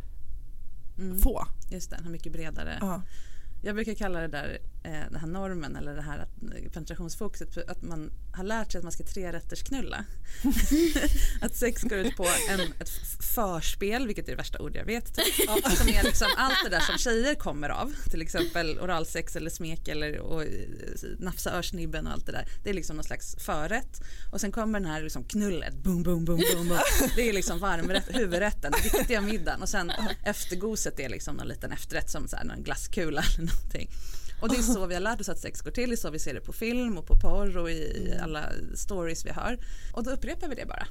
Mm. 1.00 1.20
få. 1.20 1.46
Just 1.72 1.90
det, 1.90 1.96
den 1.96 2.06
har 2.06 2.12
mycket 2.12 2.34
bredare. 2.34 2.78
Ja. 2.82 3.02
Jag 3.64 3.76
brukar 3.76 3.94
kalla 3.94 4.20
det 4.20 4.28
där 4.28 4.58
eh, 4.88 5.12
den 5.12 5.20
här 5.20 5.28
normen 5.28 5.76
eller 5.76 5.96
det 5.96 6.02
här 6.02 6.20
att, 6.20 6.44
eh, 6.44 6.72
penetrationsfokuset 6.72 7.70
att 7.70 7.82
man 7.82 8.12
har 8.34 8.44
lärt 8.44 8.72
sig 8.72 8.80
att 8.80 8.84
man 8.84 8.92
ska 8.92 9.04
trerätters 9.04 9.64
knulla. 9.64 10.06
att 11.42 11.56
sex 11.56 11.84
går 11.84 11.98
ut 11.98 12.16
på 12.16 12.28
en, 12.50 12.60
ett 12.60 12.90
förspel, 13.36 14.08
vilket 14.08 14.28
är 14.28 14.32
det 14.32 14.38
värsta 14.38 14.60
ord 14.60 14.76
jag 14.76 14.86
vet. 14.86 15.16
Typ. 15.16 15.50
Som 15.78 15.88
är 15.88 16.04
liksom 16.04 16.28
allt 16.38 16.58
det 16.64 16.70
där 16.70 16.80
som 16.80 16.98
tjejer 16.98 17.36
kommer 17.36 17.70
av, 17.70 17.94
till 18.10 18.22
exempel 18.22 18.80
oralsex 18.80 19.36
eller 19.36 19.50
smek 19.50 19.88
eller 19.88 20.20
och, 20.20 20.44
eh, 20.44 20.50
nafsa 21.20 21.52
örsnibben 21.52 22.08
och 22.08 22.14
allt 22.14 22.26
det 22.26 22.32
där. 22.32 22.48
Det 22.64 22.70
är 22.70 22.74
liksom 22.74 22.96
någon 22.96 23.06
slags 23.06 23.36
förrätt. 23.36 24.02
Och 24.32 24.42
sen 24.42 24.52
kommer 24.52 24.80
den 24.80 24.90
här 24.90 25.02
liksom 25.02 25.24
knullet, 25.24 25.74
boom, 25.76 26.04
boom, 26.04 26.26
boom, 26.26 26.42
boom, 26.54 26.68
boom. 26.68 26.80
Det 27.16 27.30
är 27.30 27.34
liksom 27.34 27.60
varmrätt, 27.60 28.06
huvudrätten, 28.08 28.72
den 28.72 29.00
riktiga 29.00 29.22
middagen. 29.22 29.62
Och 29.62 29.70
sen 29.70 29.92
eftergoset 30.24 31.00
är 31.00 31.10
liksom 31.10 31.36
någon 31.36 31.48
liten 31.48 31.72
efterrätt 31.72 32.10
som 32.10 32.28
så 32.28 32.36
här, 32.36 32.44
någon 32.44 32.64
glasskula 32.64 33.24
eller 33.36 33.46
någonting. 33.46 33.90
Och 34.42 34.50
det 34.50 34.56
är 34.56 34.62
så 34.62 34.86
vi 34.86 34.94
har 34.94 35.02
lärt 35.02 35.22
oss 35.22 35.30
att 35.30 35.40
sex 35.40 35.62
går 35.62 35.72
till, 35.72 35.90
det 35.90 35.96
är 35.96 35.98
så 35.98 36.10
vi 36.10 36.20
ser 36.20 36.34
det 36.34 36.42
på 36.42 36.54
film 36.54 36.98
och 36.98 37.06
på 37.06 37.16
porr 37.16 37.58
och 37.58 37.72
i 37.72 38.14
alla 38.22 38.44
stories 38.76 39.26
vi 39.26 39.32
hör. 39.32 39.58
Och 39.94 40.04
då 40.04 40.12
upprepar 40.12 40.48
vi 40.48 40.56
det 40.56 40.66
bara. 40.66 40.88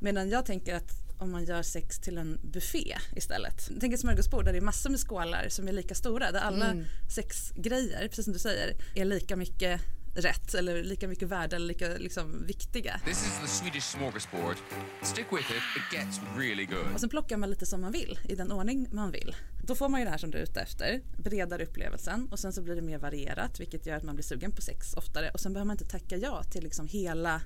Medan 0.00 0.30
jag 0.30 0.46
tänker 0.46 0.74
att 0.74 0.90
om 1.18 1.30
man 1.30 1.44
gör 1.44 1.62
sex 1.62 1.98
till 1.98 2.18
en 2.18 2.40
buffé 2.42 2.96
istället. 3.16 3.70
Tänk 3.80 3.94
ett 3.94 4.00
smörgåsbord 4.00 4.44
där 4.44 4.52
det 4.52 4.58
är 4.58 4.62
massor 4.62 4.90
med 4.90 5.00
skålar 5.00 5.46
som 5.48 5.68
är 5.68 5.72
lika 5.72 5.94
stora 5.94 6.32
där 6.32 6.40
alla 6.40 6.70
Mm. 6.70 6.84
sexgrejer, 7.14 8.08
precis 8.08 8.24
som 8.24 8.32
du 8.32 8.38
säger, 8.38 8.76
är 8.94 9.04
lika 9.04 9.36
mycket 9.36 9.80
rätt 10.14 10.54
eller 10.54 10.82
lika 10.82 11.08
mycket 11.08 11.28
värde 11.28 11.56
eller 11.56 11.66
lika 11.66 11.88
liksom, 11.88 12.46
viktiga. 12.46 13.00
This 13.04 13.26
is 13.26 13.40
the 13.40 13.48
Swedish 13.48 13.84
smorgasbord. 13.84 14.56
Stick 15.02 15.26
with 15.32 15.50
it, 15.50 15.62
it 15.76 15.98
gets 15.98 16.20
really 16.38 16.64
good. 16.64 16.94
Och 16.94 17.00
sen 17.00 17.08
plockar 17.08 17.36
man 17.36 17.50
lite 17.50 17.66
som 17.66 17.80
man 17.80 17.92
vill 17.92 18.18
i 18.28 18.34
den 18.34 18.52
ordning 18.52 18.88
man 18.92 19.10
vill. 19.10 19.36
Då 19.66 19.74
får 19.74 19.88
man 19.88 20.00
ju 20.00 20.04
det 20.04 20.10
här 20.10 20.18
som 20.18 20.30
du 20.30 20.38
är 20.38 20.42
ute 20.42 20.60
efter, 20.60 21.00
bredare 21.16 21.64
upplevelsen 21.64 22.28
och 22.30 22.38
sen 22.38 22.52
så 22.52 22.62
blir 22.62 22.76
det 22.76 22.82
mer 22.82 22.98
varierat 22.98 23.60
vilket 23.60 23.86
gör 23.86 23.96
att 23.96 24.02
man 24.02 24.14
blir 24.14 24.24
sugen 24.24 24.52
på 24.52 24.62
sex 24.62 24.94
oftare 24.94 25.30
och 25.30 25.40
sen 25.40 25.52
behöver 25.52 25.66
man 25.66 25.74
inte 25.74 25.98
tacka 25.98 26.16
ja 26.16 26.42
till 26.42 26.62
liksom 26.62 26.86
hela 26.86 27.42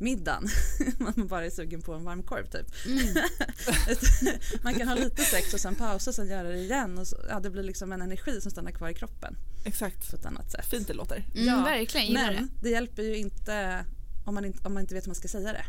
middagen. 0.00 0.48
man 0.98 1.26
bara 1.26 1.46
är 1.46 1.50
sugen 1.50 1.82
på 1.82 1.94
en 1.94 2.04
varm 2.04 2.22
korv 2.22 2.46
typ. 2.46 2.66
man 4.62 4.74
kan 4.74 4.88
ha 4.88 4.94
lite 4.94 5.22
sex 5.22 5.54
och 5.54 5.60
sen 5.60 5.74
pausa 5.74 6.10
och 6.10 6.14
sen 6.14 6.28
göra 6.28 6.48
det 6.48 6.58
igen 6.58 6.98
och 6.98 7.06
så, 7.06 7.16
ja, 7.28 7.40
det 7.40 7.50
blir 7.50 7.62
liksom 7.62 7.92
en 7.92 8.02
energi 8.02 8.40
som 8.40 8.50
stannar 8.50 8.70
kvar 8.70 8.88
i 8.88 8.94
kroppen. 8.94 9.36
Exakt. 9.64 10.10
På 10.10 10.16
ett 10.16 10.26
annat 10.26 10.50
sätt. 10.52 10.66
Fint 10.66 10.86
det 10.86 10.94
låter. 10.94 11.24
Mm, 11.34 11.64
verkligen, 11.64 12.06
gillar 12.06 12.32
men 12.34 12.50
det 12.62 12.70
hjälper 12.70 13.02
ju 13.02 13.16
inte 13.16 13.84
om 14.24 14.34
man 14.34 14.44
inte, 14.44 14.58
om 14.66 14.74
man 14.74 14.80
inte 14.80 14.94
vet 14.94 15.04
hur 15.04 15.08
man 15.08 15.14
ska 15.14 15.28
säga 15.28 15.52
det. 15.52 15.64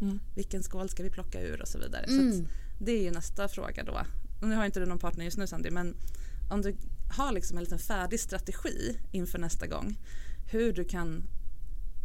Mm. 0.00 0.20
Vilken 0.34 0.62
skål 0.62 0.88
ska 0.88 1.02
vi 1.02 1.10
plocka 1.10 1.40
ur 1.42 1.62
och 1.62 1.68
så 1.68 1.78
vidare. 1.78 2.04
Så 2.06 2.12
Mm. 2.20 2.48
det 2.80 2.92
är 2.92 3.02
ju 3.02 3.10
nästa 3.10 3.48
fråga 3.48 3.84
då. 3.84 4.00
Nu 4.42 4.54
har 4.54 4.64
inte 4.64 4.80
du 4.80 4.86
någon 4.86 4.98
partner 4.98 5.24
just 5.24 5.36
nu 5.38 5.46
Sandy 5.46 5.70
men 5.70 5.96
om 6.50 6.62
du 6.62 6.76
har 7.16 7.32
liksom 7.32 7.56
en 7.56 7.64
liten 7.64 7.78
färdig 7.78 8.20
strategi 8.20 8.98
inför 9.12 9.38
nästa 9.38 9.66
gång 9.66 9.96
hur 10.50 10.72
du 10.72 10.84
kan 10.84 11.22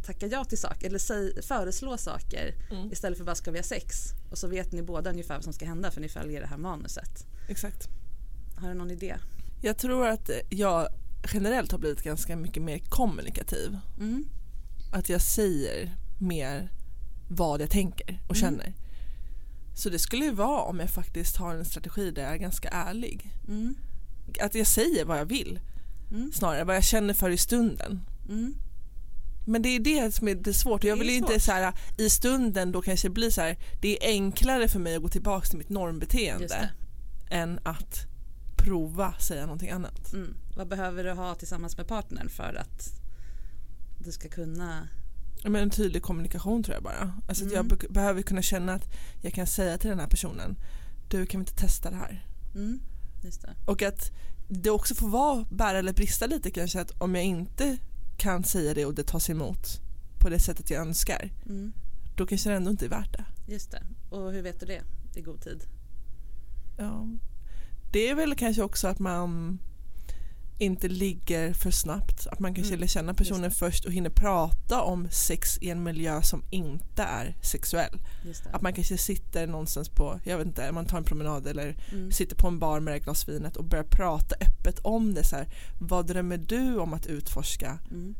tacka 0.06 0.26
ja 0.26 0.44
till 0.44 0.58
saker 0.58 0.86
eller 0.86 0.98
säg, 0.98 1.42
föreslå 1.42 1.96
saker 1.98 2.54
Mm. 2.70 2.92
istället 2.92 3.18
för 3.18 3.24
bara 3.24 3.34
ska 3.34 3.50
vi 3.50 3.58
ha 3.58 3.62
sex 3.64 3.96
och 4.30 4.38
så 4.38 4.48
vet 4.48 4.72
ni 4.72 4.82
båda 4.82 5.10
ungefär 5.10 5.34
vad 5.34 5.44
som 5.44 5.52
ska 5.52 5.66
hända 5.66 5.90
för 5.90 6.00
ni 6.00 6.08
följer 6.08 6.40
det 6.40 6.46
här 6.46 6.56
manuset. 6.58 7.26
Exakt. 7.48 7.88
Har 8.56 8.68
du 8.68 8.74
någon 8.74 8.90
idé? 8.90 9.16
Jag 9.62 9.78
tror 9.78 10.06
att 10.06 10.30
jag 10.50 10.88
generellt 11.32 11.72
har 11.72 11.78
blivit 11.78 12.02
ganska 12.02 12.36
mycket 12.36 12.62
mer 12.62 12.78
kommunikativ. 12.78 13.78
Mm. 13.98 14.24
Att 14.92 15.08
jag 15.08 15.20
säger 15.20 15.96
mer 16.20 16.72
vad 17.28 17.60
jag 17.60 17.70
tänker 17.70 18.20
och 18.28 18.36
Mm. 18.36 18.40
känner. 18.40 18.74
Så 19.76 19.88
det 19.90 19.98
skulle 19.98 20.24
ju 20.24 20.32
vara 20.34 20.62
om 20.62 20.80
jag 20.80 20.90
faktiskt 20.90 21.36
har 21.36 21.54
en 21.54 21.64
strategi 21.64 22.10
där 22.10 22.22
jag 22.22 22.32
är 22.32 22.36
ganska 22.36 22.68
ärlig. 22.68 23.30
Mm. 23.48 23.74
Att 24.40 24.54
jag 24.54 24.66
säger 24.66 25.04
vad 25.04 25.18
jag 25.18 25.24
vill 25.26 25.60
Mm. 26.10 26.32
snarare, 26.32 26.64
vad 26.64 26.76
jag 26.76 26.84
känner 26.84 27.14
för 27.14 27.30
i 27.30 27.36
stunden. 27.36 28.00
Mm. 29.50 29.52
Men 29.52 29.62
det 29.62 29.68
är 29.68 29.80
det 30.04 30.14
som 30.14 30.28
är 30.28 30.34
det 30.34 30.54
svårt. 30.54 30.84
Jag 30.84 30.96
vill 30.96 31.08
ju 31.10 31.16
inte 31.16 31.40
så 31.40 31.52
här, 31.52 31.72
i 31.98 32.10
stunden 32.10 32.72
då 32.72 32.82
kanske 32.82 33.08
det 33.08 33.12
blir 33.14 33.30
så 33.30 33.40
här, 33.40 33.56
det 33.80 34.04
är 34.04 34.08
enklare 34.10 34.68
för 34.68 34.78
mig 34.78 34.96
att 34.96 35.02
gå 35.02 35.08
tillbaka 35.08 35.46
till 35.46 35.58
mitt 35.58 35.68
normbeteende 35.68 36.70
än 37.30 37.58
att 37.62 38.06
prova 38.56 39.12
säga 39.18 39.42
någonting 39.42 39.70
annat. 39.70 40.12
Mm. 40.12 40.34
Vad 40.56 40.68
behöver 40.68 41.04
du 41.04 41.12
ha 41.12 41.34
tillsammans 41.34 41.76
med 41.76 41.86
partnern 41.86 42.28
för 42.28 42.54
att 42.54 42.88
du 44.04 44.12
ska 44.12 44.28
kunna 44.28 44.88
Men 45.44 45.56
en 45.62 45.70
tydlig 45.70 46.02
kommunikation 46.02 46.62
tror 46.62 46.74
jag 46.74 46.82
bara. 46.82 47.14
Alltså 47.28 47.44
att 47.44 47.52
jag 47.52 47.64
Mm. 47.64 47.78
be- 47.78 47.88
behöver 47.88 48.22
kunna 48.22 48.42
känna 48.42 48.74
att 48.74 48.88
jag 49.22 49.32
kan 49.32 49.46
säga 49.46 49.78
till 49.78 49.90
den 49.90 50.00
här 50.00 50.06
personen, 50.06 50.56
du 51.10 51.26
kan 51.26 51.40
vi 51.40 51.42
inte 51.42 51.62
testa 51.62 51.90
det 51.90 51.96
här? 51.96 52.26
Mm, 52.54 52.80
just 53.24 53.42
det. 53.42 53.54
Och 53.66 53.82
att 53.82 54.10
det 54.48 54.70
också 54.70 54.94
får 54.94 55.08
vara 55.08 55.44
bära 55.50 55.78
eller 55.78 55.92
brista 55.92 56.26
lite 56.26 56.50
kanske 56.50 56.80
att 56.80 56.90
om 57.00 57.14
jag 57.14 57.24
inte 57.24 57.76
kan 58.20 58.44
säga 58.44 58.74
det 58.74 58.86
och 58.86 58.94
det 58.94 59.02
tas 59.06 59.30
emot 59.30 59.80
på 60.18 60.28
det 60.28 60.38
sättet 60.40 60.70
jag 60.70 60.80
önskar, 60.82 61.30
Mm, 61.46 61.72
då 62.16 62.26
kanske 62.26 62.50
det 62.50 62.56
ändå 62.56 62.70
inte 62.70 62.84
är 62.84 62.88
värt 62.88 63.12
det. 63.12 63.24
just 63.52 63.70
det. 63.70 63.82
Och 64.10 64.32
hur 64.32 64.42
vet 64.42 64.60
du 64.60 64.66
det 64.66 64.82
i 65.14 65.20
god 65.22 65.40
tid? 65.40 65.62
Ja. 66.78 67.08
Det 67.92 68.08
är 68.10 68.14
väl 68.14 68.34
kanske 68.34 68.62
också 68.62 68.88
att 68.88 68.98
man 68.98 69.58
inte 70.60 70.88
ligger 70.88 71.52
för 71.52 71.70
snabbt, 71.70 72.26
att 72.26 72.40
man 72.40 72.54
kanske 72.54 72.74
Mm, 72.74 72.88
känna 72.88 73.14
personen 73.14 73.50
först 73.50 73.84
och 73.84 73.92
hinner 73.92 74.10
prata 74.10 74.82
om 74.82 75.08
sex 75.10 75.58
i 75.58 75.70
en 75.70 75.82
miljö 75.82 76.22
som 76.22 76.42
inte 76.50 77.02
är 77.02 77.36
sexuell. 77.42 77.98
Att 78.52 78.62
man 78.62 78.72
kanske 78.72 78.98
sitter 78.98 79.46
någonstans 79.46 79.88
på, 79.88 80.20
jag 80.24 80.38
vet 80.38 80.46
inte, 80.46 80.72
man 80.72 80.86
tar 80.86 80.98
en 80.98 81.04
promenad 81.04 81.46
eller 81.46 81.76
Mm. 81.92 82.12
sitter 82.12 82.36
på 82.36 82.48
en 82.48 82.58
bar 82.58 82.80
med 82.80 82.92
det 82.92 82.98
här 82.98 83.04
glasvinet 83.04 83.56
och 83.56 83.64
börjar 83.64 83.84
prata 83.84 84.34
öppet 84.40 84.78
om 84.78 85.14
det 85.14 85.24
så 85.24 85.36
här, 85.36 85.48
vad 85.80 86.06
drömmer 86.06 86.38
du 86.38 86.78
om 86.78 86.92
att 86.94 87.06
utforska? 87.06 87.78
Mm. 87.90 88.14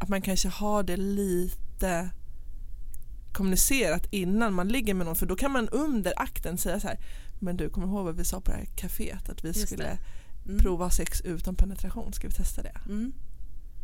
Att 0.00 0.08
man 0.08 0.22
kanske 0.22 0.48
har 0.48 0.82
det 0.82 0.96
lite 0.96 2.10
kommunicerat 3.32 4.06
innan 4.10 4.54
man 4.54 4.68
ligger 4.68 4.94
med 4.94 5.06
någon 5.06 5.16
för 5.16 5.26
då 5.26 5.36
kan 5.36 5.52
man 5.52 5.68
under 5.68 6.12
akten 6.16 6.58
säga 6.58 6.80
så 6.80 6.88
här 6.88 6.98
men 7.40 7.56
du 7.56 7.70
kommer 7.70 7.86
ihåg 7.86 8.04
vad 8.04 8.16
vi 8.16 8.24
sa 8.24 8.40
på 8.40 8.50
det 8.50 8.56
här 8.56 8.64
kaféet 8.76 9.30
att 9.30 9.44
vi 9.44 9.48
Just 9.48 9.60
skulle 9.66 9.82
det. 9.82 9.98
Mm. 10.46 10.58
prova 10.58 10.90
sex 10.90 11.20
utan 11.20 11.54
penetration, 11.54 12.12
ska 12.12 12.28
vi 12.28 12.34
testa 12.34 12.62
det? 12.62 12.80
Mm. 12.86 13.12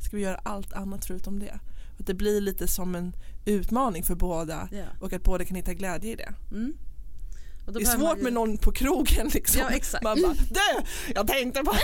Ska 0.00 0.16
vi 0.16 0.22
göra 0.22 0.36
allt 0.36 0.72
annat 0.72 1.04
förutom 1.04 1.38
det? 1.38 1.58
Att 1.98 2.06
det 2.06 2.14
blir 2.14 2.40
lite 2.40 2.68
som 2.68 2.94
en 2.94 3.12
utmaning 3.44 4.02
för 4.02 4.14
båda 4.14 4.68
Ja. 4.72 4.84
och 5.00 5.12
att 5.12 5.22
båda 5.22 5.44
kan 5.44 5.56
hitta 5.56 5.74
glädje 5.74 6.12
i 6.12 6.16
det. 6.16 6.34
Mm. 6.50 6.74
Det 7.66 7.80
är 7.80 7.84
svårt 7.84 8.18
ju- 8.18 8.22
med 8.22 8.32
någon 8.32 8.58
på 8.58 8.72
krogen 8.72 9.28
liksom. 9.34 9.60
Ja, 9.60 9.70
exakt. 9.70 10.04
Man 10.04 10.22
bara 10.22 10.34
du, 10.34 11.12
jag 11.14 11.26
tänkte 11.28 11.62
på 11.64 11.74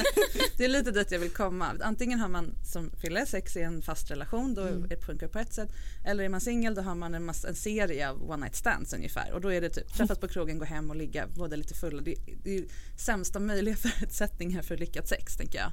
Det 0.56 0.64
är 0.64 0.68
lite 0.68 0.90
dit 0.90 1.10
jag 1.12 1.18
vill 1.18 1.30
komma. 1.30 1.66
Antingen 1.80 2.18
har 2.20 2.28
man 2.28 2.54
som 2.72 2.90
Fille 3.02 3.26
sex 3.26 3.56
i 3.56 3.60
en 3.62 3.82
fast 3.82 4.10
relation, 4.10 4.54
då 4.54 4.62
Mm. 4.62 4.88
det 4.88 4.96
funkar 5.06 5.28
på 5.28 5.38
ett 5.38 5.52
sätt. 5.54 5.68
Eller 6.04 6.24
är 6.24 6.28
man 6.28 6.40
singel 6.40 6.74
då 6.74 6.82
har 6.82 6.94
man 6.94 7.14
en, 7.14 7.24
massa, 7.24 7.48
en 7.48 7.54
serie 7.54 8.10
av 8.10 8.30
one 8.30 8.36
night 8.44 8.56
stands 8.56 8.92
ungefär. 8.92 9.32
Och 9.32 9.40
då 9.40 9.52
är 9.52 9.60
det 9.60 9.70
typ 9.70 9.92
träffas 9.96 10.18
på 10.18 10.28
krogen, 10.28 10.58
gå 10.58 10.64
hem 10.64 10.90
och 10.90 10.96
ligga 10.96 11.26
båda 11.34 11.56
lite 11.56 11.74
fulla. 11.74 12.02
Det, 12.02 12.14
det 12.44 12.56
är 12.58 12.64
sämsta 12.98 13.38
möjliga 13.40 13.76
förutsättningar 13.98 14.62
för 14.62 14.76
lyckat 14.76 15.08
sex 15.08 15.36
tänker 15.36 15.58
jag. 15.58 15.72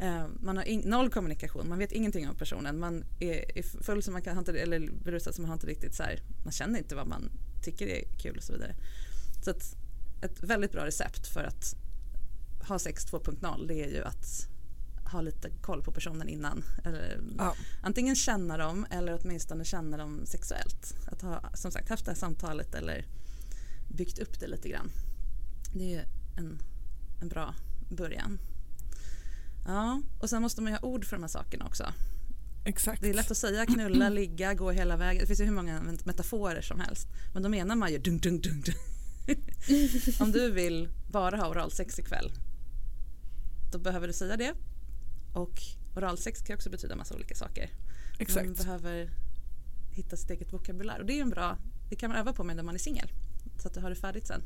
Eh, 0.00 0.26
man 0.40 0.56
har 0.56 0.88
noll 0.88 1.10
kommunikation, 1.10 1.68
man 1.68 1.78
vet 1.78 1.92
ingenting 1.92 2.28
om 2.28 2.36
personen. 2.36 2.78
Man 2.78 3.04
är, 3.18 3.58
är 3.58 3.62
full 3.62 4.02
som 4.02 4.12
man 4.12 4.22
kan, 4.22 4.44
eller 4.48 4.90
berusad 5.04 5.34
som 5.34 5.42
man 5.42 5.48
har 5.48 5.56
inte 5.56 5.66
riktigt 5.66 5.94
så 5.94 6.02
här, 6.02 6.22
man 6.44 6.52
känner 6.52 6.78
inte 6.78 6.94
vad 6.94 7.06
man 7.06 7.30
tycker 7.62 7.86
är 7.86 8.04
kul 8.18 8.36
och 8.36 8.42
så 8.42 8.52
vidare. 8.52 8.74
Så 9.44 9.50
att 9.50 9.76
ett 10.22 10.42
väldigt 10.42 10.72
bra 10.72 10.86
recept 10.86 11.26
för 11.26 11.44
att 11.44 11.74
ha 12.68 12.78
sex 12.78 13.06
2.0 13.06 13.68
det 13.68 13.84
är 13.84 13.88
ju 13.88 14.04
att 14.04 14.48
ha 15.12 15.20
lite 15.20 15.50
koll 15.60 15.82
på 15.82 15.92
personen 15.92 16.28
innan. 16.28 16.64
Eller, 16.84 17.20
Ja. 17.38 17.54
Antingen 17.82 18.16
känna 18.16 18.56
dem 18.56 18.86
eller 18.90 19.18
åtminstone 19.22 19.64
känna 19.64 19.96
dem 19.96 20.20
sexuellt. 20.26 20.94
Att 21.06 21.22
ha 21.22 21.42
som 21.54 21.70
sagt 21.70 21.88
haft 21.88 22.04
det 22.04 22.10
här 22.10 22.18
samtalet 22.18 22.74
eller 22.74 23.06
byggt 23.88 24.18
upp 24.18 24.40
det 24.40 24.46
lite 24.46 24.68
grann. 24.68 24.90
Det 25.74 25.84
är 25.84 25.88
ju 25.88 26.04
en, 26.36 26.58
en 27.20 27.28
bra 27.28 27.54
början. 27.88 28.38
Ja, 29.70 30.02
och 30.18 30.30
sen 30.30 30.42
måste 30.42 30.62
man 30.62 30.72
ju 30.72 30.78
ha 30.78 30.88
ord 30.88 31.04
för 31.04 31.16
de 31.16 31.22
här 31.22 31.28
sakerna 31.28 31.66
också. 31.66 31.84
Exakt. 32.64 33.02
Det 33.02 33.10
är 33.10 33.14
lätt 33.14 33.30
att 33.30 33.36
säga 33.36 33.66
knulla, 33.66 34.08
ligga, 34.20 34.54
gå 34.54 34.70
hela 34.70 34.96
vägen. 34.96 35.20
Det 35.20 35.26
finns 35.26 35.40
ju 35.40 35.44
hur 35.44 35.52
många 35.52 35.80
metaforer 36.04 36.62
som 36.62 36.80
helst. 36.80 37.08
Men 37.34 37.42
då 37.42 37.48
menar 37.48 37.76
man 37.76 37.92
ju 37.92 37.98
dung, 37.98 38.18
dung, 38.18 38.40
dung, 38.40 38.60
dung. 38.60 38.74
Om 40.20 40.32
du 40.32 40.50
vill 40.50 40.88
bara 41.10 41.36
ha 41.36 41.48
oralsex 41.48 41.98
ikväll 41.98 42.32
då 43.70 43.78
behöver 43.78 44.06
du 44.06 44.12
säga 44.12 44.36
det. 44.36 44.54
Och 45.34 45.62
oralsex 45.96 46.42
kan 46.42 46.56
också 46.56 46.70
betyda 46.70 46.96
massa 46.96 47.14
olika 47.14 47.34
saker. 47.34 47.70
Man 47.72 48.20
Exakt. 48.20 48.56
behöver 48.56 49.10
hitta 49.90 50.16
sitt 50.16 50.30
eget 50.30 50.52
vokabulär. 50.52 51.00
Och 51.00 51.06
det 51.06 51.18
är 51.18 51.22
en 51.22 51.30
bra, 51.30 51.58
det 51.88 51.96
kan 51.96 52.10
man 52.10 52.18
öva 52.18 52.32
på 52.32 52.44
med 52.44 52.56
när 52.56 52.62
man 52.62 52.74
är 52.74 52.78
singel. 52.78 53.12
Så 53.58 53.68
att 53.68 53.74
du 53.74 53.80
har 53.80 53.90
det 53.90 53.96
färdigt 53.96 54.26
sen. 54.26 54.42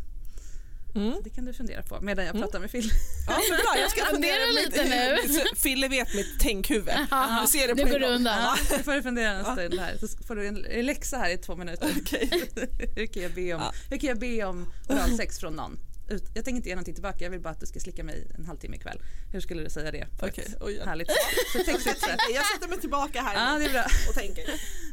Mm. 0.94 1.12
Så 1.14 1.20
det 1.20 1.30
kan 1.30 1.44
du 1.44 1.52
fundera 1.52 1.82
på 1.82 2.00
medan 2.00 2.24
jag 2.26 2.34
pratar 2.34 2.60
med 2.60 2.70
Phil. 2.70 2.90
Ja, 3.26 3.40
men 3.50 3.58
bra, 3.58 3.80
jag 3.80 3.90
ska 3.90 4.00
Jag 4.00 4.08
fundera 4.10 4.46
lite 4.46 4.84
nu. 4.84 5.18
Fille 5.56 5.88
vet 5.88 6.14
mitt 6.14 6.40
tänkhuvud. 6.40 6.94
Ja, 7.10 7.38
Du 7.42 7.46
ser 7.58 7.68
det 7.68 7.74
nu 7.74 7.82
på 7.82 7.88
går 7.88 8.00
gång. 8.00 8.08
undan. 8.10 8.38
Ja, 8.42 8.56
nu 8.76 8.82
får 8.82 8.92
du 8.92 9.02
fundera 9.02 9.30
en 9.30 9.44
stund 9.44 9.80
här. 9.80 9.96
Så 10.00 10.08
får 10.26 10.36
du 10.36 10.46
en 10.46 10.86
läxa 10.86 11.16
här 11.18 11.30
i 11.30 11.38
två 11.38 11.56
minuter. 11.56 11.88
hur, 12.96 13.06
kan 13.06 13.22
jag 13.22 13.32
be 13.32 13.54
om, 13.54 13.60
Ja. 13.60 13.72
hur 13.90 13.98
kan 13.98 14.08
jag 14.08 14.18
be 14.18 14.44
om 14.44 14.72
oralsex 14.88 15.38
från 15.38 15.52
någon? 15.56 15.78
ut, 16.08 16.22
jag 16.34 16.44
tänker 16.44 16.56
inte 16.56 16.68
ge 16.68 16.74
någonting 16.74 16.94
tillbaka, 16.94 17.24
jag 17.24 17.30
vill 17.30 17.40
bara 17.40 17.50
att 17.50 17.60
du 17.60 17.66
ska 17.66 17.80
slicka 17.80 18.04
mig 18.04 18.26
en 18.38 18.44
halvtimme 18.46 18.76
ikväll. 18.76 18.98
Hur 19.32 19.40
skulle 19.40 19.62
du 19.62 19.70
säga 19.70 19.90
det 19.90 20.06
på 20.18 20.26
Okej, 20.26 20.44
ett 20.48 20.62
oj, 20.62 20.74
ja. 20.74 20.84
härligt 20.84 21.08
sätt? 21.08 22.18
Jag 22.34 22.46
sätter 22.46 22.68
mig 22.68 22.80
tillbaka 22.80 23.22
här 23.22 23.34
Ja, 23.52 23.58
det 23.58 23.64
är 23.64 23.70
bra. 23.72 23.84
och 24.08 24.14
tänker. 24.14 24.44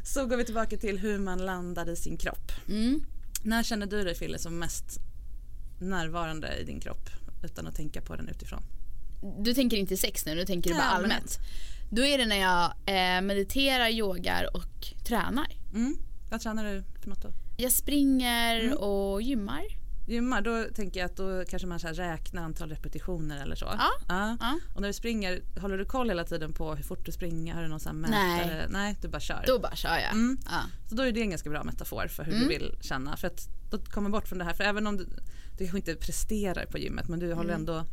Så 0.04 0.26
går 0.26 0.36
vi 0.36 0.44
tillbaka 0.44 0.76
till 0.76 0.98
hur 0.98 1.18
man 1.18 1.38
landar 1.46 1.90
i 1.90 1.96
sin 1.96 2.16
kropp. 2.16 2.52
Mm. 2.68 3.04
När 3.42 3.62
känner 3.62 3.86
du 3.86 4.02
dig 4.04 4.14
Fille 4.14 4.38
som 4.38 4.58
mest 4.58 4.98
närvarande 5.82 6.56
i 6.56 6.64
din 6.64 6.80
kropp 6.80 7.10
utan 7.44 7.66
att 7.66 7.74
tänka 7.76 8.00
på 8.00 8.16
den 8.16 8.28
utifrån? 8.28 8.62
Du 9.38 9.54
tänker 9.54 9.76
inte 9.76 9.96
sex 9.96 10.26
nu, 10.26 10.34
nu 10.34 10.44
tänker 10.44 10.70
du 10.70 10.76
Ja, 10.76 10.82
bara 10.82 10.88
allmänt. 10.90 11.12
allmänt. 11.14 11.38
Då 11.90 12.04
är 12.04 12.18
det 12.18 12.26
när 12.26 12.36
jag 12.40 12.64
eh, 12.86 13.20
mediterar, 13.22 13.88
yogar 13.88 14.56
och 14.56 14.86
tränar. 15.04 15.46
Mm. 15.74 15.96
Vad 16.30 16.40
tränar 16.40 16.64
du 16.64 16.84
för 17.02 17.08
något 17.08 17.22
då? 17.22 17.28
Jag 17.56 17.72
springer 17.72 18.60
Mm. 18.60 18.78
och 18.78 19.22
gymmar. 19.22 19.62
Gymmar, 20.08 20.42
då 20.42 20.64
tänker 20.74 21.00
jag 21.00 21.06
att 21.10 21.16
då 21.16 21.44
kanske 21.48 21.68
man 21.68 21.80
så 21.80 21.88
räknar 21.88 22.42
antal 22.42 22.68
repetitioner 22.70 23.42
eller 23.42 23.56
så. 23.56 23.64
Ja. 23.78 23.90
Ja. 24.40 24.58
Och 24.74 24.80
när 24.80 24.88
du 24.88 24.94
springer, 24.94 25.42
håller 25.60 25.78
du 25.78 25.84
koll 25.84 26.08
hela 26.08 26.24
tiden 26.24 26.52
på 26.52 26.74
hur 26.74 26.82
fort 26.84 27.06
du 27.06 27.12
springer? 27.12 27.54
Har 27.54 27.62
du 27.62 27.68
någon 27.68 27.80
sån 27.80 28.04
här 28.04 28.10
Nej. 28.10 28.36
mätare? 28.46 28.66
Nej, 28.70 28.96
du 29.02 29.08
bara 29.08 29.20
kör. 29.20 29.44
Då 29.46 29.58
bara 29.58 29.76
kör 29.76 29.98
jag. 29.98 30.12
Mm. 30.12 30.38
Ja. 30.44 30.60
Så 30.88 30.94
då 30.94 31.02
är 31.02 31.12
det 31.12 31.20
en 31.20 31.30
ganska 31.30 31.50
bra 31.50 31.64
metafor 31.64 32.08
för 32.08 32.24
hur 32.24 32.32
Mm. 32.32 32.42
du 32.42 32.48
vill 32.48 32.76
känna. 32.80 33.16
För 33.16 33.26
att 33.26 33.48
då 33.70 33.78
kommer 33.78 34.10
bort 34.10 34.28
från 34.28 34.38
det 34.38 34.44
här. 34.44 34.52
För 34.54 34.64
även 34.64 34.86
om 34.86 34.96
du, 34.96 35.06
du 35.64 35.70
kanske 35.70 35.90
inte 35.90 36.06
presterar 36.06 36.66
på 36.66 36.78
gymmet 36.78 37.08
men 37.08 37.18
du 37.18 37.26
håller 37.32 37.54
Mm. 37.54 37.60
ändå 37.60 37.84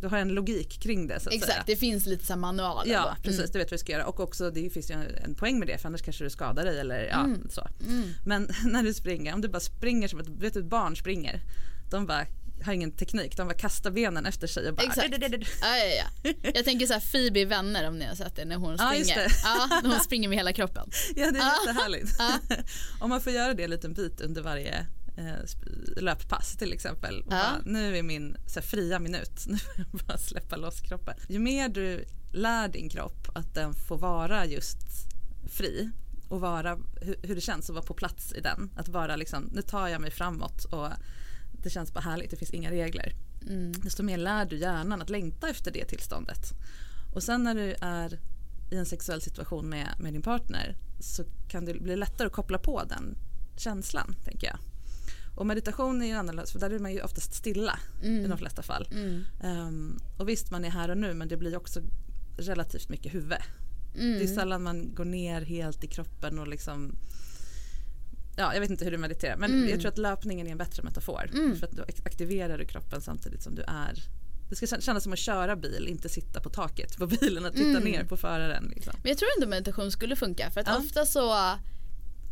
du 0.00 0.08
har 0.08 0.18
en 0.18 0.28
logik 0.28 0.80
kring 0.82 1.06
det 1.06 1.20
så 1.20 1.28
att 1.28 1.34
Exakt, 1.34 1.52
säga. 1.52 1.62
det 1.66 1.76
finns 1.76 2.06
lite 2.06 2.26
så 2.26 2.36
manualer. 2.36 2.92
Ja 2.92 3.14
då. 3.16 3.22
precis, 3.22 3.38
Mm. 3.40 3.50
du 3.52 3.58
vet 3.58 3.70
vad 3.70 3.78
du 3.78 3.80
ska 3.80 3.92
göra 3.92 4.06
och 4.06 4.20
också 4.20 4.50
det 4.50 4.70
finns 4.70 4.90
ju 4.90 4.94
en 5.24 5.34
poäng 5.34 5.58
med 5.58 5.68
det 5.68 5.78
för 5.78 5.88
annars 5.88 6.02
kanske 6.02 6.24
du 6.24 6.30
skadar 6.30 6.64
dig 6.64 6.80
eller 6.80 7.04
ja 7.04 7.24
Mm. 7.24 7.48
så. 7.50 7.68
Mm. 7.86 8.02
Men 8.26 8.48
när 8.64 8.82
du 8.82 8.94
springer, 8.94 9.34
om 9.34 9.40
du 9.40 9.48
bara 9.48 9.60
springer 9.60 10.08
som 10.08 10.20
ett, 10.20 10.28
vet 10.28 10.56
ett 10.56 10.64
barn 10.64 10.96
springer, 10.96 11.40
de 11.90 12.06
bara 12.06 12.26
har 12.64 12.72
ingen 12.72 12.92
teknik, 12.92 13.36
de 13.36 13.46
bara 13.48 13.54
kastar 13.58 13.90
benen 13.90 14.26
efter 14.26 14.46
sig 14.46 14.68
och 14.68 14.74
bara 14.76 14.86
Exakt. 14.86 15.14
Ja, 15.20 15.76
ja, 15.78 16.04
ja. 16.22 16.32
Jag 16.54 16.64
tänker 16.64 16.86
så 16.86 16.92
här 16.92 17.00
Phoebe 17.12 17.44
Vänner 17.44 17.88
om 17.88 17.98
ni 17.98 18.04
har 18.04 18.14
sett 18.14 18.36
det 18.36 18.44
när 18.44 18.56
hon 18.56 18.76
Ja, 18.78 18.86
springer. 18.90 19.14
det. 19.16 19.28
Ja, 19.44 19.80
när 19.82 19.90
hon 19.90 20.00
springer 20.00 20.28
med 20.28 20.38
hela 20.38 20.52
kroppen. 20.52 20.90
Ja 21.16 21.30
det 21.30 21.38
är 21.38 21.42
Ja. 21.42 21.52
jättehärligt. 21.66 22.14
Ja. 22.18 22.38
Om 23.00 23.10
man 23.10 23.20
får 23.20 23.32
göra 23.32 23.54
det 23.54 23.64
en 23.64 23.70
liten 23.70 23.92
bit 23.94 24.20
under 24.20 24.42
varje 24.42 24.86
eh, 25.16 25.34
löppass 25.96 26.56
till 26.56 26.72
exempel. 26.72 27.24
Ja. 27.24 27.30
Bara, 27.30 27.60
nu 27.64 27.96
är 27.96 28.02
min 28.02 28.36
så 28.46 28.60
här, 28.60 28.66
fria 28.66 28.98
minut, 28.98 29.44
nu 29.46 29.56
får 29.56 29.74
jag 29.76 30.06
bara 30.06 30.18
släppa 30.18 30.56
loss 30.56 30.80
kroppen. 30.80 31.14
Ju 31.28 31.38
mer 31.38 31.68
du 31.68 32.04
lär 32.32 32.68
din 32.68 32.88
kropp 32.88 33.28
att 33.34 33.54
den 33.54 33.74
får 33.74 33.98
vara 33.98 34.46
just 34.46 34.78
fri 35.52 35.90
och 36.28 36.40
vara 36.40 36.78
hur, 37.00 37.16
hur 37.22 37.34
det 37.34 37.40
känns 37.40 37.70
att 37.70 37.74
vara 37.74 37.86
på 37.86 37.94
plats 37.94 38.32
i 38.32 38.40
den. 38.40 38.70
Att 38.76 38.88
bara 38.88 39.16
liksom, 39.16 39.50
nu 39.52 39.62
tar 39.62 39.88
jag 39.88 40.00
mig 40.00 40.10
framåt 40.10 40.64
och 40.64 40.88
det 41.52 41.70
känns 41.70 41.92
bara 41.92 42.00
härligt, 42.00 42.30
det 42.30 42.36
finns 42.36 42.50
inga 42.50 42.70
regler. 42.70 43.12
Mm. 43.48 43.72
Desto 43.72 44.02
mer 44.02 44.18
lär 44.18 44.44
du 44.44 44.56
hjärnan 44.56 45.02
att 45.02 45.10
längta 45.10 45.48
efter 45.48 45.70
det 45.70 45.84
tillståndet. 45.84 46.52
Och 47.14 47.22
sen 47.22 47.44
när 47.44 47.54
du 47.54 47.74
är 47.80 48.20
i 48.70 48.76
en 48.76 48.86
sexuell 48.86 49.20
situation 49.20 49.68
med, 49.68 49.88
med 49.98 50.12
din 50.12 50.22
partner 50.22 50.76
så 51.00 51.24
kan 51.48 51.64
det 51.64 51.74
bli 51.74 51.96
lättare 51.96 52.26
att 52.26 52.32
koppla 52.32 52.58
på 52.58 52.84
den 52.84 53.18
känslan, 53.56 54.16
tänker 54.24 54.46
jag. 54.46 54.58
Och 55.34 55.46
meditation 55.46 56.02
är 56.02 56.06
ju 56.06 56.12
annorlunda, 56.12 56.46
för 56.52 56.58
där 56.58 56.70
är 56.70 56.78
man 56.78 56.92
ju 56.92 57.02
oftast 57.02 57.34
stilla 57.34 57.78
Mm. 58.02 58.24
i 58.24 58.28
de 58.28 58.38
flesta 58.38 58.62
fall. 58.62 58.88
Mm. 58.92 59.24
Ehm, 59.42 59.98
och 60.18 60.28
visst, 60.28 60.50
man 60.50 60.64
är 60.64 60.70
här 60.70 60.88
och 60.90 60.98
nu, 60.98 61.14
men 61.14 61.28
det 61.28 61.36
blir 61.36 61.56
också 61.56 61.80
relativt 62.38 62.88
mycket 62.88 63.14
huvud. 63.14 63.38
Mm. 63.98 64.18
Det 64.18 64.24
är 64.24 64.34
sällan 64.34 64.62
man 64.62 64.94
går 64.94 65.04
ner 65.04 65.42
helt 65.42 65.84
i 65.84 65.86
kroppen 65.86 66.38
och 66.38 66.48
liksom 66.48 66.96
Ja, 68.36 68.54
jag 68.54 68.60
vet 68.60 68.70
inte 68.70 68.84
hur 68.84 68.90
du 68.92 68.98
mediterar 68.98 69.36
men 69.36 69.50
Mm. 69.52 69.68
jag 69.68 69.80
tror 69.80 69.88
att 69.92 69.98
löpningen 69.98 70.46
är 70.46 70.50
en 70.52 70.58
bättre 70.58 70.82
metafor. 70.82 71.30
Mm. 71.34 71.56
För 71.56 71.66
att 71.66 71.72
då 71.72 71.82
aktiverar 71.82 72.58
du 72.58 72.64
kroppen 72.64 73.00
samtidigt 73.00 73.42
som 73.42 73.54
du 73.54 73.62
är 73.62 74.02
det 74.48 74.56
ska 74.56 74.66
kännas 74.80 75.02
som 75.02 75.12
att 75.12 75.18
köra 75.18 75.56
bil, 75.56 75.86
inte 75.88 76.08
sitta 76.08 76.40
på 76.40 76.48
taket 76.50 76.96
på 76.98 77.06
bilen 77.06 77.44
och 77.44 77.52
titta 77.52 77.68
Mm. 77.78 77.82
ner 77.84 78.04
på 78.04 78.16
föraren. 78.16 78.72
Liksom. 78.74 78.92
Men 79.02 79.08
jag 79.08 79.18
tror 79.18 79.28
ändå 79.38 79.48
meditation 79.48 79.90
skulle 79.90 80.16
funka 80.16 80.50
för 80.50 80.60
att 80.60 80.66
Ja. 80.66 80.78
ofta 80.78 81.06
så 81.06 81.28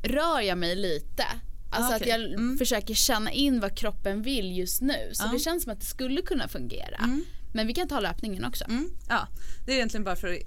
rör 0.02 0.40
jag 0.40 0.58
mig 0.58 0.76
lite. 0.76 1.24
Alltså 1.70 1.92
Ah, 1.92 1.96
att 1.96 2.06
jag 2.06 2.20
Mm. 2.33 2.59
försöker 2.59 2.94
känna 2.94 3.33
in 3.33 3.61
vad 3.61 3.76
kroppen 3.76 4.22
vill 4.22 4.56
just 4.59 4.80
nu. 4.83 5.11
Så 5.12 5.24
Ja. 5.26 5.33
det 5.33 5.38
känns 5.38 5.62
som 5.62 5.72
att 5.72 5.80
det 5.80 5.87
skulle 5.87 6.22
kunna 6.22 6.48
fungera. 6.48 6.96
Mm. 6.96 7.24
Men 7.52 7.66
vi 7.66 7.74
kan 7.74 7.88
ta 7.88 8.00
löpningen 8.00 8.44
också. 8.44 8.64
Mm. 8.64 8.90
Ja, 9.09 9.28
det 9.66 9.72
är 9.72 9.76
egentligen 9.76 10.04
bara 10.04 10.16
för, 10.16 10.38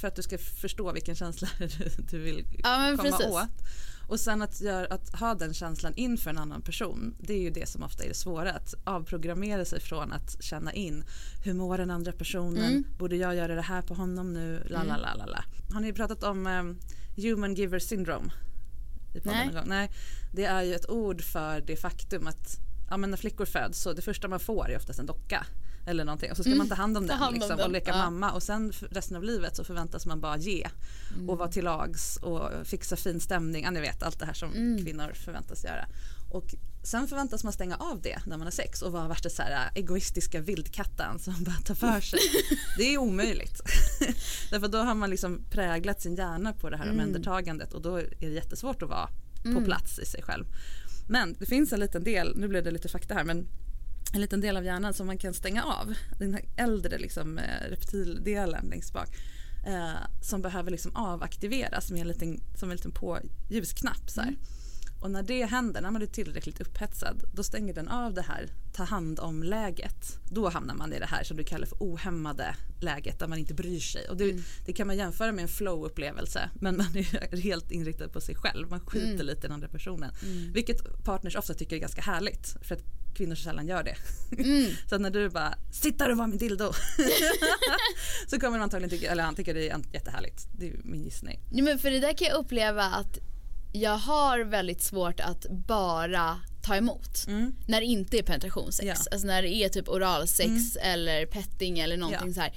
för 0.00 0.08
att 0.08 0.16
du 0.16 0.22
ska 0.22 0.38
förstå 0.38 0.92
vilken 0.92 1.14
känsla 1.14 1.48
du, 2.10 2.18
vill 2.18 2.44
Ja, 2.62 2.94
komma 2.98 3.10
precis. 3.10 3.26
åt. 3.26 3.48
Och 4.08 4.20
sen 4.20 4.42
att, 4.42 4.60
gör, 4.60 4.92
att 4.92 5.20
ha 5.20 5.34
den 5.34 5.54
känslan 5.54 5.92
inför 5.96 6.30
en 6.30 6.38
annan 6.38 6.62
person, 6.62 7.14
det 7.20 7.32
är 7.34 7.38
ju 7.42 7.50
det 7.50 7.68
som 7.68 7.82
ofta 7.82 8.04
är 8.04 8.08
det 8.08 8.14
svåra. 8.14 8.52
Att 8.52 8.74
avprogrammera 8.84 9.64
sig 9.64 9.80
från 9.80 10.12
att 10.12 10.42
känna 10.44 10.72
in 10.72 11.04
hur 11.44 11.54
mår 11.54 11.78
den 11.78 11.90
andra 11.90 12.12
personen, 12.12 12.64
Mm. 12.64 12.84
borde 12.98 13.16
jag 13.16 13.34
göra 13.36 13.54
det 13.54 13.62
här 13.62 13.82
på 13.82 13.94
honom 13.94 14.32
nu, 14.32 14.62
la 14.70 14.80
Mm. 14.82 15.00
la 15.00 15.14
la 15.14 15.26
la. 15.26 15.44
Har 15.74 15.80
ni 15.80 15.92
pratat 15.92 16.22
om 16.22 16.46
um, 16.46 16.78
human 17.16 17.54
giver 17.54 17.78
syndrome? 17.78 18.30
I 19.14 19.20
podden 19.20 19.36
Nej. 19.38 19.46
någon 19.46 19.54
gång? 19.54 19.64
Nej. 19.68 19.90
Det 20.32 20.44
är 20.44 20.62
ju 20.62 20.74
ett 20.74 20.90
ord 20.90 21.22
för 21.22 21.60
det 21.60 21.76
faktum 21.76 22.26
att 22.26 22.58
ja, 22.90 22.96
men 22.96 23.10
när 23.10 23.16
flickor 23.16 23.44
föds 23.44 23.80
så 23.82 23.92
det 23.92 24.02
första 24.02 24.28
man 24.28 24.40
får 24.40 24.70
är 24.70 24.76
oftast 24.76 24.98
en 24.98 25.06
docka 25.06 25.46
eller 25.86 26.04
någonting 26.04 26.30
och 26.30 26.36
så 26.36 26.42
ska 26.42 26.50
Mm. 26.50 26.58
man 26.58 26.68
ta 26.68 26.74
hand 26.74 26.96
om 26.96 27.06
den, 27.06 27.18
hand 27.18 27.28
om 27.28 27.34
liksom, 27.34 27.56
den, 27.56 27.66
och 27.66 27.72
leka 27.72 27.90
ja. 27.90 27.96
mamma 27.96 28.30
och 28.32 28.42
sen 28.42 28.72
resten 28.90 29.16
av 29.16 29.22
livet 29.24 29.56
så 29.56 29.64
förväntas 29.64 30.06
man 30.06 30.20
bara 30.20 30.36
ge 30.36 30.68
Mm. 31.16 31.30
och 31.30 31.38
vara 31.38 31.48
till 31.48 31.64
lags 31.64 32.16
och 32.16 32.50
fixa 32.66 32.96
fin 32.96 33.20
stämning, 33.20 33.64
ja, 33.64 33.70
ni 33.70 33.80
vet 33.80 34.02
allt 34.02 34.18
det 34.18 34.26
här 34.26 34.32
som 34.32 34.52
Mm. 34.54 34.84
kvinnor 34.84 35.12
förväntas 35.14 35.64
göra. 35.64 35.86
Och 36.30 36.54
sen 36.82 37.08
förväntas 37.08 37.44
man 37.44 37.52
stänga 37.52 37.76
av 37.76 38.00
det 38.02 38.18
när 38.26 38.36
man 38.36 38.46
har 38.46 38.50
sex 38.50 38.82
och 38.82 38.92
vara 38.92 39.08
värsta 39.08 39.28
så 39.30 39.42
här 39.42 39.70
egoistiska 39.74 40.40
vildkatten 40.40 41.18
som 41.18 41.44
bara 41.44 41.56
tar 41.64 41.74
för 41.74 42.00
sig. 42.00 42.20
Det 42.78 42.94
är 42.94 42.98
omöjligt. 42.98 43.60
Därför 44.50 44.68
då 44.68 44.78
har 44.78 44.94
man 44.94 45.10
liksom 45.10 45.44
präglat 45.50 46.00
sin 46.02 46.16
hjärna 46.16 46.52
på 46.52 46.70
det 46.70 46.76
här 46.76 46.84
Mm. 46.84 46.94
omhändertagandet 46.96 47.72
och 47.74 47.82
då 47.82 47.96
är 47.96 48.14
det 48.20 48.26
jättesvårt 48.26 48.82
att 48.82 48.88
vara 48.88 49.08
på 49.42 49.48
Mm. 49.48 49.64
plats 49.64 49.98
i 49.98 50.06
sig 50.06 50.22
själv. 50.22 50.44
Men 51.08 51.36
det 51.38 51.46
finns 51.46 51.72
en 51.72 51.80
liten 51.80 52.04
del, 52.04 52.36
nu 52.36 52.48
blev 52.48 52.64
det 52.64 52.70
lite 52.70 52.88
fakta 52.88 53.14
här 53.14 53.24
men 53.24 53.46
en 54.14 54.20
liten 54.20 54.40
del 54.40 54.56
av 54.56 54.64
hjärnan 54.64 54.94
som 54.94 55.06
man 55.06 55.18
kan 55.18 55.34
stänga 55.34 55.64
av. 55.64 55.94
Den 56.18 56.34
här 56.34 56.44
äldre 56.56 56.98
liksom, 56.98 57.38
eh, 57.38 57.70
reptildelen 57.70 58.66
längst 58.66 58.92
bak. 58.92 59.08
Eh, 59.66 59.90
som 60.22 60.42
behöver 60.42 60.70
liksom 60.70 60.96
avaktiveras 60.96 61.90
med 61.90 62.00
en 62.00 62.08
liten, 62.08 62.40
som 62.56 62.70
en 62.70 62.76
liten 62.76 62.92
på 62.92 63.18
ljusknapp. 63.50 64.10
Så 64.10 64.20
här. 64.20 64.36
Och 65.00 65.10
när 65.10 65.22
det 65.22 65.44
händer, 65.44 65.80
när 65.80 65.90
man 65.90 66.02
är 66.02 66.06
tillräckligt 66.06 66.60
upphetsad, 66.60 67.24
då 67.34 67.42
stänger 67.42 67.74
den 67.74 67.88
av 67.88 68.14
det 68.14 68.22
här 68.22 68.48
ta 68.72 68.84
hand 68.84 69.20
om 69.20 69.42
läget. 69.42 70.18
Då 70.30 70.48
hamnar 70.48 70.74
man 70.74 70.92
i 70.92 70.98
det 70.98 71.06
här 71.06 71.24
som 71.24 71.36
du 71.36 71.44
kallar 71.44 71.66
för 71.66 71.76
ohämmade 71.80 72.54
läget 72.80 73.18
där 73.18 73.26
man 73.28 73.38
inte 73.38 73.54
bryr 73.54 73.80
sig. 73.80 74.08
Och 74.08 74.16
det, 74.16 74.36
det 74.66 74.72
kan 74.72 74.86
man 74.86 74.96
jämföra 74.96 75.32
med 75.32 75.42
en 75.42 75.48
flow-upplevelse 75.48 76.50
men 76.54 76.76
man 76.76 76.96
är 76.96 77.36
helt 77.42 77.70
inriktad 77.70 78.08
på 78.08 78.20
sig 78.20 78.34
själv. 78.34 78.70
Man 78.70 78.80
skiter 78.80 79.10
Mm. 79.10 79.26
lite 79.26 79.38
i 79.38 79.42
den 79.42 79.52
andra 79.52 79.68
personen. 79.68 80.10
Mm. 80.22 80.52
Vilket 80.52 81.04
partners 81.04 81.36
ofta 81.36 81.54
tycker 81.54 81.76
är 81.76 81.80
ganska 81.80 82.00
härligt 82.00 82.56
för 82.62 82.74
att 82.74 82.82
kvinnor 83.16 83.34
så 83.34 83.42
sällan 83.42 83.66
gör 83.66 83.82
det. 83.82 83.96
Mm. 84.42 84.70
så 84.88 84.98
när 84.98 85.10
du 85.10 85.28
bara 85.28 85.54
“sitt 85.72 85.98
där 85.98 86.10
och 86.10 86.16
var 86.18 86.26
min 86.26 86.38
dildo” 86.38 86.72
så 88.26 88.40
kommer 88.40 88.58
de 88.58 88.62
antagligen 88.64 88.90
tycka, 88.90 89.10
eller 89.10 89.22
han 89.22 89.34
tycker 89.34 89.54
det 89.54 89.68
är 89.70 89.80
jättehärligt. 89.92 90.48
Det 90.58 90.68
är 90.68 90.80
min 90.84 91.04
gissning. 91.04 91.40
Ja, 91.52 91.64
men 91.64 91.78
för 91.78 91.90
det 91.90 92.00
där 92.00 92.12
kan 92.12 92.28
jag 92.28 92.36
uppleva 92.36 92.84
att 92.84 93.18
jag 93.72 93.96
har 93.96 94.40
väldigt 94.40 94.82
svårt 94.82 95.20
att 95.20 95.46
bara 95.50 96.40
ta 96.62 96.76
emot. 96.76 97.26
När 97.66 97.80
det 97.80 97.86
inte 97.86 98.18
är 98.18 98.22
penetrationssex. 98.22 98.86
Ja. 98.86 98.94
Alltså 99.12 99.26
när 99.26 99.42
det 99.42 99.48
är 99.54 99.68
typ 99.68 99.88
oralsex 99.88 100.48
Mm. 100.48 100.92
eller 100.94 101.26
petting 101.26 101.78
eller 101.78 101.96
någonting 101.96 102.28
Ja. 102.28 102.34
så 102.34 102.40
här. 102.40 102.52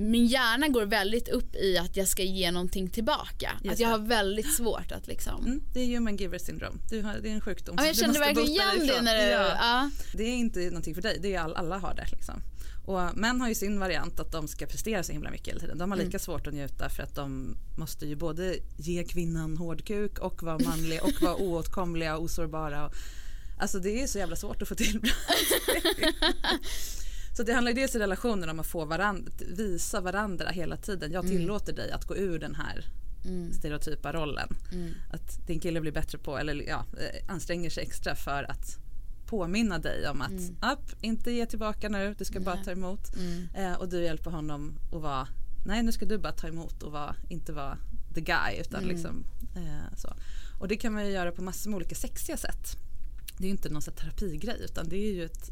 Min 0.00 0.26
hjärna 0.26 0.68
går 0.68 0.86
väldigt 0.86 1.28
upp 1.28 1.54
i 1.56 1.78
att 1.78 1.96
jag 1.96 2.08
ska 2.08 2.22
ge 2.22 2.50
någonting 2.50 2.90
tillbaka. 2.90 3.50
Just 3.62 3.72
att 3.72 3.80
jag 3.80 3.88
det. 3.88 3.92
har 3.92 3.98
väldigt 4.06 4.54
svårt 4.56 4.92
att 4.92 5.06
liksom. 5.06 5.44
Mm, 5.46 5.62
det 5.74 5.80
är 5.80 5.86
human 5.86 6.16
giver. 6.16 6.40
Du 6.90 7.02
har, 7.02 7.14
det 7.22 7.28
är 7.28 7.32
en 7.32 7.40
sjukdom. 7.40 7.74
Ja, 7.78 7.86
jag 7.86 7.96
kände 7.96 8.18
verkligen 8.18 8.48
igen 8.48 8.86
det 8.86 9.02
när 9.02 9.16
du- 9.16 9.32
ja. 9.32 9.90
Det 10.14 10.22
är 10.24 10.34
inte 10.36 10.58
någonting 10.60 10.94
för 10.94 11.02
dig, 11.02 11.18
det 11.22 11.34
är 11.34 11.40
all, 11.40 11.54
alla 11.56 11.78
har 11.78 11.94
det. 11.94 12.06
Liksom. 12.12 12.42
Och 12.88 13.16
män 13.18 13.40
har 13.40 13.48
ju 13.48 13.54
sin 13.54 13.80
variant 13.80 14.20
att 14.20 14.32
de 14.32 14.48
ska 14.48 14.66
prestera 14.66 15.02
så 15.02 15.12
himla 15.12 15.30
mycket 15.30 15.48
hela 15.48 15.60
tiden. 15.60 15.78
De 15.78 15.90
har 15.90 15.98
lika 15.98 16.08
Mm. 16.08 16.18
svårt 16.18 16.46
att 16.46 16.54
njuta 16.54 16.88
för 16.88 17.02
att 17.02 17.14
de 17.14 17.56
måste 17.78 18.06
ju 18.06 18.16
både 18.16 18.56
ge 18.76 19.04
kvinnan 19.04 19.56
hårdkuk 19.56 20.18
och 20.18 20.42
vara 20.42 20.58
manlig 20.58 21.02
och 21.02 21.22
vara 21.22 21.36
oåtkomliga 21.42 22.16
och 22.16 22.22
osårbara. 22.24 22.86
Och, 22.86 22.92
alltså 23.58 23.78
det 23.78 24.02
är 24.02 24.06
så 24.06 24.18
jävla 24.18 24.36
svårt 24.36 24.62
att 24.62 24.68
få 24.68 24.74
till. 24.74 25.00
Så 27.36 27.42
det 27.42 27.52
handlar 27.52 27.70
ju 27.72 27.74
dels 27.80 27.94
i 27.94 27.98
relationer 27.98 28.48
om 28.48 28.60
att 28.60 28.66
få 28.66 28.84
varandra, 28.84 29.32
visa 29.56 30.00
varandra 30.00 30.48
hela 30.50 30.76
tiden. 30.76 31.12
Jag 31.12 31.24
Mm. 31.24 31.36
tillåter 31.36 31.72
dig 31.72 31.90
att 31.90 32.04
gå 32.04 32.16
ur 32.16 32.38
den 32.38 32.54
här 32.54 32.84
Mm. 33.24 33.52
stereotypa 33.52 34.12
rollen. 34.12 34.56
Mm. 34.72 34.90
Att 35.12 35.46
din 35.46 35.60
kille 35.60 35.80
blir 35.80 35.92
bättre 35.92 36.18
på, 36.18 36.38
eller 36.38 36.54
ja, 36.68 36.84
eh, 37.00 37.32
anstränger 37.32 37.70
sig 37.70 37.82
extra 37.84 38.14
för 38.14 38.50
att 38.50 38.78
påminna 39.28 39.78
dig 39.78 40.08
om 40.08 40.22
att 40.22 40.30
Mm. 40.30 40.56
upp, 40.72 40.90
inte 41.00 41.30
ge 41.30 41.46
tillbaka 41.46 41.88
nu, 41.88 42.14
du 42.18 42.24
ska 42.24 42.40
bara 42.40 42.54
Nej. 42.54 42.64
ta 42.64 42.70
emot. 42.70 43.16
Mm. 43.16 43.48
Eh, 43.54 43.72
och 43.78 43.88
du 43.88 44.02
hjälper 44.04 44.30
honom 44.30 44.78
att 44.92 45.02
vara, 45.02 45.28
nej 45.66 45.82
nu 45.82 45.92
ska 45.92 46.06
du 46.06 46.18
bara 46.18 46.32
ta 46.32 46.48
emot 46.48 46.82
och 46.82 46.92
vara, 46.92 47.16
inte 47.28 47.52
vara 47.52 47.78
the 48.14 48.20
guy 48.20 48.60
utan 48.60 48.82
Mm. 48.82 48.88
liksom 48.94 49.24
eh, 49.56 49.96
så. 49.96 50.14
Och 50.60 50.68
det 50.68 50.76
kan 50.76 50.92
man 50.92 51.06
ju 51.06 51.12
göra 51.12 51.32
på 51.32 51.42
massor 51.42 51.70
med 51.70 51.76
olika 51.76 51.94
sexiga 51.94 52.36
sätt. 52.36 52.76
Det 53.38 53.44
är 53.44 53.48
ju 53.48 53.50
inte 53.52 53.68
någon 53.68 53.82
här 53.86 53.92
terapigrej 53.92 54.60
utan 54.64 54.88
det 54.88 54.96
är 54.96 55.12
ju 55.12 55.24
ett 55.24 55.50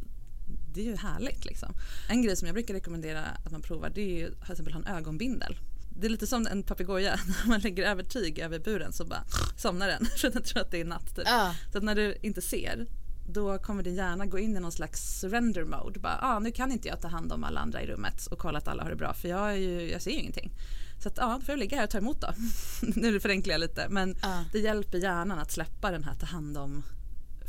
det 0.75 0.81
är 0.81 0.85
ju 0.85 0.97
härligt 0.97 1.45
liksom. 1.45 1.73
En 2.09 2.23
grej 2.23 2.37
som 2.37 2.47
jag 2.47 2.55
brukar 2.55 2.75
rekommendera 2.75 3.21
att 3.45 3.53
man 3.53 3.63
provar 3.63 3.91
det 3.95 4.01
är 4.01 4.19
ju 4.19 4.27
till 4.31 4.51
exempel 4.53 4.73
ha 4.73 4.81
en 4.81 4.87
ögonbindel. 4.87 5.59
Det 5.99 6.07
är 6.07 6.11
lite 6.11 6.27
som 6.27 6.47
en 6.47 6.63
papegoja, 6.63 7.17
när 7.27 7.49
man 7.49 7.61
lägger 7.61 7.83
över 7.85 8.03
tyg 8.03 8.39
över 8.39 8.59
buren 8.59 8.93
så 8.93 9.05
bara 9.05 9.25
somnar 9.57 9.89
den 9.89 10.07
för 10.17 10.31
den 10.31 10.43
tror 10.43 10.63
att 10.63 10.71
det 10.71 10.81
är 10.81 10.85
natt. 10.85 11.17
Typ. 11.17 11.25
Ja. 11.27 11.55
Så 11.73 11.79
att 11.79 11.85
när 11.85 11.95
du 11.95 12.17
inte 12.23 12.41
ser 12.43 12.87
då 13.29 13.59
kommer 13.59 13.83
din 13.83 13.95
hjärna 13.95 14.27
gå 14.27 14.39
in 14.39 14.57
i 14.57 14.61
någon 14.61 14.73
slags 14.73 15.21
surrender 15.21 15.65
mode. 15.65 16.01
Bara, 16.01 16.19
ah, 16.23 16.39
nu 16.39 16.51
kan 16.53 16.73
inte 16.73 16.89
jag 16.89 17.01
ta 17.01 17.09
hand 17.09 17.33
om 17.33 17.45
alla 17.45 17.61
andra 17.61 17.83
i 17.83 17.87
rummet 17.87 18.27
och 18.27 18.39
kolla 18.39 18.59
att 18.59 18.69
alla 18.69 18.83
har 18.83 18.91
det 18.91 18.97
bra 18.97 19.15
för 19.15 19.29
jag, 19.29 19.51
är 19.51 19.57
ju, 19.57 19.91
jag 19.91 20.03
ser 20.03 20.11
ju 20.11 20.17
ingenting. 20.17 20.53
Så 21.03 21.09
att, 21.09 21.17
ja, 21.17 21.37
då 21.41 21.45
får 21.47 21.53
jag 21.53 21.59
ligga 21.59 21.77
här 21.77 21.85
och 21.85 21.91
ta 21.91 21.99
emot 21.99 22.21
då. 22.21 22.29
nu 22.97 23.21
förenklar 23.21 23.53
jag 23.53 23.61
lite 23.61 23.87
men 23.89 24.17
Ja. 24.23 24.45
det 24.53 24.59
hjälper 24.59 24.99
hjärnan 24.99 25.39
att 25.39 25.53
släppa 25.53 25.91
den 25.91 26.05
här 26.05 26.15
ta 26.15 26.27
hand 26.27 26.59
om 26.59 26.83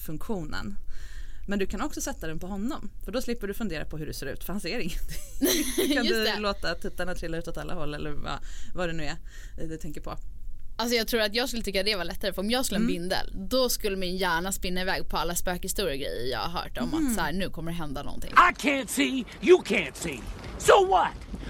funktionen. 0.06 0.76
Men 1.48 1.60
du 1.60 1.66
kan 1.66 1.82
också 1.82 2.02
sätta 2.02 2.28
den 2.28 2.40
på 2.40 2.48
honom 2.48 2.90
för 3.06 3.12
då 3.12 3.22
slipper 3.22 3.48
du 3.48 3.54
fundera 3.54 3.86
på 3.86 3.98
hur 3.98 4.06
du 4.06 4.14
ser 4.14 4.26
ut 4.26 4.44
för 4.44 4.54
han 4.54 4.62
ser 4.62 4.80
ingenting. 4.80 5.94
kan 5.94 6.06
du 6.06 6.24
det. 6.24 6.40
låta 6.40 6.76
tuttarna 6.76 7.16
trilla 7.16 7.38
ut 7.38 7.48
åt 7.48 7.58
alla 7.58 7.74
håll 7.74 7.94
eller 7.94 8.12
vad, 8.12 8.40
vad 8.76 8.90
det 8.90 8.94
nu 8.94 9.04
är 9.04 9.18
du 9.68 9.78
tänker 9.78 10.02
på. 10.02 10.18
Alltså 10.80 10.96
jag 10.96 11.08
tror 11.08 11.22
att 11.22 11.36
jag 11.36 11.48
skulle 11.50 11.64
tycka 11.64 11.84
det 11.84 11.96
var 11.96 12.04
lättare 12.06 12.34
för 12.34 12.42
om 12.42 12.50
jag 12.52 12.66
skulle 12.66 12.78
ha 12.80 12.84
en 12.84 12.90
Mm. 12.90 13.02
bindel 13.02 13.34
då 13.50 13.70
skulle 13.70 13.98
min 13.98 14.18
hjärna 14.18 14.52
spinna 14.52 14.82
iväg 14.82 15.10
på 15.10 15.18
alla 15.18 15.36
spökhistorier 15.36 15.94
och 15.94 16.00
grejer 16.00 16.32
jag 16.32 16.40
har 16.40 16.62
hört 16.62 16.78
om 16.78 16.94
Mm. 16.94 17.08
att 17.08 17.16
så 17.16 17.22
här, 17.22 17.34
nu 17.34 17.50
kommer 17.50 17.72
det 17.72 17.78
hända 17.78 18.04
någonting. 18.04 18.32
I 18.32 18.62
can't 18.68 18.88
see, 18.88 19.26
you 19.42 19.62
can't 19.64 19.94
see. 19.96 20.20
So 20.58 20.86
what? 20.88 21.08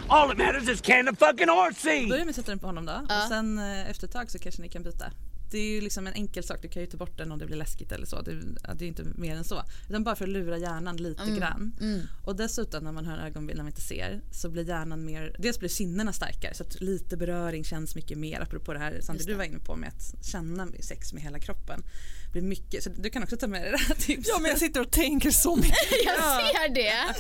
All 0.08 0.30
that 0.30 0.38
matters 0.38 0.70
is 0.70 0.82
can 0.82 1.06
the 1.06 1.26
fucking 1.26 1.50
horse 1.50 1.80
see? 1.80 2.08
Börja 2.10 2.26
med 2.26 2.30
att 2.30 2.36
sätta 2.36 2.52
den 2.52 2.60
på 2.60 2.66
honom 2.68 2.86
då 2.86 2.94
och 2.94 3.28
sen 3.30 3.58
eh, 3.60 3.90
efter 3.90 4.08
ett 4.08 4.14
tag 4.14 4.32
så 4.32 4.40
kanske 4.40 4.62
ni 4.62 4.70
kan 4.70 4.84
byta. 4.84 5.06
Det 5.52 5.58
är 5.58 5.70
ju 5.70 5.82
liksom 5.82 6.08
en 6.08 6.14
enkel 6.14 6.44
sak, 6.44 6.62
du 6.62 6.68
kan 6.68 6.82
ju 6.82 6.88
ta 6.88 6.98
bort 6.98 7.18
den 7.18 7.32
om 7.32 7.40
det 7.40 7.46
blir 7.46 7.58
läskigt 7.58 7.92
eller 7.92 8.06
så. 8.06 8.22
Det, 8.22 8.32
det 8.76 8.86
är 8.86 8.88
inte 8.88 9.04
mer 9.04 9.36
än 9.36 9.44
så. 9.44 9.64
Utan 9.90 10.04
bara 10.04 10.16
för 10.16 10.24
att 10.26 10.30
lura 10.30 10.58
hjärnan 10.58 10.98
lite 10.98 11.24
Mm, 11.24 11.36
grann. 11.40 11.76
mm. 11.82 12.02
Och 12.24 12.36
dessutom 12.36 12.84
när 12.84 12.92
man 12.92 13.06
har 13.06 13.18
ögonbild 13.18 13.58
när 13.58 13.64
man 13.64 13.72
inte 13.72 13.82
ser 13.82 14.22
så 14.32 14.50
blir 14.50 14.68
hjärnan 14.68 15.06
mer, 15.06 15.36
dels 15.40 15.60
blir 15.60 15.70
sinnena 15.70 16.14
starkare 16.14 16.54
så 16.54 16.64
att 16.64 16.82
lite 16.82 17.18
beröring 17.18 17.64
känns 17.64 17.96
mycket 17.96 18.18
mer 18.18 18.42
apropå 18.42 18.74
det 18.74 18.80
här 18.80 19.00
Sandra 19.02 19.24
du 19.26 19.34
var 19.34 19.44
inne 19.44 19.60
på 19.60 19.76
med 19.76 19.90
att 19.90 20.26
känna 20.26 20.68
sex 20.80 21.14
med 21.14 21.24
hela 21.24 21.40
kroppen. 21.40 21.84
Det 22.26 22.32
blir 22.32 22.42
mycket, 22.42 22.84
så 22.84 22.90
du 22.90 23.10
kan 23.10 23.24
också 23.24 23.38
ta 23.38 23.48
med 23.48 23.62
dig 23.62 23.72
det 23.72 23.78
här 23.78 23.96
tipset. 23.96 24.26
Ja 24.28 24.40
men 24.42 24.50
jag 24.52 24.60
sitter 24.60 24.82
och 24.82 24.92
tänker 24.92 25.32
så 25.32 25.56
mycket. 25.56 25.74
Jag 26.06 26.16
ser 26.24 26.74
det. 26.74 27.16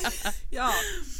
Ja. 0.51 0.71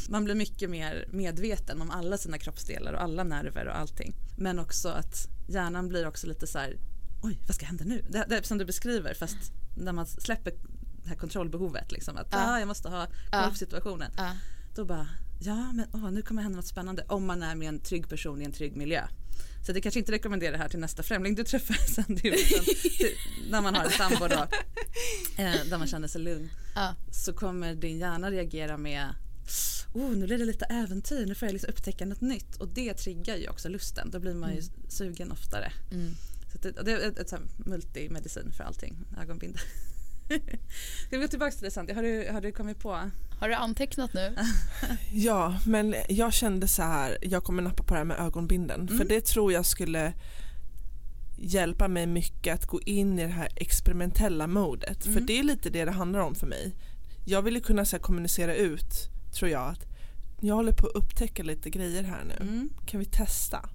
Man 0.08 0.24
blir 0.24 0.34
mycket 0.34 0.70
mer 0.70 1.08
medveten 1.12 1.80
om 1.82 1.90
alla 1.90 2.18
sina 2.18 2.38
kroppsdelar 2.38 2.92
och 2.92 3.02
alla 3.02 3.24
nerver 3.24 3.66
och 3.68 3.76
allting. 3.78 4.14
Men 4.36 4.58
också 4.58 4.88
att 4.88 5.28
hjärnan 5.48 5.88
blir 5.88 6.06
också 6.06 6.26
lite 6.26 6.46
så 6.46 6.58
här, 6.58 6.76
oj 7.22 7.38
vad 7.46 7.54
ska 7.54 7.66
hända 7.66 7.84
nu? 7.84 8.04
Det, 8.10 8.24
det 8.28 8.46
som 8.46 8.58
du 8.58 8.64
beskriver 8.64 9.14
fast 9.14 9.36
när 9.76 9.92
man 9.92 10.06
släpper 10.06 10.52
det 11.02 11.08
här 11.08 11.16
kontrollbehovet 11.16 11.92
liksom 11.92 12.16
att 12.16 12.28
Ja. 12.30 12.38
ah, 12.50 12.58
jag 12.58 12.68
måste 12.68 12.88
ha 12.88 13.06
koll 13.30 13.50
på 13.50 13.56
situationen. 13.56 14.10
Ja. 14.16 14.32
Då 14.74 14.84
bara, 14.84 15.08
ja 15.40 15.72
men 15.72 15.86
åh, 15.92 16.10
nu 16.10 16.22
kommer 16.22 16.42
hända 16.42 16.56
något 16.56 16.66
spännande 16.66 17.04
om 17.08 17.26
man 17.26 17.42
är 17.42 17.54
med 17.54 17.68
en 17.68 17.80
trygg 17.80 18.08
person 18.08 18.42
i 18.42 18.44
en 18.44 18.52
trygg 18.52 18.76
miljö. 18.76 19.02
Så 19.66 19.72
det 19.72 19.80
kanske 19.80 19.98
inte 19.98 20.12
rekommenderar 20.12 20.52
det 20.52 20.58
här 20.58 20.68
till 20.68 20.78
nästa 20.78 21.02
främling 21.02 21.34
du 21.34 21.44
träffar 21.44 21.74
sen 21.94 22.16
till, 22.16 22.34
utan 22.34 22.64
till, 22.64 23.14
när 23.50 23.60
man 23.60 23.74
har 23.74 23.84
en 23.84 23.90
sambo 23.90 24.28
då, 24.28 24.46
eh, 25.42 25.66
där 25.70 25.78
man 25.78 25.86
känner 25.86 26.08
sig 26.08 26.20
lugn. 26.20 26.50
Ja. 26.74 26.94
Så 27.12 27.32
kommer 27.32 27.74
din 27.74 27.98
hjärna 27.98 28.30
reagera 28.30 28.76
med 28.76 29.14
Oh, 29.92 30.10
nu 30.10 30.26
blir 30.26 30.38
det 30.38 30.44
lite 30.44 30.64
äventyr, 30.64 31.26
nu 31.26 31.34
får 31.34 31.46
jag 31.48 31.52
liksom 31.52 31.70
upptäcka 31.70 32.06
något 32.06 32.20
nytt 32.20 32.56
och 32.56 32.68
det 32.68 32.94
triggar 32.94 33.36
ju 33.36 33.48
också 33.48 33.68
lusten. 33.68 34.10
Då 34.10 34.18
blir 34.20 34.34
man 34.34 34.54
ju 34.54 34.62
sugen 34.88 35.32
oftare. 35.32 35.72
Mm. 35.92 36.14
Så 36.62 36.70
det, 36.82 36.92
är 36.92 37.08
ett, 37.08 37.18
ett, 37.18 37.30
här 37.30 37.40
multimedicin 37.56 38.52
för 38.52 38.64
allting, 38.64 38.98
ögonbindel. 39.22 39.60
Ska 41.06 41.16
vi 41.16 41.18
gå 41.18 41.28
tillbaka 41.28 41.52
till 41.52 41.64
det 41.64 41.70
Sandy, 41.70 41.92
har 41.92 42.02
du, 42.02 42.28
har 42.32 42.40
du 42.40 42.52
kommit 42.52 42.78
på? 42.78 43.10
Har 43.40 43.48
du 43.48 43.54
antecknat 43.54 44.14
nu? 44.14 44.36
Ja, 45.12 45.58
men 45.66 45.94
jag 46.08 46.32
kände 46.32 46.68
så 46.68 46.82
här, 46.82 47.18
jag 47.22 47.44
kommer 47.44 47.62
nappa 47.62 47.82
på 47.82 47.94
det 47.94 47.98
här 47.98 48.04
med 48.04 48.18
ögonbindeln. 48.20 48.88
För 48.88 48.94
Mm. 48.94 49.08
det 49.08 49.24
tror 49.24 49.52
jag 49.52 49.66
skulle 49.66 50.12
hjälpa 51.38 51.88
mig 51.88 52.06
mycket 52.06 52.54
att 52.54 52.66
gå 52.66 52.80
in 52.80 53.18
i 53.18 53.22
det 53.22 53.28
här 53.32 53.48
experimentella 53.56 54.46
modet. 54.46 55.02
För 55.04 55.10
Mm. 55.10 55.26
det 55.26 55.38
är 55.38 55.42
lite 55.42 55.70
det 55.70 55.84
det 55.84 55.90
handlar 55.90 56.20
om 56.20 56.34
för 56.34 56.46
mig. 56.46 56.74
Jag 57.26 57.42
vill 57.42 57.54
ju 57.54 57.60
kunna 57.60 57.84
så 57.84 57.96
här, 57.96 58.02
kommunicera 58.02 58.54
ut, 58.54 58.92
tror 59.34 59.50
jag, 59.50 59.62
att 59.70 59.86
jag 60.40 60.54
håller 60.54 60.72
på 60.72 60.86
att 60.86 60.94
upptäcka 60.94 61.42
lite 61.42 61.70
grejer 61.70 62.02
här 62.02 62.24
nu. 62.24 62.36
Mm. 62.40 62.70
Kan 62.86 63.00
vi 63.00 63.06
testa? 63.06 63.68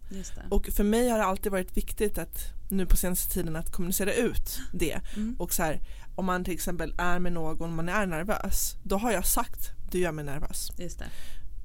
Och 0.50 0.68
för 0.68 0.84
mig 0.84 1.10
har 1.10 1.18
det 1.18 1.24
alltid 1.24 1.52
varit 1.52 1.78
viktigt 1.78 2.18
att 2.18 2.40
nu 2.70 2.86
på 2.86 2.98
senaste 2.98 3.34
tiden 3.34 3.56
att 3.56 3.72
kommunicera 3.72 4.14
ut 4.14 4.60
det. 4.74 5.02
Mm. 5.16 5.36
Och 5.40 5.54
så 5.54 5.64
här, 5.64 5.82
om 6.16 6.26
man 6.26 6.44
till 6.44 6.54
exempel 6.54 6.94
är 6.98 7.20
med 7.20 7.34
någon, 7.34 7.76
man 7.76 7.90
är 7.90 8.06
nervös, 8.06 8.76
då 8.84 8.98
har 8.98 9.12
jag 9.12 9.26
sagt 9.26 9.72
du 9.92 10.00
gör 10.00 10.12
mig 10.12 10.26
nervös. 10.26 10.72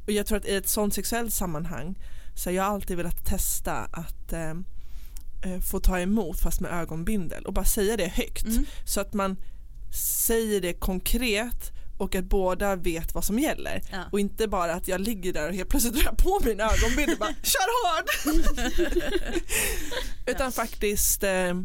Och 0.07 0.13
jag 0.13 0.27
tror 0.27 0.39
att 0.39 0.47
i 0.47 0.57
ett 0.57 0.69
sånt 0.69 0.95
sexuellt 0.95 1.33
sammanhang 1.33 1.99
så 2.35 2.51
har 2.51 2.55
jag 2.55 2.67
alltid 2.67 2.97
velat 2.97 3.25
testa 3.25 3.73
att 3.75 4.33
eh, 4.33 4.51
eh, 5.43 5.61
få 5.61 5.81
ta 5.81 6.01
emot 6.01 6.41
fast 6.41 6.61
med 6.61 6.73
ögonbindel 6.73 7.47
och 7.47 7.53
bara 7.53 7.65
säga 7.65 7.97
det 7.97 8.09
högt 8.09 8.45
Mm. 8.47 8.67
så 8.85 9.01
att 9.01 9.15
man 9.15 9.37
säger 10.27 10.61
det 10.61 10.73
konkret 10.73 11.73
och 11.99 12.15
att 12.15 12.25
båda 12.25 12.77
vet 12.77 13.15
vad 13.15 13.25
som 13.25 13.39
gäller 13.39 13.83
Ja. 13.93 14.05
och 14.13 14.21
inte 14.21 14.49
bara 14.49 14.75
att 14.75 14.89
jag 14.89 15.01
ligger 15.01 15.33
där 15.33 15.49
och 15.49 15.55
helt 15.55 15.69
plötsligt 15.69 15.95
drar 15.95 16.13
på 16.13 16.41
min 16.45 16.61
ögonbindel 16.61 17.13
och 17.15 17.19
bara 17.19 17.35
kör 17.43 17.69
hård 17.85 18.07
utan 20.27 20.53
faktiskt 20.53 21.23
eh, 21.23 21.61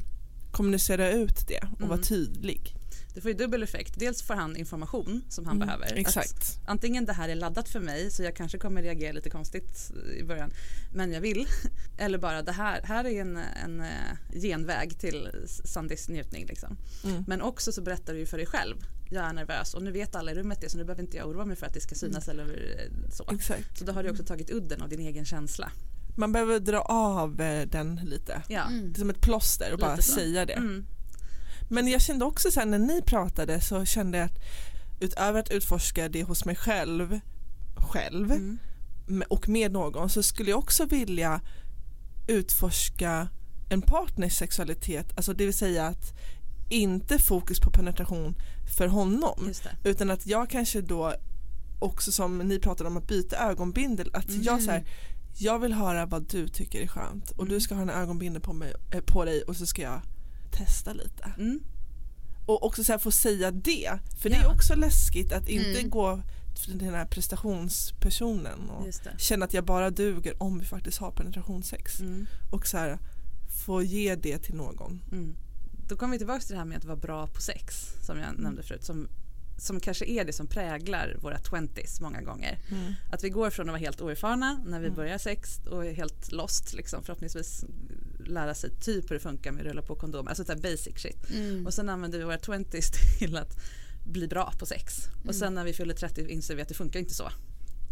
kommunicera 0.51 1.09
ut 1.11 1.47
det 1.47 1.59
och 1.73 1.81
vara 1.81 1.93
Mm. 1.93 2.03
tydlig. 2.03 2.75
Det 3.13 3.21
får 3.21 3.31
ju 3.31 3.37
dubbel 3.37 3.63
effekt. 3.63 3.93
Dels 3.99 4.21
får 4.21 4.33
han 4.33 4.55
information 4.57 5.21
som 5.29 5.45
han 5.45 5.55
Mm, 5.55 5.67
behöver. 5.67 5.93
exakt. 5.95 6.33
Att 6.33 6.59
antingen 6.65 7.05
det 7.05 7.13
här 7.13 7.29
är 7.29 7.35
laddat 7.35 7.69
för 7.69 7.79
mig 7.79 8.11
så 8.11 8.23
jag 8.23 8.35
kanske 8.35 8.57
kommer 8.57 8.81
reagera 8.83 9.11
lite 9.11 9.29
konstigt 9.29 9.91
i 10.19 10.23
början 10.23 10.51
men 10.93 11.11
jag 11.11 11.21
vill. 11.21 11.47
Eller 11.97 12.17
bara 12.17 12.41
det 12.41 12.51
här, 12.51 12.81
här 12.83 13.05
är 13.05 13.21
en, 13.21 13.37
en 13.37 13.81
eh, 13.81 13.87
genväg 14.41 14.99
till 14.99 15.29
Sandys 15.65 16.09
njutning. 16.09 16.45
Liksom. 16.45 16.77
Mm. 17.03 17.23
Men 17.27 17.41
också 17.41 17.71
så 17.71 17.81
berättar 17.81 18.13
du 18.13 18.19
ju 18.19 18.25
för 18.25 18.37
dig 18.37 18.45
själv. 18.47 18.75
Jag 19.09 19.25
är 19.25 19.33
nervös 19.33 19.73
och 19.73 19.83
nu 19.83 19.91
vet 19.91 20.15
alla 20.15 20.31
i 20.31 20.35
rummet 20.35 20.61
det 20.61 20.69
så 20.69 20.77
nu 20.77 20.83
behöver 20.83 21.03
inte 21.03 21.17
jag 21.17 21.27
oroa 21.29 21.45
mig 21.45 21.55
för 21.55 21.65
att 21.65 21.73
det 21.73 21.81
ska 21.81 21.95
synas 21.95 22.27
eller 22.27 22.43
eh, 22.43 23.09
så. 23.11 23.29
Exakt. 23.33 23.77
Så 23.77 23.85
då 23.85 23.91
har 23.91 24.03
du 24.03 24.09
också 24.09 24.23
tagit 24.23 24.49
udden 24.51 24.81
av 24.81 24.89
din 24.89 24.99
egen 24.99 25.25
känsla. 25.25 25.71
Man 26.17 26.31
behöver 26.31 26.59
dra 26.59 26.79
av 26.81 27.41
eh, 27.41 27.67
den 27.67 27.95
lite. 28.03 28.41
Ja. 28.47 28.63
Det 28.83 28.97
är 28.97 28.99
som 28.99 29.09
ett 29.09 29.21
plåster 29.21 29.65
och 29.73 29.77
Lite 29.77 29.87
bara 29.87 29.97
så. 29.97 30.11
säga 30.13 30.45
det. 30.45 30.83
Mm. 31.69 31.85
Men 31.85 31.87
jag 31.87 32.01
kände 32.01 32.25
också 32.25 32.51
sen 32.51 32.71
när 32.71 32.79
ni 32.79 33.01
pratade 33.01 33.61
så 33.61 33.85
kände 33.85 34.17
jag 34.17 34.25
att 34.25 34.39
utöver 34.99 35.39
att 35.39 35.51
utforska 35.51 36.09
det 36.09 36.23
hos 36.23 36.45
mig 36.45 36.55
själv, 36.55 37.19
själv 37.75 38.31
Mm. 39.07 39.23
och 39.29 39.49
med 39.49 39.71
någon 39.71 40.09
så 40.09 40.23
skulle 40.23 40.49
jag 40.49 40.59
också 40.59 40.85
vilja 40.85 41.41
utforska 42.27 43.27
en 43.69 43.81
partners 43.81 44.33
sexualitet, 44.37 45.13
alltså 45.15 45.33
det 45.33 45.45
vill 45.45 45.57
säga 45.57 45.87
att 45.87 46.13
inte 46.69 47.19
fokus 47.19 47.59
på 47.59 47.71
penetration 47.71 48.35
för 48.77 48.87
honom. 48.87 49.45
Utan 49.83 50.11
att 50.11 50.27
jag 50.27 50.49
kanske 50.49 50.81
då 50.81 51.13
också 51.79 52.11
som 52.11 52.37
ni 52.37 52.59
pratade 52.59 52.89
om 52.89 52.97
att 52.97 53.07
byta 53.07 53.37
ögonbindel 53.37 54.09
att 54.13 54.29
jag 54.29 54.61
så 54.61 54.71
här, 54.71 54.85
jag 55.37 55.59
vill 55.59 55.73
höra 55.73 56.05
vad 56.05 56.23
du 56.29 56.47
tycker 56.47 56.81
är 56.81 56.87
skönt. 56.87 57.31
Och 57.31 57.47
du 57.47 57.59
ska 57.61 57.75
ha 57.75 57.81
en 57.81 57.89
ögonbindel 57.89 58.41
på, 58.41 58.53
mig, 58.53 58.73
eh, 58.91 59.01
på 59.01 59.25
dig 59.25 59.41
och 59.41 59.55
så 59.55 59.65
ska 59.65 59.81
jag 59.81 60.01
testa 60.53 60.93
lite. 60.93 61.31
Mm. 61.37 61.59
Och 62.45 62.65
också 62.65 62.83
så 62.83 62.91
här 62.91 62.99
få 62.99 63.11
säga 63.11 63.51
det, 63.51 63.99
för 64.19 64.29
det 64.29 64.35
är 64.35 64.43
Ja. 64.43 64.53
också 64.53 64.75
läskigt 64.75 65.31
att 65.33 65.47
inte 65.49 65.79
Mm. 65.79 65.89
gå 65.89 66.21
till 66.55 66.77
den 66.77 66.93
här 66.93 67.05
prestationspersonen 67.05 68.69
och 68.69 68.87
känna 69.17 69.45
att 69.45 69.53
jag 69.53 69.65
bara 69.65 69.89
duger 69.89 70.43
om 70.43 70.59
vi 70.59 70.65
faktiskt 70.65 70.97
har 70.97 71.11
penetrationssex. 71.11 71.99
Mm. 71.99 72.25
Och 72.51 72.67
så 72.67 72.77
här, 72.77 72.99
få 73.65 73.81
ge 73.83 74.15
det 74.15 74.37
till 74.37 74.55
någon. 74.55 75.01
Mm. 75.11 75.35
Då 75.87 75.95
kommer 75.95 76.11
vi 76.11 76.17
tillbaka 76.17 76.39
till 76.39 76.51
det 76.51 76.57
här 76.57 76.65
med 76.65 76.77
att 76.77 76.85
vara 76.85 76.95
bra 76.97 77.27
på 77.27 77.41
sex 77.41 77.75
som 78.01 78.17
jag 78.19 78.39
nämnde 78.39 78.63
förut. 78.63 78.83
Som, 78.83 79.07
som 79.63 79.79
kanske 79.79 80.05
är 80.05 80.25
det 80.25 80.33
som 80.33 80.47
präglar 80.47 81.17
våra 81.21 81.37
20s 81.37 82.01
många 82.01 82.21
gånger. 82.21 82.59
Mm. 82.71 82.93
Att 83.11 83.23
vi 83.23 83.29
går 83.29 83.49
från 83.49 83.69
att 83.69 83.73
vara 83.73 83.79
helt 83.79 84.01
oerfarna 84.01 84.61
när 84.65 84.79
vi 84.79 84.85
Mm. 84.85 84.95
börjar 84.95 85.17
sex 85.17 85.59
och 85.69 85.85
är 85.85 85.93
helt 85.93 86.31
lost 86.31 86.73
liksom 86.73 87.03
förhoppningsvis 87.03 87.65
lära 88.25 88.53
sig 88.53 88.69
typ 88.81 89.11
hur 89.11 89.15
det 89.15 89.19
funkar 89.19 89.51
med 89.51 89.61
att 89.61 89.67
rulla 89.67 89.81
på 89.81 89.95
kondom, 89.95 90.27
alltså 90.27 90.43
så 90.45 90.55
basic 90.55 90.97
shit. 90.97 91.29
Mm. 91.29 91.65
Och 91.65 91.73
sen 91.73 91.89
använder 91.89 92.17
vi 92.17 92.23
våra 92.23 92.37
20s 92.37 92.91
till 93.19 93.37
att 93.37 93.57
bli 94.05 94.27
bra 94.27 94.53
på 94.59 94.65
sex. 94.65 95.07
Och 95.27 95.35
sen 95.35 95.53
när 95.53 95.63
vi 95.63 95.73
fyller 95.73 95.93
30 95.93 96.27
inser 96.27 96.55
vi 96.55 96.61
att 96.61 96.67
det 96.67 96.73
funkar 96.73 96.99
inte 96.99 97.13
så. 97.13 97.29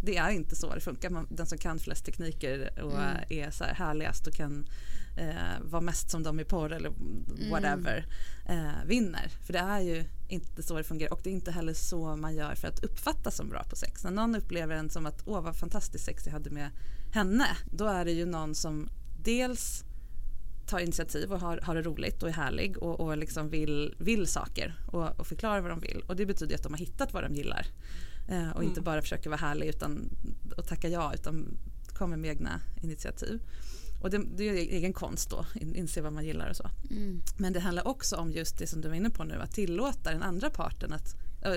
Det 0.03 0.17
är 0.17 0.29
inte 0.29 0.55
så 0.55 0.75
det 0.75 0.81
funkar. 0.81 1.09
Man, 1.09 1.27
den 1.31 1.45
som 1.45 1.57
kan 1.57 1.79
flest 1.79 2.05
tekniker 2.05 2.79
och 2.83 2.91
Mm. 2.99 3.17
är 3.29 3.51
så 3.51 3.63
här 3.63 3.73
härligast 3.73 4.27
och 4.27 4.33
kan 4.33 4.65
eh, 5.15 5.61
vara 5.61 5.81
mest 5.81 6.09
som 6.09 6.23
de 6.23 6.39
i 6.39 6.43
porr 6.45 6.71
eller 6.73 6.91
whatever 7.51 8.05
eh, 8.49 8.85
vinner. 8.85 9.31
För 9.45 9.53
det 9.53 9.59
är 9.59 9.79
ju 9.79 10.03
inte 10.27 10.63
så 10.63 10.77
det 10.77 10.83
fungerar 10.83 11.13
och 11.13 11.19
det 11.23 11.29
är 11.29 11.33
inte 11.33 11.51
heller 11.51 11.73
så 11.73 12.15
man 12.15 12.35
gör 12.35 12.55
för 12.55 12.67
att 12.67 12.83
uppfattas 12.83 13.35
som 13.35 13.49
bra 13.49 13.63
på 13.63 13.75
sex. 13.75 14.03
När 14.03 14.11
någon 14.11 14.35
upplever 14.35 14.75
en 14.75 14.89
som 14.89 15.05
att 15.05 15.21
åh 15.25 15.41
vad 15.41 15.55
fantastiskt 15.55 16.05
sex 16.05 16.25
jag 16.25 16.33
hade 16.33 16.49
med 16.49 16.69
henne 17.13 17.47
då 17.71 17.85
är 17.85 18.05
det 18.05 18.11
ju 18.11 18.25
någon 18.25 18.55
som 18.55 18.89
dels 19.23 19.83
tar 20.67 20.79
initiativ 20.79 21.33
och 21.33 21.39
har, 21.39 21.57
har 21.57 21.75
det 21.75 21.81
roligt 21.81 22.23
och 22.23 22.29
är 22.29 22.33
härlig 22.33 22.77
och, 22.77 22.99
och 22.99 23.17
liksom 23.17 23.49
vill, 23.49 23.95
vill 23.99 24.27
saker 24.27 24.75
och, 24.87 25.19
och 25.19 25.27
förklarar 25.27 25.61
vad 25.61 25.71
de 25.71 25.79
vill. 25.79 26.03
Och 26.07 26.15
det 26.15 26.25
betyder 26.25 26.55
att 26.55 26.63
de 26.63 26.73
har 26.73 26.79
hittat 26.79 27.13
vad 27.13 27.23
de 27.23 27.35
gillar. 27.35 27.67
Eh, 28.29 28.49
och 28.49 28.63
inte 28.63 28.79
Mm. 28.79 28.83
bara 28.83 29.01
försöker 29.01 29.29
vara 29.29 29.39
härlig 29.39 29.67
utan, 29.67 30.09
och 30.57 30.67
tacka 30.67 30.87
ja 30.87 31.13
utan 31.13 31.57
kommer 31.93 32.17
med 32.17 32.29
egna 32.29 32.61
initiativ. 32.81 33.41
Och 34.01 34.09
det, 34.09 34.21
det 34.37 34.49
är 34.49 34.53
egen 34.53 34.93
konst 34.93 35.29
då, 35.29 35.45
in- 35.55 35.75
inse 35.75 36.01
vad 36.01 36.13
man 36.13 36.25
gillar 36.25 36.49
och 36.49 36.55
så. 36.55 36.69
Mm. 36.91 37.21
Men 37.37 37.53
det 37.53 37.59
handlar 37.59 37.87
också 37.87 38.15
om 38.15 38.31
just 38.31 38.57
det 38.57 38.67
som 38.67 38.81
du 38.81 38.87
var 38.87 38.95
inne 38.95 39.09
på 39.09 39.23
nu, 39.23 39.35
att 39.41 39.51
tillåta 39.51 40.11
den 40.11 40.23
andra 40.23 40.49
parten 40.49 40.93
att 40.93 41.15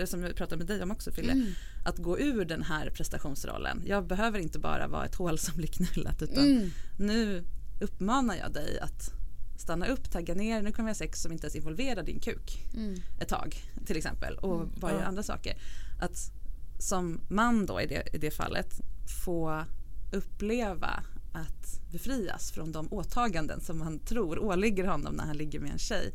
som 0.08 0.22
jag 0.22 0.36
pratade 0.36 0.56
med 0.58 0.66
dig 0.66 0.82
om 0.82 0.90
också 0.90 1.10
Fille, 1.12 1.32
Mm. 1.32 1.46
att 1.84 1.98
gå 1.98 2.18
ur 2.18 2.44
den 2.44 2.62
här 2.62 2.90
prestationsrollen. 2.90 3.82
Jag 3.86 4.06
behöver 4.06 4.38
inte 4.38 4.58
bara 4.58 4.88
vara 4.88 5.04
ett 5.04 5.14
hål 5.14 5.38
som 5.38 5.56
blir 5.56 5.68
knullat 5.68 6.22
utan 6.22 6.44
Mm. 6.44 6.70
nu 6.98 7.44
uppmanar 7.80 8.36
jag 8.36 8.52
dig 8.52 8.78
att 8.80 9.10
stanna 9.56 9.86
upp, 9.86 10.10
tagga 10.10 10.34
ner, 10.34 10.62
nu 10.62 10.72
vi 10.84 10.90
ha 10.90 10.94
sex 10.94 11.22
som 11.22 11.32
inte 11.32 11.44
ens 11.46 11.56
involverar 11.56 12.02
din 12.02 12.20
kuk 12.20 12.64
Mm. 12.76 13.00
ett 13.20 13.28
tag 13.28 13.56
till 13.86 13.96
exempel 13.96 14.34
och 14.38 14.56
Mm. 14.56 14.70
bara 14.80 14.92
Ja. 14.92 15.02
andra 15.04 15.22
saker. 15.22 15.56
Att 16.00 16.30
som 16.78 17.20
man 17.28 17.66
då 17.66 17.80
i 17.80 17.86
det, 17.86 18.14
i 18.14 18.18
det 18.18 18.30
fallet 18.30 18.80
få 19.24 19.64
uppleva 20.12 21.02
att 21.34 21.80
befrias 21.92 22.50
från 22.50 22.72
de 22.72 22.92
åtaganden 22.92 23.60
som 23.60 23.80
han 23.80 23.98
tror 23.98 24.38
åligger 24.38 24.84
honom 24.84 25.14
när 25.14 25.24
han 25.24 25.36
ligger 25.36 25.60
med 25.60 25.72
en 25.72 25.78
tjej 25.78 26.14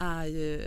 är 0.00 0.26
ju 0.26 0.62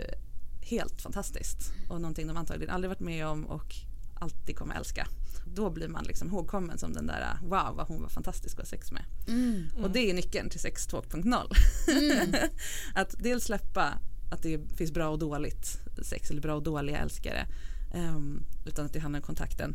helt 0.60 1.02
fantastiskt 1.02 1.72
och 1.88 2.00
någonting 2.00 2.26
de 2.26 2.36
antagligen 2.36 2.74
aldrig 2.74 2.88
varit 2.88 3.00
med 3.00 3.26
om 3.26 3.46
och 3.46 3.74
alltid 4.14 4.56
kommer 4.56 4.74
älska. 4.74 5.06
Då 5.54 5.70
blir 5.70 5.88
man 5.88 6.04
liksom 6.04 6.28
ihågkommen 6.28 6.78
som 6.78 6.92
den 6.92 7.06
där 7.06 7.38
wow 7.42 7.76
vad 7.76 7.86
hon 7.88 8.02
var 8.02 8.08
fantastisk 8.08 8.54
att 8.54 8.64
ha 8.64 8.70
sex 8.70 8.92
med. 8.92 9.04
Mm. 9.28 9.68
Och 9.82 9.90
det 9.90 10.10
är 10.10 10.14
nyckeln 10.14 10.50
till 10.50 10.60
sex 10.60 10.88
2.0. 10.88 11.56
Mm. 11.88 12.34
att 12.94 13.14
dels 13.18 13.44
släppa 13.44 13.98
att 14.30 14.42
det 14.42 14.76
finns 14.76 14.92
bra 14.92 15.08
och 15.08 15.18
dåligt 15.18 15.80
sex 16.02 16.30
eller 16.30 16.40
bra 16.40 16.54
och 16.54 16.62
dåliga 16.62 16.98
älskare. 16.98 17.46
ehm, 17.94 18.42
utan 18.66 18.86
att 18.86 18.92
det 18.92 18.98
handlar 18.98 19.20
om 19.20 19.26
kontakten. 19.26 19.74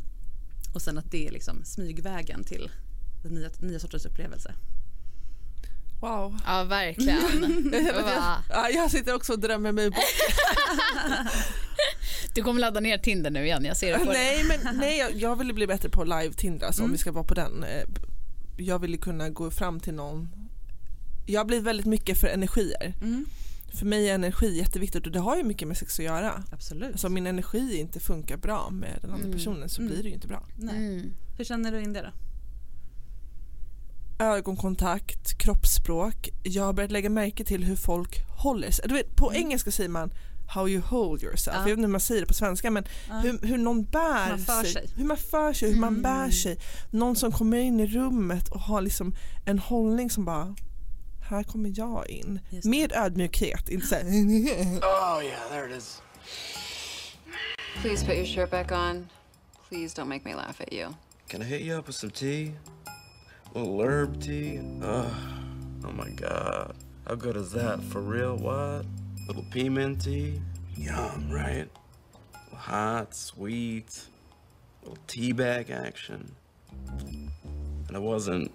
Och 0.73 0.81
sen 0.81 0.97
att 0.97 1.11
det 1.11 1.27
är 1.27 1.31
liksom 1.31 1.63
smygvägen 1.63 2.43
till 2.43 2.71
den 3.23 3.31
nya, 3.33 3.49
nya 3.59 3.79
sortens 3.79 4.05
upplevelse. 4.05 4.53
Wow. 6.01 6.37
Ja, 6.45 6.63
verkligen. 6.63 7.71
Va? 8.05 8.43
Ja, 8.49 8.69
jag 8.69 8.91
sitter 8.91 9.15
också 9.15 9.33
och 9.33 9.39
drömmer 9.39 9.71
mig 9.71 9.89
bort. 9.89 9.99
Du 12.33 12.43
kommer 12.43 12.59
ladda 12.61 12.79
ner 12.79 12.97
Tinder 12.97 13.31
nu 13.31 13.45
igen, 13.45 13.65
jag 13.65 13.77
ser 13.77 13.93
det 13.93 14.05
på 14.05 14.11
nej, 14.11 14.43
dig. 14.43 14.59
men, 14.63 14.77
nej 14.77 14.97
jag, 14.97 15.15
jag 15.15 15.35
vill 15.35 15.53
bli 15.53 15.67
bättre 15.67 15.89
på 15.89 16.03
live-Tinder 16.03 16.65
alltså, 16.67 16.81
om 16.81 16.85
Mm. 16.85 16.91
vi 16.91 16.97
ska 16.97 17.11
vara 17.11 17.23
på 17.23 17.33
den. 17.33 17.63
Eh, 17.63 17.83
Jag 18.57 18.79
vill 18.79 18.99
kunna 18.99 19.29
gå 19.29 19.51
fram 19.51 19.79
till 19.79 19.93
någon. 19.93 20.29
Jag 21.25 21.47
blir 21.47 21.61
väldigt 21.61 21.85
mycket 21.85 22.17
för 22.19 22.27
energier. 22.27 22.93
Mm. 23.01 23.25
För 23.73 23.85
mig 23.85 24.09
är 24.09 24.15
energi 24.15 24.57
jätteviktigt 24.57 25.05
och 25.05 25.11
det 25.11 25.19
har 25.19 25.37
ju 25.37 25.43
mycket 25.43 25.67
med 25.67 25.77
sex 25.77 25.99
att 25.99 26.05
göra. 26.05 26.43
Absolut. 26.51 26.91
Alltså 26.91 27.07
om 27.07 27.13
min 27.13 27.27
energi 27.27 27.77
inte 27.79 27.99
funkar 27.99 28.37
bra 28.37 28.69
med 28.69 28.97
den 29.01 29.11
andra 29.11 29.25
Mm. 29.25 29.37
personen 29.37 29.69
så 29.69 29.81
Mm. 29.81 29.93
blir 29.93 30.03
det 30.03 30.09
ju 30.09 30.15
inte 30.15 30.27
bra. 30.27 30.47
Nej. 30.55 31.05
Hur 31.37 31.43
känner 31.43 31.71
du 31.71 31.81
in 31.81 31.93
det 31.93 32.01
då? 32.01 32.11
Ögonkontakt, 34.19 35.37
kroppsspråk. 35.37 36.29
Jag 36.43 36.63
har 36.63 36.73
börjat 36.73 36.91
lägga 36.91 37.09
märke 37.09 37.43
till 37.45 37.63
hur 37.63 37.75
folk 37.75 38.19
håller 38.43 38.71
sig. 38.71 38.85
Du 38.87 38.93
vet, 38.93 39.15
på 39.15 39.33
engelska 39.33 39.71
säger 39.71 39.89
man 39.89 40.13
how 40.47 40.67
you 40.69 40.81
hold 40.81 41.23
yourself. 41.23 41.55
Ja. 41.55 41.59
Jag 41.59 41.65
vet 41.65 41.71
inte 41.71 41.81
hur 41.81 41.91
man 41.91 42.01
säger 42.01 42.21
det 42.21 42.27
på 42.27 42.33
svenska 42.33 42.71
men 42.71 42.83
Ja. 43.09 43.15
hur, 43.15 43.39
hur 43.47 43.57
någon 43.57 43.83
bär 43.83 44.29
Man 44.29 44.39
för 44.39 44.63
sig. 44.63 44.89
Hur 44.95 45.05
man 45.05 45.17
för 45.17 45.53
sig, 45.53 45.73
hur 45.73 45.79
man 45.79 46.01
bär 46.01 46.29
sig. 46.29 46.57
Någon 46.91 47.15
som 47.15 47.31
kommer 47.31 47.57
in 47.57 47.79
i 47.79 47.87
rummet 47.87 48.49
och 48.49 48.59
har 48.59 48.81
liksom 48.81 49.15
en 49.45 49.59
hållning 49.59 50.09
som 50.09 50.25
bara 50.25 50.55
här 51.29 51.43
kommer 51.43 51.71
jag 51.75 52.09
in. 52.09 52.39
Med 52.63 52.91
ödmjukhet, 52.91 53.69
inte 53.69 53.87
såhär 53.87 54.03
Oh, 54.03 55.23
yeah, 55.25 55.49
there 55.49 55.69
it 55.71 55.77
is. 55.77 56.01
Please 57.81 58.05
put 58.05 58.15
your 58.15 58.25
shirt 58.25 58.51
back 58.51 58.71
on. 58.71 59.07
Please 59.69 60.01
don't 60.01 60.05
make 60.09 60.21
me 60.25 60.35
laugh 60.35 60.61
at 60.61 60.73
you. 60.73 60.87
Can 61.27 61.41
I 61.41 61.45
hit 61.45 61.61
you 61.61 61.79
up 61.79 61.87
with 61.87 61.97
some 61.97 62.11
tea? 62.11 62.51
A 63.55 63.59
little 63.59 63.81
herb 63.81 64.21
tea? 64.21 64.59
Ugh. 64.83 65.11
Oh 65.83 65.91
my 65.91 66.09
god. 66.09 66.75
How 67.07 67.15
good 67.15 67.35
is 67.35 67.51
that? 67.53 67.81
For 67.83 67.99
real? 67.99 68.35
What? 68.35 68.85
Little 69.27 69.45
pea 69.49 69.69
tea? 69.95 70.39
Yum, 70.77 71.31
right? 71.31 71.67
Hot, 72.53 73.15
sweet, 73.15 74.05
little 74.83 74.97
tea 75.07 75.31
bag 75.31 75.71
action. 75.71 76.31
And 77.87 77.95
I 77.95 77.99
wasn't. 77.99 78.51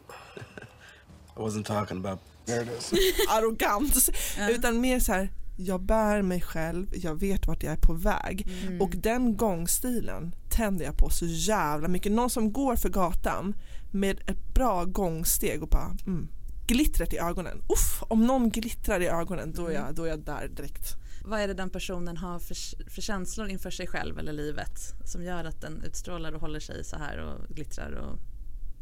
I 1.37 1.41
wasn't 1.41 1.67
talking 1.67 1.97
about. 1.97 2.21
There 2.47 2.63
it 2.63 2.69
is. 2.69 2.93
arrogant. 3.31 4.09
Utan 4.51 4.81
mer 4.81 5.01
så 5.01 5.13
här, 5.13 5.29
jag 5.57 5.81
bär 5.81 6.23
mig 6.23 6.41
själv, 6.41 6.87
jag 6.93 7.21
vet 7.21 7.47
vart 7.47 7.63
jag 7.63 7.73
är 7.73 7.77
på 7.77 7.93
väg. 7.93 8.49
Mm. 8.63 8.81
Och 8.81 8.91
den 8.97 9.37
gångstilen 9.37 10.35
tänder 10.55 10.85
jag 10.85 10.97
på 10.97 11.11
så 11.11 11.27
jävla 11.27 11.88
mycket. 11.88 12.12
Någon 12.12 12.31
som 12.31 12.53
går 12.53 12.77
för 12.77 12.88
gatan 12.88 13.55
med 13.90 14.21
ett 14.31 14.55
bra 14.55 14.85
gångsteg 14.85 15.62
och 15.62 15.69
bara 15.69 15.97
mm, 16.07 16.29
glittret 16.67 17.12
i 17.12 17.19
ögonen. 17.19 17.59
Uff, 17.69 18.03
om 18.09 18.27
någon 18.27 18.51
glittrar 18.51 19.01
i 19.01 19.07
ögonen 19.07 19.53
då 19.53 19.67
är 19.67 19.73
jag, 19.75 19.95
då 19.95 20.05
är 20.05 20.09
jag 20.09 20.19
där 20.25 20.49
direkt. 20.49 20.95
Vad 21.25 21.40
är 21.40 21.49
det 21.49 21.55
den 21.55 21.71
personen 21.71 22.17
har 22.17 22.38
för, 22.38 22.57
för 22.90 23.03
känslor 23.03 23.49
inför 23.49 23.71
sig 23.71 23.87
själv 23.87 24.19
eller 24.19 24.33
livet 24.33 24.79
som 25.05 25.23
gör 25.25 25.45
att 25.45 25.61
den 25.61 25.83
utstrålar 25.83 26.33
och 26.33 26.40
håller 26.40 26.61
sig 26.61 26.85
så 26.85 26.97
här 26.97 27.19
och 27.19 27.55
glittrar 27.55 27.93
och 27.93 28.19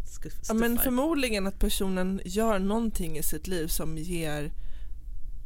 skuff, 0.09 0.33
Ja, 0.49 0.55
men 0.55 0.71
stuffar? 0.71 0.85
förmodligen 0.85 1.47
att 1.47 1.59
personen 1.59 2.21
gör 2.25 2.59
någonting 2.59 3.19
i 3.19 3.23
sitt 3.23 3.47
liv 3.47 3.67
som 3.67 3.99
ger 3.99 4.53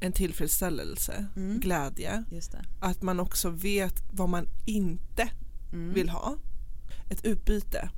en 0.01 0.13
tillfredsställelse, 0.13 1.27
Mm. 1.37 1.61
glädje. 1.61 2.25
Just 2.31 2.53
det. 2.53 2.65
Att 2.81 3.03
man 3.03 3.21
också 3.21 3.51
vet 3.51 4.03
vad 4.13 4.29
man 4.29 4.49
inte 4.67 5.29
Mm. 5.77 5.95
vill 5.95 6.09
ha. 6.09 6.37
Ett 7.11 7.25
utbyte 7.25 7.89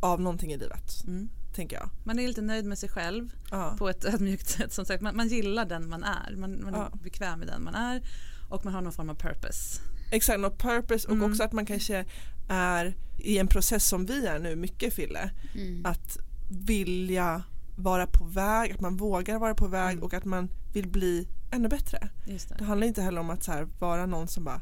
av 0.00 0.20
någonting 0.20 0.52
i 0.52 0.56
livet, 0.58 1.04
Mm. 1.06 1.28
tänker 1.54 1.76
jag. 1.76 1.88
Man 2.04 2.18
är 2.18 2.28
lite 2.28 2.42
nöjd 2.42 2.64
med 2.64 2.78
sig 2.78 2.88
själv 2.88 3.32
Ja. 3.50 3.74
på 3.78 3.88
ett 3.88 4.04
ödmjukt 4.14 4.48
sätt. 4.48 4.72
Som 4.72 4.84
sagt, 4.84 5.02
man, 5.02 5.16
man 5.16 5.28
gillar 5.28 5.64
den 5.64 5.88
man 5.88 6.04
är. 6.04 6.36
Man, 6.36 6.64
man 6.64 6.74
Ja. 6.74 6.90
är 6.94 6.98
bekväm 7.02 7.38
med 7.38 7.48
den 7.48 7.64
man 7.64 7.74
är 7.74 8.02
och 8.48 8.64
man 8.64 8.74
har 8.74 8.80
någon 8.80 8.92
form 8.92 9.10
av 9.10 9.14
purpose. 9.14 9.80
Exakt, 10.12 10.40
något 10.40 10.58
purpose 10.58 11.08
och 11.08 11.14
Mm. 11.14 11.30
också 11.30 11.42
att 11.42 11.52
man 11.52 11.66
kanske 11.66 12.04
är 12.48 12.96
i 13.18 13.38
en 13.38 13.46
process 13.46 13.88
som 13.88 14.06
vi 14.06 14.26
är 14.26 14.38
nu, 14.38 14.56
mycket 14.56 14.94
Fille. 14.94 15.30
Mm. 15.54 15.86
Att 15.86 16.18
vilja 16.50 17.42
vara 17.76 18.06
på 18.06 18.24
väg, 18.24 18.72
att 18.72 18.80
man 18.80 18.96
vågar 18.96 19.38
vara 19.38 19.54
på 19.54 19.68
väg 19.68 20.02
och 20.04 20.14
att 20.14 20.24
man 20.24 20.48
vill 20.72 20.88
bli 20.88 21.28
ännu 21.50 21.68
bättre. 21.68 22.08
Just 22.26 22.48
det. 22.48 22.54
Det 22.58 22.64
handlar 22.64 22.86
inte 22.86 23.02
heller 23.02 23.20
om 23.20 23.30
att 23.30 23.42
så 23.44 23.52
här, 23.52 23.68
vara 23.78 24.06
någon 24.06 24.28
som 24.28 24.44
bara 24.44 24.60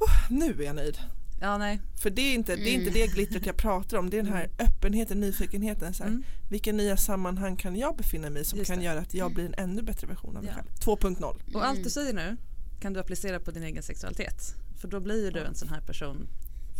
"Åh, 0.00 0.30
nu 0.30 0.52
är 0.62 0.66
jag 0.66 0.76
nöjd. 0.76 0.98
Ja, 1.42 1.58
nej. 1.58 1.80
För 2.02 2.10
det 2.10 2.22
är, 2.22 2.34
inte, 2.34 2.56
det 2.56 2.62
är 2.70 2.74
inte 2.74 2.90
Mm. 2.90 2.92
det 2.94 3.06
glittret 3.06 3.46
jag 3.46 3.56
pratar 3.56 3.96
om, 3.98 4.10
det 4.10 4.18
är 4.18 4.22
den 4.22 4.32
här 4.32 4.50
öppenheten, 4.58 5.20
nyfikenheten. 5.20 5.94
Så 5.94 6.02
här, 6.02 6.10
Mm. 6.10 6.22
Vilka 6.50 6.72
nya 6.72 6.96
sammanhang 6.96 7.56
kan 7.56 7.76
jag 7.76 7.96
befinna 7.96 8.30
mig 8.30 8.42
i 8.42 8.44
som 8.44 8.58
Just 8.58 8.70
kan 8.70 8.78
det. 8.78 8.84
göra 8.84 9.00
att 9.00 9.14
jag 9.14 9.34
blir 9.34 9.44
en 9.46 9.54
ännu 9.56 9.82
bättre 9.82 10.06
version 10.06 10.36
av 10.36 10.42
mig 10.44 10.52
Ja. 10.56 10.62
själv. 10.62 10.68
2.0. 10.80 11.54
Och 11.54 11.66
allt 11.66 11.84
du 11.84 11.90
säger 11.90 12.12
nu 12.14 12.36
kan 12.80 12.92
du 12.92 13.00
applicera 13.00 13.40
på 13.40 13.50
din 13.50 13.62
egen 13.62 13.82
sexualitet. 13.82 14.54
För 14.80 14.88
då 14.88 15.00
blir 15.00 15.24
ju 15.24 15.30
du 15.30 15.40
en 15.40 15.54
sån 15.54 15.68
här 15.68 15.80
person 15.80 16.28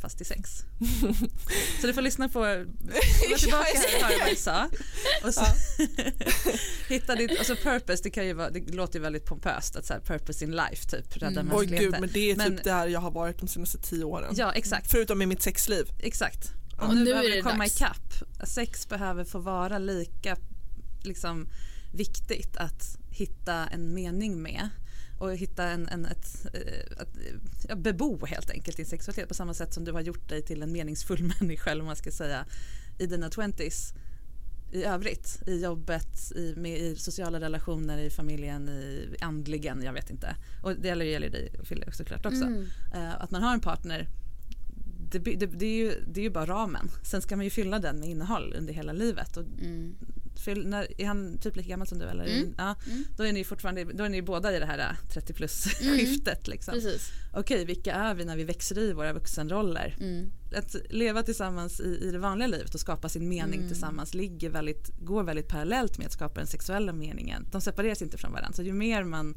fast 0.02 0.20
i 0.20 0.24
sex. 0.24 0.50
så 1.80 1.86
du 1.86 1.92
får 1.92 2.02
lyssna 2.02 2.28
på, 2.28 2.38
gå 3.30 3.36
tillbaka 3.38 3.64
här 3.74 3.96
och 3.96 4.02
höra 4.02 4.18
vad 4.20 4.28
jag 4.30 4.38
sa. 4.38 4.68
Och 5.24 5.34
så 5.34 5.44
hitta 6.88 7.14
ditt, 7.14 7.38
alltså 7.38 7.56
purpose, 7.56 8.02
det, 8.02 8.10
kan 8.10 8.26
ju 8.26 8.32
vara, 8.32 8.50
det 8.50 8.74
låter 8.74 8.98
ju 8.98 9.02
väldigt 9.02 9.24
pompöst 9.26 9.76
att 9.76 9.86
så 9.86 9.92
här, 9.92 10.00
purpose 10.00 10.44
in 10.44 10.50
life 10.50 10.88
typ, 10.90 11.16
rädda 11.16 11.40
Mm. 11.40 11.52
Oj 11.56 11.66
gud, 11.66 11.94
men 12.00 12.10
det 12.12 12.30
är 12.30 12.36
Men- 12.36 12.56
typ 12.56 12.64
där 12.64 12.86
jag 12.86 13.00
har 13.00 13.10
varit 13.10 13.38
de 13.38 13.48
senaste 13.48 13.78
tio 13.78 14.04
åren. 14.04 14.34
Ja, 14.36 14.52
exakt. 14.52 14.90
Förutom 14.90 15.22
i 15.22 15.26
mitt 15.26 15.42
sexliv. 15.42 15.84
Exakt. 15.98 16.52
Och, 16.76 16.88
Och 16.88 16.94
nu, 16.94 17.04
nu 17.04 17.10
behöver 17.10 17.30
det 17.30 17.42
komma 17.42 17.64
dags. 17.64 17.76
ikapp. 17.76 18.12
Sex 18.44 18.88
behöver 18.88 19.24
få 19.24 19.38
vara 19.38 19.78
lika 19.78 20.36
liksom, 21.02 21.48
viktigt 21.92 22.56
att 22.56 22.98
hitta 23.10 23.66
en 23.66 23.94
mening 23.94 24.42
med 24.42 24.68
och 25.22 25.36
hitta 25.36 25.64
en, 25.64 25.88
en, 25.88 26.06
ett, 26.06 26.46
eh, 26.54 27.02
att 27.02 27.08
ja, 27.68 27.74
bebo 27.74 28.26
helt 28.26 28.50
enkelt 28.50 28.76
din 28.76 28.86
sexualitet 28.86 29.28
på 29.28 29.34
samma 29.34 29.54
sätt 29.54 29.74
som 29.74 29.84
du 29.84 29.92
har 29.92 30.00
gjort 30.00 30.28
dig 30.28 30.42
till 30.42 30.62
en 30.62 30.72
meningsfull 30.72 31.22
människa 31.40 31.70
eller 31.70 31.84
man 31.84 31.96
ska 31.96 32.10
säga 32.10 32.44
i 32.98 33.06
dina 33.06 33.28
20s 33.28 33.94
i 34.72 34.84
övrigt, 34.84 35.42
i 35.46 35.62
jobbet, 35.62 36.32
i, 36.36 36.54
med, 36.56 36.78
i 36.78 36.96
sociala 36.96 37.40
relationer, 37.40 37.98
i 37.98 38.10
familjen, 38.10 38.68
i 38.68 39.16
andligen, 39.20 39.82
jag 39.82 39.92
vet 39.92 40.10
inte. 40.10 40.36
Och 40.62 40.76
det 40.76 40.88
gäller, 40.88 41.04
gäller 41.04 41.30
dig 41.30 41.52
Fille 41.64 41.92
såklart 41.92 42.26
också. 42.26 42.44
Mm. 42.44 42.66
Eh, 42.94 43.22
att 43.22 43.30
man 43.30 43.42
har 43.42 43.54
en 43.54 43.60
partner 43.60 44.08
det, 45.12 45.18
det, 45.18 45.46
det, 45.46 45.66
är 45.66 45.76
ju, 45.76 46.04
det 46.12 46.20
är 46.20 46.24
ju 46.24 46.30
bara 46.30 46.46
ramen. 46.46 46.90
Sen 47.02 47.22
ska 47.22 47.36
man 47.36 47.44
ju 47.44 47.50
fylla 47.50 47.78
den 47.78 48.00
med 48.00 48.08
innehåll 48.08 48.54
under 48.58 48.72
hela 48.72 48.92
livet. 48.92 49.36
Och 49.36 49.44
fyll, 50.42 50.66
när, 50.66 51.00
är 51.00 51.06
han 51.06 51.38
typ 51.38 51.56
lika 51.56 51.68
gammal 51.68 51.86
som 51.86 51.98
du 51.98 52.04
eller? 52.04 52.24
Mm. 52.24 52.54
Ja, 52.58 52.74
Mm. 52.86 53.04
Då 53.16 53.22
är 53.26 53.32
ni 53.32 53.44
fortfarande, 53.44 53.84
då 53.84 54.04
är 54.04 54.08
ni 54.08 54.22
båda 54.22 54.56
i 54.56 54.58
det 54.58 54.66
här 54.66 54.78
äh, 54.78 55.08
30 55.12 55.32
plus 55.32 55.80
Mm. 55.82 55.96
skiftet 55.98 56.48
liksom. 56.48 56.74
Precis. 56.74 57.10
Okej, 57.34 57.64
vilka 57.64 57.92
är 57.94 58.14
vi 58.14 58.24
när 58.24 58.36
vi 58.36 58.44
växer 58.44 58.78
i 58.78 58.92
våra 58.92 59.12
vuxenroller? 59.12 59.96
Mm. 60.00 60.30
Att 60.56 60.76
leva 60.90 61.22
tillsammans 61.22 61.80
i, 61.80 61.98
i 62.02 62.10
det 62.10 62.18
vanliga 62.18 62.48
livet 62.48 62.74
och 62.74 62.80
skapa 62.80 63.08
sin 63.08 63.28
mening 63.28 63.58
Mm. 63.58 63.68
tillsammans 63.68 64.14
ligger 64.14 64.50
väldigt, 64.50 64.90
går 65.00 65.22
väldigt 65.24 65.48
parallellt 65.48 65.98
med 65.98 66.06
att 66.06 66.12
skapa 66.12 66.34
den 66.40 66.46
sexuella 66.46 66.92
meningen. 66.92 67.46
De 67.52 67.60
separeras 67.60 68.02
inte 68.02 68.18
från 68.18 68.32
varandra. 68.32 68.52
Så 68.56 68.62
ju 68.62 68.72
mer 68.72 69.04
man 69.04 69.34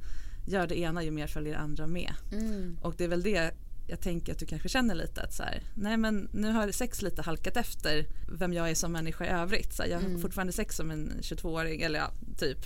gör 0.47 0.67
det 0.67 0.79
ena 0.79 1.03
ju 1.03 1.11
mer 1.11 1.27
följer 1.27 1.53
det 1.53 1.59
andra 1.59 1.88
med. 1.88 2.13
Mm. 2.32 2.77
Och 2.82 2.95
det 2.97 3.03
är 3.03 3.07
väl 3.07 3.23
det 3.23 3.51
jag 3.88 4.01
tänker 4.01 4.31
att 4.31 4.39
du 4.39 4.45
kanske 4.45 4.69
känner 4.69 4.95
lite 4.95 5.21
att 5.21 5.33
så 5.33 5.43
här, 5.43 5.63
nej 5.75 5.97
men 5.97 6.29
nu 6.31 6.51
har 6.51 6.71
sex 6.71 7.01
lite 7.01 7.21
halkat 7.21 7.57
efter 7.57 8.05
vem 8.38 8.53
jag 8.53 8.69
är 8.69 8.75
som 8.75 8.91
människa 8.91 9.25
i 9.25 9.29
övrigt. 9.29 9.73
Så 9.73 9.83
här, 9.83 9.89
jag 9.89 9.97
har 9.99 10.05
Mm. 10.05 10.21
fortfarande 10.21 10.53
sex 10.53 10.75
som 10.75 10.91
en 10.91 11.11
22-åring 11.21 11.81
eller 11.81 11.99
ja, 11.99 12.11
typ 12.38 12.57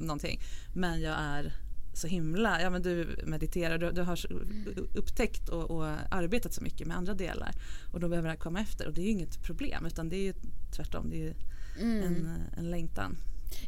någonting. 0.00 0.40
Men 0.74 1.00
jag 1.00 1.16
är 1.20 1.52
så 1.94 2.06
himla, 2.06 2.62
ja 2.62 2.70
men 2.70 2.82
du 2.82 3.18
mediterar, 3.26 3.78
du, 3.78 3.90
du 3.90 4.02
har 4.02 4.16
så- 4.16 4.28
upptäckt 4.94 5.48
och, 5.48 5.70
och 5.70 5.86
arbetat 6.10 6.52
så 6.54 6.62
mycket 6.62 6.86
med 6.86 6.96
andra 6.96 7.14
delar 7.14 7.50
och 7.92 8.00
då 8.00 8.08
behöver 8.08 8.28
det 8.30 8.36
komma 8.36 8.60
efter 8.60 8.86
och 8.86 8.94
det 8.94 9.00
är 9.00 9.04
ju 9.04 9.10
inget 9.10 9.42
problem 9.42 9.86
utan 9.86 10.08
det 10.08 10.16
är 10.16 10.22
ju 10.22 10.34
tvärtom, 10.76 11.10
det 11.10 11.16
är 11.16 11.20
ju 11.24 11.34
Mm. 11.80 12.02
en, 12.04 12.28
en 12.56 12.70
längtan. 12.70 13.16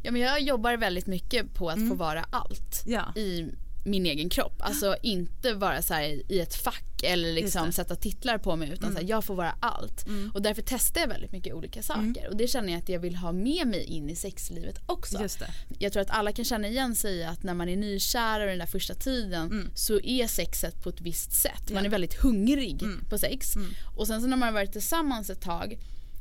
Ja, 0.03 0.11
men 0.11 0.21
jag 0.21 0.41
jobbar 0.41 0.77
väldigt 0.77 1.07
mycket 1.07 1.53
på 1.53 1.69
att 1.69 1.87
få 1.89 1.95
vara 1.95 2.23
allt 2.29 2.83
Ja. 2.85 3.13
i 3.15 3.45
min 3.85 4.05
egen 4.05 4.29
kropp. 4.29 4.55
Alltså 4.59 4.95
inte 5.01 5.53
vara 5.53 5.81
så 5.81 5.93
i 6.29 6.39
ett 6.39 6.55
fack 6.55 7.03
eller 7.03 7.33
liksom 7.33 7.71
sätta 7.71 7.95
titlar 7.95 8.37
på 8.37 8.55
mig 8.55 8.69
utan 8.69 8.83
Mm. 8.83 8.93
så 8.95 9.01
här, 9.01 9.09
jag 9.09 9.23
får 9.23 9.35
vara 9.35 9.55
allt. 9.59 10.07
Mm. 10.07 10.31
Och 10.33 10.41
därför 10.41 10.63
testar 10.65 11.01
jag 11.01 11.07
väldigt 11.07 11.31
mycket 11.31 11.53
olika 11.53 11.83
saker 11.83 12.27
och 12.29 12.35
det 12.37 12.47
känner 12.47 12.73
jag 12.73 12.79
att 12.79 12.89
jag 12.89 12.99
vill 12.99 13.15
ha 13.15 13.31
med 13.31 13.67
mig 13.67 13.83
in 13.83 14.09
i 14.09 14.15
sexlivet 14.15 14.79
också. 14.85 15.21
Just 15.21 15.39
det. 15.39 15.49
Jag 15.79 15.93
tror 15.93 16.01
att 16.01 16.09
alla 16.09 16.31
kan 16.31 16.45
känna 16.45 16.67
igen 16.67 16.95
sig 16.95 17.15
i 17.15 17.23
att 17.23 17.43
när 17.43 17.53
man 17.53 17.69
är 17.69 17.75
nykär 17.77 18.39
och 18.39 18.47
den 18.47 18.59
där 18.59 18.65
första 18.65 18.93
tiden 18.93 19.71
så 19.75 19.99
är 19.99 20.27
sexet 20.27 20.83
på 20.83 20.89
ett 20.89 21.01
visst 21.01 21.31
sätt. 21.33 21.61
Man 21.69 21.71
Mm. 21.77 21.85
Är 21.85 21.89
väldigt 21.89 22.13
hungrig 22.13 22.83
Mm. 22.83 23.05
på 23.09 23.17
sex. 23.17 23.53
Och 23.97 24.07
sen 24.07 24.21
så 24.21 24.27
när 24.27 24.37
man 24.37 24.47
har 24.47 24.53
varit 24.53 24.71
tillsammans 24.71 25.29
ett 25.29 25.41
tag 25.41 25.77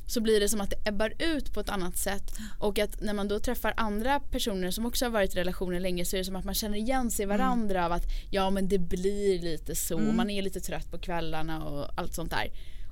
så 0.07 0.21
blir 0.21 0.41
det 0.41 0.49
som 0.49 0.61
att 0.61 0.71
det 0.71 0.89
ebbar 0.89 1.13
ut 1.19 1.53
på 1.55 1.61
ett 1.61 1.69
annat 1.69 1.97
sätt 1.97 2.33
och 2.59 2.79
att 2.79 3.01
när 3.01 3.15
man 3.15 3.29
då 3.29 3.39
träffar 3.39 3.75
andra 3.77 4.21
personer 4.21 4.71
som 4.71 4.87
också 4.87 5.05
har 5.05 5.11
varit 5.11 5.35
i 5.35 5.39
relationer 5.39 5.81
länge 5.81 6.05
så 6.05 6.17
är 6.17 6.19
det 6.19 6.25
som 6.25 6.37
att 6.37 6.45
man 6.45 6.55
känner 6.55 6.79
igen 6.79 7.11
sig 7.11 7.23
i 7.23 7.27
varandra 7.27 7.87
av 7.87 7.93
att 7.93 8.05
ja 8.31 8.51
men 8.51 8.69
det 8.69 8.79
blir 8.79 9.39
lite 9.43 9.75
så, 9.75 9.99
Mm. 9.99 10.17
man 10.17 10.31
är 10.31 10.43
lite 10.43 10.61
trött 10.61 10.91
på 10.91 10.99
kvällarna 10.99 11.65
och 11.65 11.99
allt 12.01 12.15
sånt 12.15 12.31
där. 12.31 12.51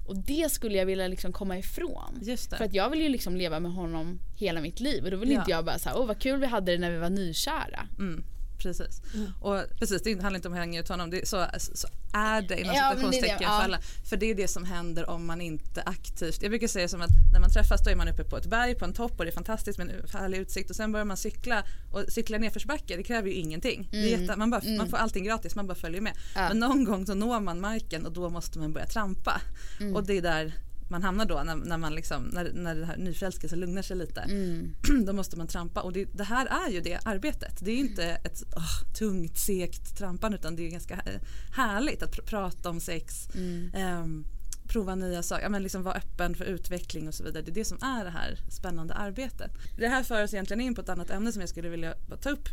Och 0.08 0.16
det 0.16 0.52
skulle 0.52 0.78
jag 0.78 0.86
vilja 0.86 1.08
liksom 1.08 1.32
komma 1.32 1.58
ifrån. 1.58 2.18
För 2.58 2.64
att 2.64 2.74
jag 2.74 2.90
vill 2.90 3.00
ju 3.00 3.08
liksom 3.08 3.36
leva 3.36 3.60
med 3.60 3.72
honom 3.72 4.18
hela 4.36 4.60
mitt 4.60 4.80
liv 4.80 5.04
och 5.04 5.10
då 5.10 5.16
vill 5.16 5.30
Ja. 5.30 5.38
inte 5.38 5.50
jag 5.50 5.64
bara 5.64 5.78
säga 5.78 5.94
åh 5.96 6.06
vad 6.06 6.18
kul 6.18 6.40
vi 6.40 6.46
hade 6.46 6.72
det 6.72 6.78
när 6.78 6.90
vi 6.90 6.98
var 6.98 7.10
nykära. 7.10 7.86
Mm, 7.98 8.24
precis. 8.62 9.02
Och 9.40 9.58
precis, 9.78 10.02
det 10.02 10.10
handlar 10.22 10.36
inte 10.36 10.48
om 10.48 10.54
att 10.54 10.60
hänga 10.60 10.80
ut 10.80 10.88
honom. 10.88 11.10
Det, 11.10 11.28
så, 11.28 11.46
så 11.58 11.88
är 12.12 12.42
det 12.42 12.60
inom 12.60 12.74
Ja, 12.74 12.82
det 12.82 12.94
det, 12.94 12.96
citationstecken 13.00 13.38
ja. 13.40 13.48
för 13.58 13.64
alla. 13.64 13.78
För 14.10 14.16
det 14.16 14.26
är 14.30 14.34
det 14.34 14.48
som 14.48 14.64
händer 14.64 15.10
om 15.10 15.26
man 15.26 15.40
inte 15.40 15.82
aktivt... 15.86 16.42
Jag 16.42 16.50
brukar 16.50 16.66
säga 16.68 16.88
som 16.88 17.00
att 17.00 17.10
när 17.32 17.40
man 17.40 17.50
träffas 17.50 17.84
då 17.84 17.90
är 17.90 17.96
man 17.96 18.08
uppe 18.08 18.24
på 18.24 18.36
ett 18.36 18.46
berg 18.46 18.74
på 18.74 18.84
en 18.84 18.92
topp 18.92 19.12
och 19.18 19.24
det 19.24 19.30
är 19.30 19.34
fantastiskt 19.34 19.78
med 19.78 19.90
en 19.90 20.20
härlig 20.20 20.38
utsikt 20.38 20.70
och 20.70 20.76
sen 20.76 20.92
börjar 20.92 21.04
man 21.04 21.16
cykla 21.16 21.64
och 21.92 22.04
cykla 22.08 22.38
nerförsbacke 22.38 22.96
det 22.96 23.02
kräver 23.02 23.28
ju 23.28 23.34
ingenting. 23.34 23.88
Det 23.90 23.96
är 23.96 24.08
Mm. 24.08 24.20
jätte, 24.20 24.36
man, 24.38 24.50
bara, 24.50 24.60
Mm. 24.60 24.76
man 24.76 24.88
får 24.88 24.96
allting 24.96 25.24
gratis, 25.24 25.54
man 25.54 25.66
bara 25.66 25.74
följer 25.74 26.00
med. 26.00 26.12
Ja. 26.34 26.48
Men 26.48 26.58
någon 26.58 26.84
gång 26.84 27.06
så 27.06 27.14
når 27.14 27.40
man 27.40 27.60
marken 27.60 28.06
och 28.06 28.12
då 28.12 28.30
måste 28.30 28.58
man 28.58 28.72
börja 28.72 28.86
trampa. 28.86 29.40
Mm. 29.80 29.96
Och 29.96 30.04
det 30.06 30.16
är 30.16 30.22
där 30.22 30.52
man 30.90 31.02
hamnar 31.02 31.24
då 31.24 31.42
när, 31.44 31.56
när, 31.56 31.78
man 31.78 31.94
liksom, 31.94 32.22
när, 32.22 32.52
när 32.52 32.74
det 32.74 32.86
här 32.86 32.96
nyförälskelsen 32.96 33.60
lugnar 33.60 33.82
sig 33.82 33.96
lite. 33.96 34.20
Mm. 34.20 34.74
Då 35.06 35.12
måste 35.12 35.36
man 35.36 35.46
trampa 35.46 35.80
och 35.80 35.92
det, 35.92 36.04
det 36.04 36.24
här 36.24 36.46
är 36.46 36.70
ju 36.70 36.80
det 36.80 37.00
arbetet. 37.04 37.58
Det 37.60 37.70
är 37.70 37.76
inte 37.76 38.04
ett 38.04 38.42
åh, 38.56 38.92
tungt, 38.98 39.38
segt 39.38 39.98
trampande 39.98 40.38
utan 40.38 40.56
det 40.56 40.66
är 40.66 40.70
ganska 40.70 40.94
eh, 40.94 41.20
härligt 41.52 42.02
att 42.02 42.16
pr- 42.16 42.26
prata 42.26 42.70
om 42.70 42.80
sex. 42.80 43.28
Mm. 43.34 43.70
ehm, 43.74 44.24
prova 44.68 44.94
nya 44.94 45.22
saker, 45.22 45.42
ja, 45.42 45.48
men 45.48 45.62
liksom 45.62 45.82
vara 45.82 45.94
öppen 45.94 46.34
för 46.34 46.44
utveckling 46.44 47.08
och 47.08 47.14
så 47.14 47.24
vidare. 47.24 47.42
Det 47.42 47.50
är 47.50 47.54
det 47.54 47.64
som 47.64 47.78
är 47.82 48.04
det 48.04 48.10
här 48.10 48.38
spännande 48.50 48.94
arbetet. 48.94 49.50
Det 49.78 49.88
här 49.88 50.02
för 50.02 50.24
oss 50.24 50.34
egentligen 50.34 50.60
in 50.60 50.74
på 50.74 50.80
ett 50.80 50.88
annat 50.88 51.10
ämne 51.10 51.32
som 51.32 51.40
jag 51.40 51.48
skulle 51.48 51.68
vilja 51.68 51.94
ta 52.20 52.30
upp 52.30 52.48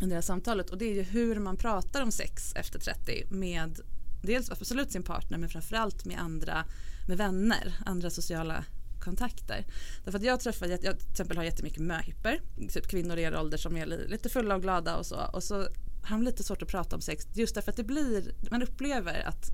under 0.00 0.08
det 0.08 0.14
här 0.14 0.22
samtalet 0.22 0.70
och 0.70 0.78
det 0.78 0.84
är 0.84 0.94
ju 0.94 1.02
hur 1.02 1.38
man 1.38 1.56
pratar 1.56 2.02
om 2.02 2.12
sex 2.12 2.52
efter 2.56 2.78
30 2.78 3.24
med 3.30 3.80
dels 4.22 4.50
absolut 4.50 4.92
sin 4.92 5.02
partner 5.02 5.38
men 5.38 5.48
framförallt 5.48 6.04
med 6.04 6.18
andra, 6.20 6.64
med 7.08 7.18
vänner, 7.18 7.74
andra 7.86 8.10
sociala 8.10 8.64
kontakter. 9.00 9.66
Därför 10.04 10.18
att 10.18 10.24
jag 10.24 10.40
träffar, 10.40 10.66
jag 10.66 10.80
till 10.80 11.10
exempel 11.10 11.36
har 11.36 11.44
jättemycket 11.44 11.82
möhippor, 11.82 12.40
typ 12.68 12.86
kvinnor 12.88 13.16
i 13.16 13.22
er 13.22 13.36
ålder 13.36 13.58
som 13.58 13.76
är 13.76 13.86
li- 13.86 14.08
lite 14.08 14.28
fulla 14.28 14.54
och 14.54 14.62
glada 14.62 14.96
och 14.96 15.06
så 15.06 15.16
och 15.32 15.42
så 15.42 15.54
har 16.02 16.16
de 16.16 16.22
lite 16.22 16.42
svårt 16.42 16.62
att 16.62 16.68
prata 16.68 16.96
om 16.96 17.02
sex 17.02 17.26
just 17.34 17.54
därför 17.54 17.70
att 17.70 17.76
det 17.76 17.84
blir, 17.84 18.34
man 18.50 18.62
upplever 18.62 19.26
att 19.28 19.50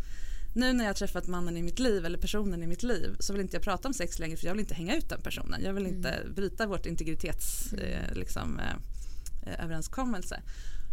nu 0.55 0.73
när 0.73 0.85
jag 0.85 0.89
har 0.89 0.95
träffat 0.95 1.27
mannen 1.27 1.57
i 1.57 1.63
mitt 1.63 1.79
liv 1.79 2.05
eller 2.07 2.19
personen 2.19 2.63
i 2.63 2.67
mitt 2.67 2.83
liv 2.83 3.17
så 3.21 3.33
vill 3.33 3.43
inte 3.43 3.57
jag 3.57 3.63
prata 3.63 3.89
om 3.89 3.95
sex 3.95 4.19
längre 4.19 4.37
för 4.37 4.47
jag 4.47 4.53
vill 4.53 4.61
inte 4.61 4.75
hänga 4.75 4.97
ut 4.97 5.09
den 5.09 5.21
personen. 5.21 5.63
Jag 5.65 5.73
vill 5.73 5.87
inte 5.87 6.19
bryta 6.37 6.67
vårt 6.67 6.87
integritets 6.87 7.73
eh, 7.73 8.15
liksom, 8.15 8.59
eh, 8.61 9.53
eh, 9.53 9.65
överenskommelse. 9.65 10.43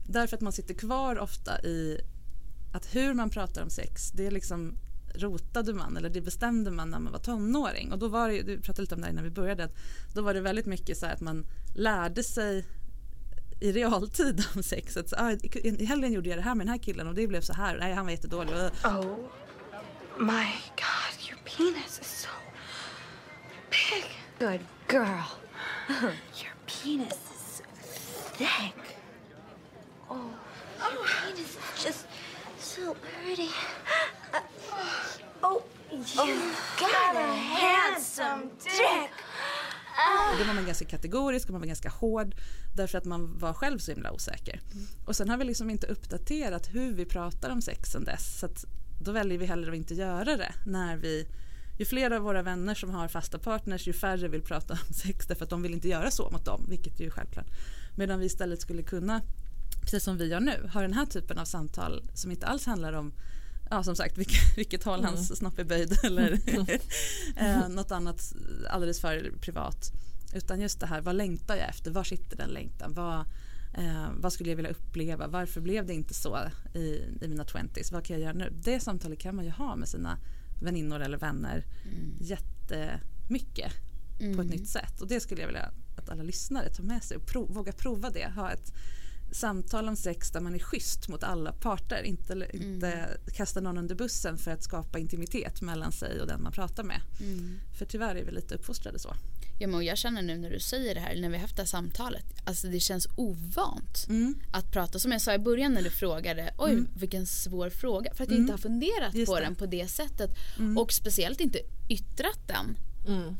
Därför 0.07 0.37
att 0.37 0.41
man 0.41 0.53
sitter 0.53 0.73
kvar 0.73 1.19
ofta 1.19 1.61
i 1.61 1.99
att 2.73 2.95
hur 2.95 3.13
man 3.13 3.29
pratar 3.29 3.63
om 3.63 3.69
sex 3.69 4.11
det 4.11 4.27
är 4.27 4.31
liksom 4.31 4.77
rotade 5.15 5.73
man 5.73 5.97
eller 5.97 6.09
det 6.09 6.21
bestämde 6.21 6.71
man 6.71 6.89
när 6.89 6.99
man 6.99 7.11
var 7.11 7.19
tonåring 7.19 7.91
och 7.91 7.99
då 7.99 8.07
var 8.07 8.29
det, 8.29 8.41
du 8.41 8.61
pratade 8.61 8.81
lite 8.81 8.95
om 8.95 9.01
det 9.01 9.07
här 9.07 9.13
när 9.13 9.23
vi 9.23 9.29
började, 9.29 9.63
att 9.63 9.75
då 10.13 10.21
var 10.21 10.33
det 10.33 10.41
väldigt 10.41 10.65
mycket 10.65 10.97
så 10.97 11.05
här 11.05 11.13
att 11.13 11.21
man 11.21 11.45
lärde 11.75 12.23
sig 12.23 12.65
i 13.61 13.71
realtid 13.71 14.45
om 14.55 14.63
sexet. 14.63 15.09
Så, 15.09 15.15
ah, 15.19 15.31
i 15.31 15.85
helgen 15.85 16.13
gjorde 16.13 16.29
jag 16.29 16.37
det 16.37 16.41
här 16.41 16.55
med 16.55 16.65
den 16.65 16.71
här 16.71 16.83
killen 16.83 17.07
och 17.07 17.15
det 17.15 17.27
blev 17.27 17.41
så 17.41 17.53
här. 17.53 17.77
Nej, 17.77 17.93
han 17.93 18.05
var 18.05 18.11
jättedålig. 18.11 18.53
Oh 18.83 19.17
my 20.19 20.47
god, 20.75 21.29
your 21.29 21.39
penis 21.45 21.99
is 21.99 22.07
so 22.07 22.29
big. 23.69 24.05
Good 24.39 24.61
girl. 24.89 25.23
Your 26.41 26.55
penis 26.65 27.13
is 27.13 27.61
thick. 28.37 28.97
Oh, 30.09 30.17
your 30.93 31.07
penis 31.07 31.57
is 31.57 31.85
just 31.85 32.05
so 32.75 32.95
pretty. 32.95 33.49
Oh, 35.41 35.61
you 35.91 36.39
got 36.79 37.15
a 37.15 37.35
handsome 37.35 38.43
dick. 38.63 39.11
och 40.31 40.37
då 40.39 40.43
var 40.43 40.53
man 40.53 40.65
ganska 40.65 40.85
kategorisk 40.85 41.47
och 41.47 41.51
man 41.51 41.61
var 41.61 41.67
ganska 41.67 41.89
hård 41.89 42.35
därför 42.75 42.97
att 42.97 43.05
man 43.05 43.37
var 43.39 43.53
själv 43.53 43.79
så 43.79 43.91
himla 43.91 44.11
osäker. 44.11 44.61
Och 45.05 45.15
sen 45.15 45.29
har 45.29 45.37
vi 45.37 45.45
liksom 45.45 45.69
inte 45.69 45.87
uppdaterat 45.87 46.67
hur 46.73 46.93
vi 46.93 47.05
pratar 47.05 47.49
om 47.49 47.61
sex 47.61 47.91
sen 47.91 48.03
dess. 48.03 48.39
Så 48.39 48.45
att 48.45 48.65
då 49.01 49.11
väljer 49.11 49.37
vi 49.37 49.45
hellre 49.45 49.71
att 49.71 49.77
inte 49.77 49.93
göra 49.93 50.37
det 50.37 50.53
när 50.65 50.97
vi 50.97 51.27
ju 51.79 51.85
fler 51.85 52.11
av 52.11 52.21
våra 52.21 52.41
vänner 52.41 52.75
som 52.75 52.89
har 52.89 53.07
fasta 53.07 53.39
partners 53.39 53.87
ju 53.87 53.93
färre 53.93 54.27
vill 54.27 54.41
prata 54.41 54.73
om 54.73 54.93
sex 54.93 55.27
därför 55.27 55.43
att 55.43 55.49
de 55.49 55.61
vill 55.61 55.73
inte 55.73 55.87
göra 55.87 56.11
så 56.11 56.29
mot 56.29 56.45
dem, 56.45 56.65
vilket 56.69 56.99
är 56.99 57.03
ju 57.03 57.11
självklart. 57.11 57.47
Medan 57.97 58.19
vi 58.19 58.25
istället 58.25 58.61
skulle 58.61 58.83
kunna, 58.83 59.21
precis 59.81 60.03
som 60.03 60.17
vi 60.17 60.27
gör 60.27 60.39
nu, 60.39 60.69
ha 60.73 60.81
den 60.81 60.93
här 60.93 61.05
typen 61.05 61.37
av 61.37 61.45
samtal 61.45 62.03
som 62.13 62.31
inte 62.31 62.45
alls 62.45 62.65
handlar 62.65 62.93
om 62.93 63.13
Ja 63.69 63.83
som 63.83 63.95
sagt 63.95 64.17
vilket, 64.17 64.41
vilket 64.57 64.83
håll 64.83 65.03
hans 65.03 65.29
Mm. 65.29 65.35
snopp 65.35 65.59
är 65.59 65.63
böjd 65.63 65.97
eller 66.03 66.39
eh, 67.35 67.69
något 67.69 67.91
annat 67.91 68.33
alldeles 68.69 69.01
för 69.01 69.31
privat. 69.41 69.91
Utan 70.33 70.61
just 70.61 70.79
det 70.79 70.85
här, 70.85 71.01
vad 71.01 71.15
längtar 71.15 71.55
jag 71.55 71.69
efter? 71.69 71.91
Var 71.91 72.03
sitter 72.03 72.37
den 72.37 72.49
längtan? 72.49 72.93
Vad, 72.93 73.19
eh, 73.77 74.09
vad 74.17 74.33
skulle 74.33 74.49
jag 74.49 74.55
vilja 74.55 74.71
uppleva? 74.71 75.27
Varför 75.27 75.61
blev 75.61 75.85
det 75.85 75.93
inte 75.93 76.13
så 76.13 76.39
i, 76.73 76.79
i 77.21 77.27
mina 77.27 77.43
20s? 77.43 77.93
Vad 77.93 78.05
kan 78.05 78.13
jag 78.15 78.23
göra 78.23 78.33
nu? 78.33 78.53
Det 78.63 78.79
samtalet 78.79 79.19
kan 79.19 79.35
man 79.35 79.45
ju 79.45 79.51
ha 79.51 79.75
med 79.75 79.87
sina 79.87 80.17
väninnor 80.61 80.99
eller 80.99 81.17
vänner 81.17 81.65
jättemycket 82.19 83.71
på 84.17 84.23
Mm. 84.25 84.39
ett 84.39 84.49
nytt 84.49 84.67
sätt. 84.69 85.01
Och 85.01 85.07
det 85.07 85.19
skulle 85.19 85.41
jag 85.41 85.47
vilja 85.47 85.71
att 85.97 86.09
alla 86.09 86.23
lyssnare 86.23 86.69
tar 86.69 86.83
med 86.83 87.03
sig 87.03 87.17
och 87.17 87.25
prov, 87.25 87.53
våga 87.53 87.71
prova 87.71 88.09
det. 88.09 88.29
Ha 88.35 88.51
ett 88.51 88.73
samtal 89.31 89.87
om 89.87 89.95
sex 89.95 90.31
där 90.31 90.39
man 90.39 90.55
är 90.55 90.59
schysst 90.59 91.07
mot 91.07 91.23
alla 91.23 91.51
parter. 91.51 92.03
Inte, 92.03 92.47
inte 92.53 93.17
kasta 93.33 93.59
någon 93.61 93.77
under 93.77 93.95
bussen 93.95 94.37
för 94.37 94.51
att 94.51 94.63
skapa 94.63 94.99
intimitet 94.99 95.61
mellan 95.61 95.91
sig 95.91 96.21
och 96.21 96.27
den 96.27 96.43
man 96.43 96.51
pratar 96.51 96.83
med. 96.83 97.01
Mm. 97.19 97.59
För 97.77 97.85
tyvärr 97.85 98.15
är 98.15 98.23
vi 98.25 98.31
lite 98.31 98.55
uppfostrade 98.55 98.99
så. 98.99 99.13
Ja, 99.59 99.67
men 99.67 99.85
jag 99.85 99.97
känner 99.97 100.21
nu 100.21 100.37
när 100.37 100.49
du 100.49 100.59
säger 100.59 100.95
det 100.95 101.01
här, 101.01 101.15
när 101.21 101.29
vi 101.29 101.35
har 101.35 101.41
haft 101.41 101.55
det 101.55 101.61
här 101.61 101.67
samtalet, 101.67 102.25
alltså 102.45 102.67
det 102.67 102.79
känns 102.79 103.07
ovant 103.15 104.07
att 104.51 104.71
prata. 104.71 104.99
Som 104.99 105.11
jag 105.11 105.21
sa 105.21 105.33
i 105.33 105.39
början 105.39 105.73
när 105.73 105.81
du 105.81 105.89
frågade, 105.89 106.53
oj 106.57 106.71
Mm. 106.71 106.87
vilken 106.95 107.25
svår 107.27 107.69
fråga. 107.69 108.13
För 108.13 108.23
att 108.23 108.29
jag 108.29 108.37
Mm. 108.37 108.41
inte 108.41 108.53
har 108.53 108.57
funderat 108.57 109.13
Just 109.13 109.31
på 109.31 109.39
det. 109.39 109.45
den 109.45 109.55
på 109.55 109.65
det 109.65 109.87
sättet. 109.87 110.29
Mm. 110.59 110.77
Och 110.77 110.93
speciellt 110.93 111.39
inte 111.41 111.59
yttrat 111.89 112.47
den 112.47 112.77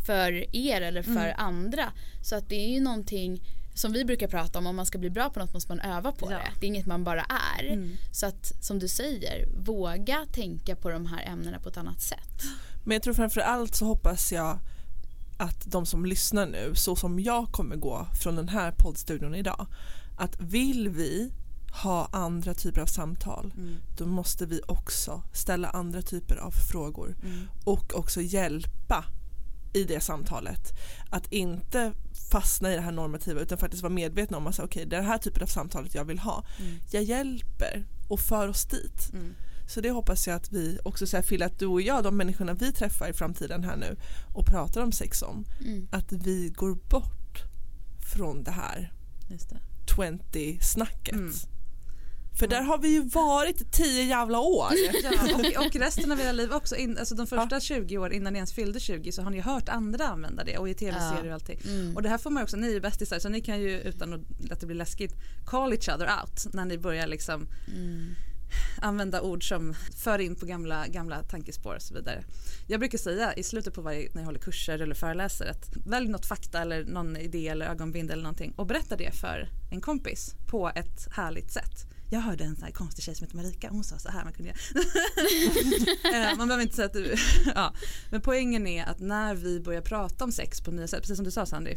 för 0.06 0.56
er 0.56 0.82
eller 0.82 1.04
för 1.04 1.12
Mm. 1.12 1.36
andra. 1.38 1.92
Så 2.24 2.36
att 2.36 2.50
det 2.50 2.56
är 2.56 2.70
ju 2.74 2.80
någonting 2.80 3.42
som 3.74 3.92
vi 3.92 4.06
brukar 4.06 4.28
prata 4.28 4.60
om, 4.60 4.68
om 4.68 4.76
man 4.76 4.86
ska 4.86 4.98
bli 4.98 5.10
bra 5.10 5.30
på 5.30 5.40
något 5.40 5.54
måste 5.54 5.72
man 5.76 5.80
öva 5.80 6.12
på 6.12 6.32
Ja. 6.32 6.38
det. 6.38 6.52
Det 6.60 6.66
är 6.66 6.68
inget 6.68 6.86
man 6.86 7.04
bara 7.04 7.26
är. 7.60 7.64
Mm. 7.74 7.92
Så 8.12 8.26
att 8.26 8.64
som 8.64 8.80
du 8.80 8.88
säger, 8.88 9.48
våga 9.58 10.26
tänka 10.32 10.76
på 10.76 10.90
de 10.90 11.06
här 11.06 11.26
ämnena 11.26 11.60
på 11.60 11.70
ett 11.70 11.78
annat 11.78 12.02
sätt. 12.02 12.42
Men 12.84 12.96
jag 12.96 13.04
tror 13.04 13.14
framför 13.14 13.42
allt 13.42 13.76
så 13.76 13.86
hoppas 13.86 14.32
jag 14.32 14.60
att 15.38 15.72
de 15.72 15.86
som 15.86 16.06
lyssnar 16.06 16.46
nu, 16.46 16.72
så 16.76 16.96
som 16.96 17.20
jag 17.20 17.48
kommer 17.52 17.76
gå 17.76 18.08
från 18.24 18.36
den 18.36 18.50
här 18.50 18.72
poddstudion 18.72 19.36
idag, 19.36 19.68
att 20.18 20.42
vill 20.42 20.90
vi 20.90 21.32
ha 21.84 22.10
andra 22.12 22.54
typer 22.54 22.82
av 22.82 22.86
samtal 22.86 23.54
Mm. 23.58 23.76
då 23.98 24.06
måste 24.06 24.46
vi 24.46 24.62
också 24.68 25.24
ställa 25.34 25.68
andra 25.70 26.02
typer 26.02 26.36
av 26.38 26.52
frågor 26.52 27.16
Mm. 27.24 27.48
och 27.64 27.96
också 27.96 28.22
hjälpa 28.22 29.06
i 29.74 29.84
det 29.84 30.00
samtalet. 30.00 30.74
Att 31.10 31.32
inte 31.34 31.94
fastna 32.32 32.74
i 32.74 32.76
det 32.76 32.82
här 32.82 32.92
normativa 32.92 33.42
utan 33.42 33.58
faktiskt 33.58 33.84
vara 33.84 33.94
medvetna 33.94 34.38
om 34.38 34.48
att 34.48 34.56
säga, 34.56 34.66
okej 34.66 34.86
det 34.86 34.96
är 34.96 35.02
det 35.02 35.08
här 35.08 35.18
typen 35.18 35.44
av 35.44 35.48
samtalet 35.48 35.96
jag 35.96 36.06
vill 36.06 36.20
ha. 36.20 36.44
Mm. 36.60 36.80
Jag 36.92 37.04
hjälper 37.04 37.86
och 38.08 38.20
för 38.20 38.48
oss 38.48 38.66
dit. 38.66 39.10
Mm. 39.14 39.34
Så 39.68 39.82
det 39.82 39.90
hoppas 39.92 40.28
jag 40.28 40.36
att 40.36 40.52
vi 40.52 40.80
också 40.84 41.08
så 41.08 41.18
här, 41.18 41.24
Phil, 41.24 41.44
att 41.44 41.60
du 41.60 41.66
och 41.66 41.82
jag, 41.82 42.04
de 42.04 42.18
människorna 42.18 42.54
vi 42.54 42.72
träffar 42.74 43.10
i 43.10 43.14
framtiden 43.14 43.64
här 43.64 43.78
nu 43.78 43.96
och 44.34 44.46
pratar 44.46 44.82
om 44.84 44.92
sex 44.92 45.22
om, 45.22 45.46
Mm. 45.62 45.88
att 45.92 46.12
vi 46.12 46.50
går 46.56 46.76
bort 46.90 47.44
från 48.14 48.44
det 48.44 48.52
här 48.52 48.94
Just 49.30 49.50
det. 49.50 49.60
20-snacket. 49.96 51.48
För 52.40 52.48
där 52.48 52.62
har 52.62 52.78
vi 52.78 52.88
ju 52.88 53.02
varit 53.02 53.62
i 53.62 53.66
tio 53.66 54.04
jävla 54.04 54.40
år. 54.40 54.68
Ja, 55.04 55.12
och, 55.36 55.66
och 55.66 55.76
resten 55.76 56.12
av 56.12 56.20
era 56.20 56.32
liv 56.32 56.54
också. 56.54 56.76
In, 56.76 56.98
alltså 56.98 57.16
de 57.16 57.28
första 57.28 57.60
20 57.60 57.98
år 57.98 58.14
innan 58.14 58.34
ni 58.34 58.38
ens 58.38 58.54
fyllde 58.54 58.80
20 58.80 59.12
så 59.12 59.22
har 59.22 59.32
ni 59.32 59.40
hört 59.40 59.70
andra 59.70 60.08
använda 60.08 60.44
det 60.44 60.58
och 60.58 60.70
i 60.70 60.74
tv-serier 60.74 61.28
och 61.28 61.34
allting. 61.34 61.60
Mm. 61.66 61.96
Och 61.96 62.02
det 62.02 62.10
här 62.10 62.18
får 62.18 62.30
man 62.30 62.44
också, 62.44 62.58
ni 62.58 62.68
är 62.68 62.72
ju 62.72 62.80
bästisar 62.82 63.20
så 63.20 63.30
ni 63.30 63.42
kan 63.42 63.62
ju 63.62 63.80
utan 63.82 64.14
att, 64.52 64.60
det 64.60 64.66
blir 64.66 64.78
läskigt 64.78 65.14
call 65.46 65.74
each 65.74 65.90
other 65.90 66.10
out 66.22 66.54
när 66.54 66.66
ni 66.66 66.78
börjar 66.78 67.08
liksom 67.08 67.48
Mm. 67.68 68.16
använda 68.82 69.22
ord 69.22 69.48
som 69.48 69.74
för 70.04 70.20
in 70.20 70.36
på 70.36 70.46
gamla, 70.46 70.88
gamla 70.88 71.24
tankespår 71.24 71.76
och 71.76 71.82
så 71.82 71.94
vidare. 71.94 72.24
Jag 72.68 72.80
brukar 72.80 72.98
säga 72.98 73.34
i 73.34 73.44
slutet 73.44 73.74
på 73.74 73.82
varje, 73.82 74.10
när 74.14 74.22
jag 74.22 74.26
håller 74.26 74.40
kurser 74.40 74.80
eller 74.80 74.96
föreläser 74.96 75.46
att 75.46 75.78
välj 75.86 76.08
något 76.10 76.26
fakta 76.26 76.62
eller 76.62 76.86
någon 76.86 77.18
idé 77.18 77.48
eller 77.48 77.66
ögonbindel 77.66 78.14
eller 78.14 78.24
någonting 78.24 78.54
och 78.58 78.66
berätta 78.68 78.96
det 78.96 79.12
för 79.16 79.50
en 79.72 79.82
kompis 79.82 80.36
på 80.48 80.72
ett 80.76 81.08
härligt 81.12 81.52
sätt. 81.52 81.91
Jag 82.14 82.22
hörde 82.22 82.44
en 82.44 82.56
sån 82.56 82.64
här 82.64 82.72
konstig 82.72 83.04
tjej 83.04 83.16
som 83.16 83.26
heter 83.26 83.38
Marika 83.38 83.70
hon 83.70 83.84
sa 83.84 83.98
så 84.00 84.10
här 84.10 84.24
man 84.24 84.34
kunde 84.34 84.50
göra. 84.50 84.60
Eh, 86.32 86.38
Man 86.38 86.48
behöver 86.48 86.64
inte 86.64 86.76
säga 86.76 86.86
att 86.86 86.94
du, 86.94 87.16
ja. 87.56 87.74
Men 88.12 88.22
poängen 88.22 88.68
är 88.68 88.86
att 88.86 89.00
när 89.00 89.36
vi 89.36 89.60
börjar 89.60 89.82
prata 89.82 90.24
om 90.24 90.32
sex 90.32 90.62
på 90.62 90.72
nya 90.72 90.88
sätt, 90.88 91.02
precis 91.02 91.16
som 91.18 91.26
du 91.26 91.32
sa 91.32 91.46
Sandy, 91.46 91.76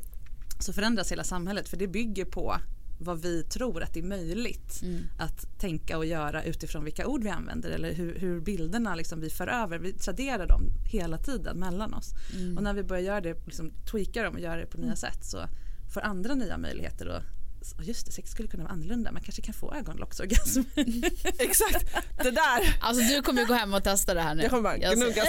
så 0.61 0.72
förändras 0.72 1.12
hela 1.12 1.24
samhället 1.24 1.68
för 1.68 1.76
det 1.76 1.87
bygger 1.89 2.24
på 2.24 2.57
vad 3.01 3.22
vi 3.22 3.43
tror 3.43 3.82
att 3.82 3.95
det 3.95 4.01
är 4.01 4.05
möjligt 4.05 4.80
Mm. 4.82 5.03
att 5.18 5.59
tänka 5.61 5.99
och 5.99 6.07
göra 6.07 6.45
utifrån 6.45 6.85
vilka 6.85 7.07
ord 7.07 7.22
vi 7.22 7.28
använder 7.28 7.70
eller 7.70 7.93
hur, 7.93 8.18
hur 8.18 8.41
bilderna 8.41 8.95
liksom 8.95 9.20
vi 9.20 9.30
för 9.30 9.47
över, 9.47 9.78
vi 9.78 9.93
traderar 9.93 10.47
dem 10.47 10.62
hela 10.93 11.18
tiden 11.18 11.59
mellan 11.59 11.95
oss. 11.95 12.11
Mm. 12.37 12.57
Och 12.57 12.62
när 12.62 12.74
vi 12.74 12.82
börjar 12.82 13.03
göra 13.03 13.20
det, 13.20 13.47
liksom 13.47 13.70
tweaka 13.91 14.22
dem 14.22 14.35
och 14.35 14.41
göra 14.41 14.57
det 14.61 14.66
på 14.66 14.78
nya 14.78 14.97
sätt 14.97 15.24
så 15.24 15.39
får 15.95 16.01
andra 16.01 16.35
nya 16.35 16.59
möjligheter 16.59 17.09
och 17.09 17.16
och 17.16 17.22
just 17.82 18.06
det, 18.06 18.12
sex 18.12 18.30
skulle 18.30 18.48
kunna 18.48 18.62
vara 18.62 18.72
annorlunda. 18.72 19.12
Man 19.12 19.22
kanske 19.22 19.42
kan 19.42 19.54
få 19.54 19.74
ögonlocksorgasm. 19.74 20.60
Exakt, 21.38 21.94
det 22.22 22.30
där. 22.30 22.76
Alltså 22.80 23.02
du 23.14 23.22
kommer 23.22 23.44
gå 23.44 23.54
hem 23.54 23.74
och 23.74 23.84
testa 23.84 24.14
det 24.14 24.20
här 24.20 24.34
nu. 24.34 24.42
Jag 24.42 24.50
kommer 24.50 24.62
bara 24.62 24.76
Jag 24.78 24.94
gnugga. 24.96 25.22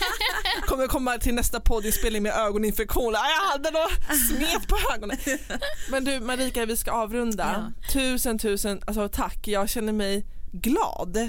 kommer 0.66 0.86
komma 0.86 1.18
till 1.18 1.34
nästa 1.34 1.60
poddinspelning 1.60 2.22
med 2.22 2.32
ögoninfektion. 2.32 3.14
Ah, 3.16 3.28
Jag 3.28 3.50
hade 3.52 3.70
då 3.70 3.88
smet 4.16 4.68
på 4.68 4.76
ögonen. 4.94 5.16
Men 5.90 6.04
du 6.04 6.20
Marika, 6.20 6.66
vi 6.66 6.76
ska 6.76 6.90
avrunda. 6.92 7.72
Tusen 7.92 8.38
tusen 8.38 8.80
alltså, 8.86 9.08
tack. 9.08 9.48
Jag 9.48 9.68
känner 9.68 9.92
mig 9.92 10.26
glad 10.52 11.28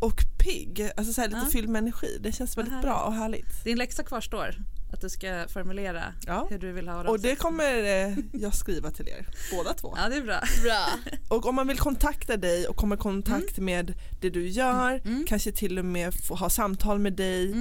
och 0.00 0.20
pigg. 0.38 0.90
Alltså 0.96 1.12
så 1.12 1.20
här, 1.20 1.28
lite 1.28 1.40
Ja. 1.44 1.50
fylld 1.52 1.68
med 1.68 1.78
energi. 1.82 2.18
Det 2.20 2.32
känns 2.32 2.56
väldigt 2.58 2.82
bra 2.82 2.94
och 3.00 3.12
härligt. 3.14 3.64
Din 3.64 3.78
läxa 3.78 4.02
kvarstår. 4.02 4.54
Att 4.94 5.00
du 5.00 5.08
ska 5.08 5.46
formulera 5.48 6.02
hur 6.50 6.58
du 6.58 6.72
vill 6.72 6.88
ha 6.88 7.02
det. 7.02 7.08
Och 7.08 7.20
det 7.20 7.36
kommer 7.36 7.82
eh, 7.84 8.18
jag 8.32 8.54
skriva 8.54 8.90
till 8.90 9.08
er 9.08 9.26
båda 9.56 9.74
två. 9.74 9.94
Ja 9.96 10.08
det 10.08 10.16
är 10.16 10.22
bra. 10.22 10.40
Bra. 10.62 10.86
Och 11.28 11.46
om 11.46 11.54
man 11.54 11.68
vill 11.68 11.78
kontakta 11.78 12.36
dig 12.36 12.66
och 12.68 12.76
komma 12.76 12.94
i 12.94 12.98
kontakt 12.98 13.58
med 13.58 13.94
det 14.20 14.30
du 14.30 14.48
gör, 14.48 15.02
kanske 15.26 15.52
till 15.52 15.78
och 15.78 15.84
med 15.84 16.14
få 16.14 16.34
ha 16.34 16.50
samtal 16.50 16.98
med 16.98 17.12
dig. 17.12 17.54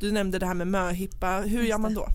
Du 0.00 0.12
nämnde 0.12 0.38
det 0.38 0.46
här 0.46 0.54
med 0.54 0.66
möhippa, 0.66 1.40
hur 1.40 1.62
gör 1.62 1.78
man 1.78 1.94
då? 1.94 2.08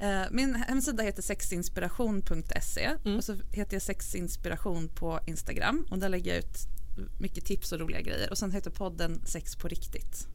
Eh, 0.00 0.22
Min 0.30 0.54
hemsida 0.54 1.02
heter 1.02 1.22
sexinspiration.se 1.22 2.90
Mm. 3.04 3.16
och 3.18 3.24
så 3.24 3.36
heter 3.52 3.74
jag 3.74 3.82
sexinspiration 3.82 4.88
på 4.88 5.20
Instagram 5.26 5.86
och 5.90 5.98
där 5.98 6.08
lägger 6.08 6.30
jag 6.34 6.38
ut 6.38 6.58
mycket 7.20 7.44
tips 7.44 7.72
och 7.72 7.80
roliga 7.80 8.00
grejer 8.00 8.30
och 8.30 8.38
sen 8.38 8.52
heter 8.52 8.70
podden 8.70 9.20
Sex 9.26 9.56
på 9.56 9.68
riktigt. 9.68 10.26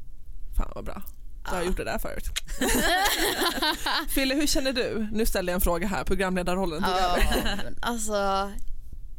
Fan 0.57 0.71
vad 0.75 0.85
bra. 0.85 1.03
Du 1.45 1.55
har 1.55 1.63
gjort 1.63 1.77
det 1.77 1.83
där 1.83 1.97
förut. 1.99 2.25
Fille, 4.09 4.35
hur 4.35 4.47
känner 4.47 4.73
du? 4.73 5.07
Nu 5.11 5.25
ställer 5.25 5.53
jag 5.53 5.55
en 5.55 5.61
fråga 5.61 5.87
här, 5.87 6.03
programledarrollen 6.03 6.83
tog 6.83 6.91
Ja, 6.93 7.17
över. 7.17 7.73
alltså, 7.81 8.51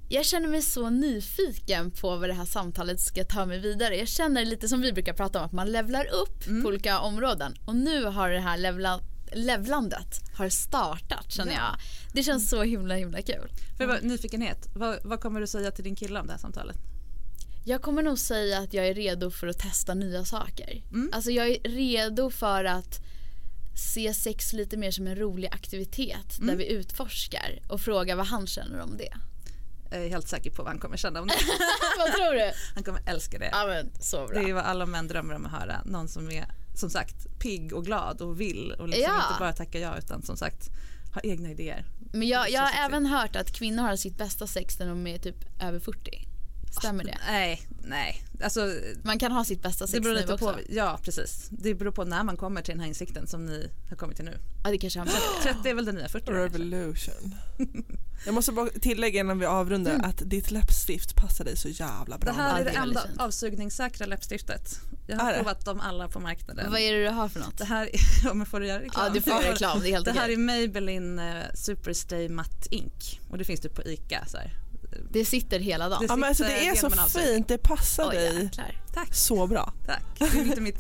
jag 0.09 0.25
känner 0.27 0.49
mig 0.49 0.63
så 0.63 0.91
nyfiken 0.91 1.91
på 1.91 2.17
vad 2.17 2.29
det 2.29 2.33
här 2.35 2.45
samtalet 2.45 3.01
ska 3.01 3.25
ta 3.25 3.47
mig 3.47 3.59
vidare. 3.59 3.97
Jag 3.97 4.09
känner 4.09 4.45
lite 4.45 4.69
som 4.69 4.81
vi 4.81 4.93
brukar 4.93 5.13
prata 5.13 5.39
om 5.41 5.45
att 5.47 5.53
man 5.53 5.73
levlar 5.73 6.07
upp 6.07 6.63
på 6.63 6.69
olika 6.69 7.01
områden 7.01 7.55
och 7.65 7.77
nu 7.77 8.05
har 8.05 8.31
det 8.31 8.41
här 8.41 8.57
levla, 8.59 9.01
levlandet 9.33 10.21
har 10.37 10.49
startat 10.49 11.33
känner 11.33 11.53
Ja. 11.53 11.59
jag. 11.59 11.77
Det 12.15 12.23
känns 12.23 12.51
så 12.51 12.63
himla 12.63 12.95
himla 12.95 13.23
kul. 13.23 13.49
För 13.77 13.99
nyfikenhet, 14.03 14.69
vad, 14.75 14.99
vad 15.05 15.21
kommer 15.21 15.41
du 15.41 15.47
säga 15.47 15.71
till 15.71 15.85
din 15.85 15.97
kille 15.97 16.21
om 16.21 16.27
det 16.27 16.33
här 16.33 16.41
samtalet? 16.41 16.77
Jag 17.65 17.83
kommer 17.83 18.03
nog 18.03 18.19
säga 18.19 18.59
att 18.59 18.75
jag 18.75 18.89
är 18.89 18.95
redo 18.95 19.31
för 19.31 19.47
att 19.47 19.59
testa 19.59 19.95
nya 19.95 20.25
saker. 20.25 20.83
Alltså 21.13 21.31
jag 21.31 21.49
är 21.49 21.59
redo 21.69 22.31
för 22.31 22.65
att 22.65 23.01
se 23.95 24.15
sex 24.15 24.53
lite 24.53 24.77
mer 24.77 24.91
som 24.91 25.07
en 25.07 25.17
rolig 25.17 25.49
aktivitet 25.53 26.37
där 26.39 26.43
Mm. 26.43 26.59
vi 26.59 26.67
utforskar 26.73 27.61
och 27.69 27.81
fråga 27.81 28.17
vad 28.17 28.27
han 28.27 28.47
känner 28.47 28.81
om 28.81 28.97
det. 28.97 29.13
Jag 29.91 30.05
är 30.05 30.09
helt 30.09 30.29
säker 30.29 30.51
på 30.51 30.63
vad 30.63 30.73
han 30.73 30.81
kommer 30.81 30.97
känna 30.97 31.21
om 31.21 31.27
det. 31.29 31.35
vad 31.99 32.13
tror 32.13 32.33
du? 32.35 32.53
Han 32.75 32.85
kommer 32.85 33.03
älska 33.07 33.39
det. 33.39 33.49
Ja, 33.53 33.67
men, 33.67 33.91
så 34.03 34.27
bra. 34.27 34.41
Det 34.43 34.51
är 34.51 34.55
vad 34.55 34.65
alla 34.65 34.87
män 34.87 35.09
drömmer 35.09 35.35
om 35.35 35.47
att 35.47 35.53
höra. 35.53 35.83
Någon 35.85 36.09
som 36.09 36.31
är 36.31 36.47
som 36.75 36.91
sagt 36.91 37.39
pigg 37.39 37.73
och 37.73 37.85
glad 37.85 38.21
och 38.21 38.41
vill 38.41 38.73
och 38.73 38.89
liksom 38.89 39.13
Ja. 39.17 39.23
inte 39.29 39.39
bara 39.39 39.53
tacka 39.53 39.79
ja 39.79 39.99
utan 39.99 40.23
som 40.23 40.37
sagt 40.37 40.69
har 41.13 41.27
egna 41.27 41.51
idéer. 41.51 41.85
Men 42.13 42.29
jag, 42.29 42.51
jag 42.51 42.61
har 42.63 42.85
även 42.87 43.07
hört 43.07 43.37
att 43.37 43.53
kvinnor 43.53 43.83
har 43.83 43.97
sitt 43.97 44.17
bästa 44.19 44.47
sex 44.47 44.79
när 44.79 44.89
de 44.89 45.07
är 45.07 45.19
typ 45.19 45.63
över 45.63 45.79
40. 45.81 46.27
Stämmer 46.71 47.05
det? 47.05 47.19
Nej, 47.27 47.63
nej. 47.85 48.23
Alltså, 48.43 48.75
Man 49.03 49.19
kan 49.19 49.33
ha 49.33 49.45
sitt 49.45 49.63
bästa 49.63 49.87
sex 49.87 49.93
det 49.93 50.01
beror 50.01 50.15
nu 50.15 50.21
lite 50.21 50.33
också. 50.35 50.53
på, 50.53 50.59
ja 50.69 50.99
precis. 51.03 51.49
Det 51.51 51.75
beror 51.75 51.93
på 51.93 52.05
när 52.05 52.25
man 52.25 52.37
kommer 52.37 52.63
till 52.63 52.73
den 52.73 52.81
här 52.81 52.89
insikten 52.89 53.27
som 53.27 53.47
ni 53.47 53.71
har 53.89 53.97
kommit 53.97 54.17
till 54.17 54.25
nu. 54.25 54.39
Ja 54.65 54.71
det 54.71 54.79
kanske 54.79 54.99
han 54.99 55.09
30 55.43 55.69
är 55.69 55.75
väl 55.75 55.85
det 55.85 55.93
nya 55.93 56.09
40 56.09 56.31
Revolution. 56.31 57.35
Jag 58.27 58.35
måste 58.35 58.53
bara 58.53 58.69
tillägga 58.71 59.21
innan 59.21 59.39
vi 59.39 59.47
avrundar 59.47 60.01
att 60.05 60.23
ditt 60.31 60.51
läppstift 60.51 61.17
passar 61.17 61.45
dig 61.45 61.57
så 61.57 61.69
jävla 61.69 62.19
bra. 62.19 62.33
Det 62.33 62.39
här 62.39 62.61
är 62.61 62.65
det 62.65 62.71
är 62.71 62.83
enda 62.83 63.07
avsugningssäkra 63.19 64.07
läppstiftet. 64.07 64.81
Jag 65.07 65.17
har 65.17 65.33
Är 65.33 65.37
provat 65.37 65.65
dem 65.65 65.81
alla 65.81 66.09
på 66.09 66.21
marknaden. 66.21 66.71
Vad 66.71 66.81
är 66.81 66.93
det 66.93 67.05
du 67.05 67.11
har 67.11 67.29
för 67.29 67.41
något? 67.41 67.59
Det 67.59 67.65
här, 67.65 67.89
ja 68.25 68.35
men 68.35 68.47
får 68.47 68.61
du 68.61 68.67
göra 68.67 68.83
reklam? 68.83 69.05
Ja, 69.07 69.13
du 69.13 69.21
får 69.21 69.33
göra 69.33 69.53
reklam, 69.53 69.81
det 69.81 69.89
är 69.89 69.93
helt 69.93 70.05
Det 70.05 70.13
här 70.13 70.29
är 70.29 70.37
Maybelline 70.37 71.19
eh, 71.19 71.45
Superstay 71.55 72.29
Matte 72.29 72.75
Ink 72.75 73.21
och 73.31 73.39
det 73.39 73.45
finns 73.45 73.61
typ 73.61 73.75
på 73.75 73.83
ICA. 73.83 74.25
Så 74.27 74.37
här. 74.37 74.53
Det 75.11 75.25
sitter 75.25 75.59
hela 75.61 75.89
dagen. 75.89 76.07
Ja, 76.09 76.17
men 76.17 76.29
alltså, 76.29 76.45
det 76.45 76.69
är 76.69 76.75
så 76.75 76.91
fint, 77.19 77.49
det 77.49 77.59
passar 77.59 78.09
Oj, 78.11 78.17
dig 78.17 78.43
jäklar. 78.45 78.77
Tack. 78.95 79.15
så 79.15 79.47
bra. 79.47 79.73
Tack. 79.87 80.03
Det 80.19 80.25
är 80.41 80.45
lite 80.45 80.61
mitt 80.61 80.79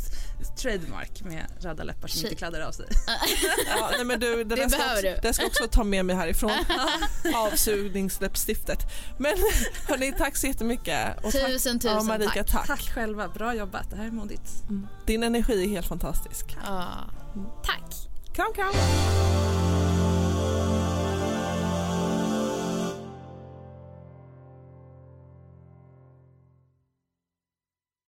trademark 0.59 1.23
med 1.25 1.47
röda 1.61 1.85
läppar 1.85 2.09
som 2.09 2.21
Tjej. 2.21 2.29
inte 2.31 2.39
kladdar 2.39 2.61
av 2.61 2.73
sig. 2.73 2.87
Ja, 3.67 3.91
nej, 3.97 4.05
men 4.05 4.21
du, 4.21 4.45
det, 4.45 4.55
Det 4.57 4.69
ska 4.71 4.79
behöver 4.79 4.95
också, 4.97 5.21
du. 5.23 5.29
det 5.29 5.33
ska 5.35 5.47
också 5.47 5.67
ta 5.69 5.85
med 5.85 6.05
mig 6.05 6.17
härifrån. 6.17 6.51
Avsugningsläppstiftet. 7.35 8.79
Men 9.19 9.33
hörni, 9.89 10.13
tack 10.19 10.37
så 10.37 10.47
jättemycket. 10.47 11.25
Och 11.25 11.33
tack, 11.33 11.47
Tusen, 11.47 11.79
tusen 11.79 11.97
ja, 11.97 12.03
Marika, 12.03 12.45
tack. 12.45 12.51
tack. 12.51 12.67
Tack 12.67 12.95
själva, 12.95 13.29
bra 13.29 13.55
jobbat. 13.55 13.91
Det 13.91 13.97
här 13.97 14.07
är 14.07 14.11
modigt. 14.11 14.51
Din 15.07 15.23
energi 15.23 15.65
är 15.65 15.69
helt 15.69 15.87
fantastisk. 15.87 16.57
Ja. 16.67 16.89
Tack. 17.65 18.09
Kram, 18.35 18.53
kram. 18.55 18.75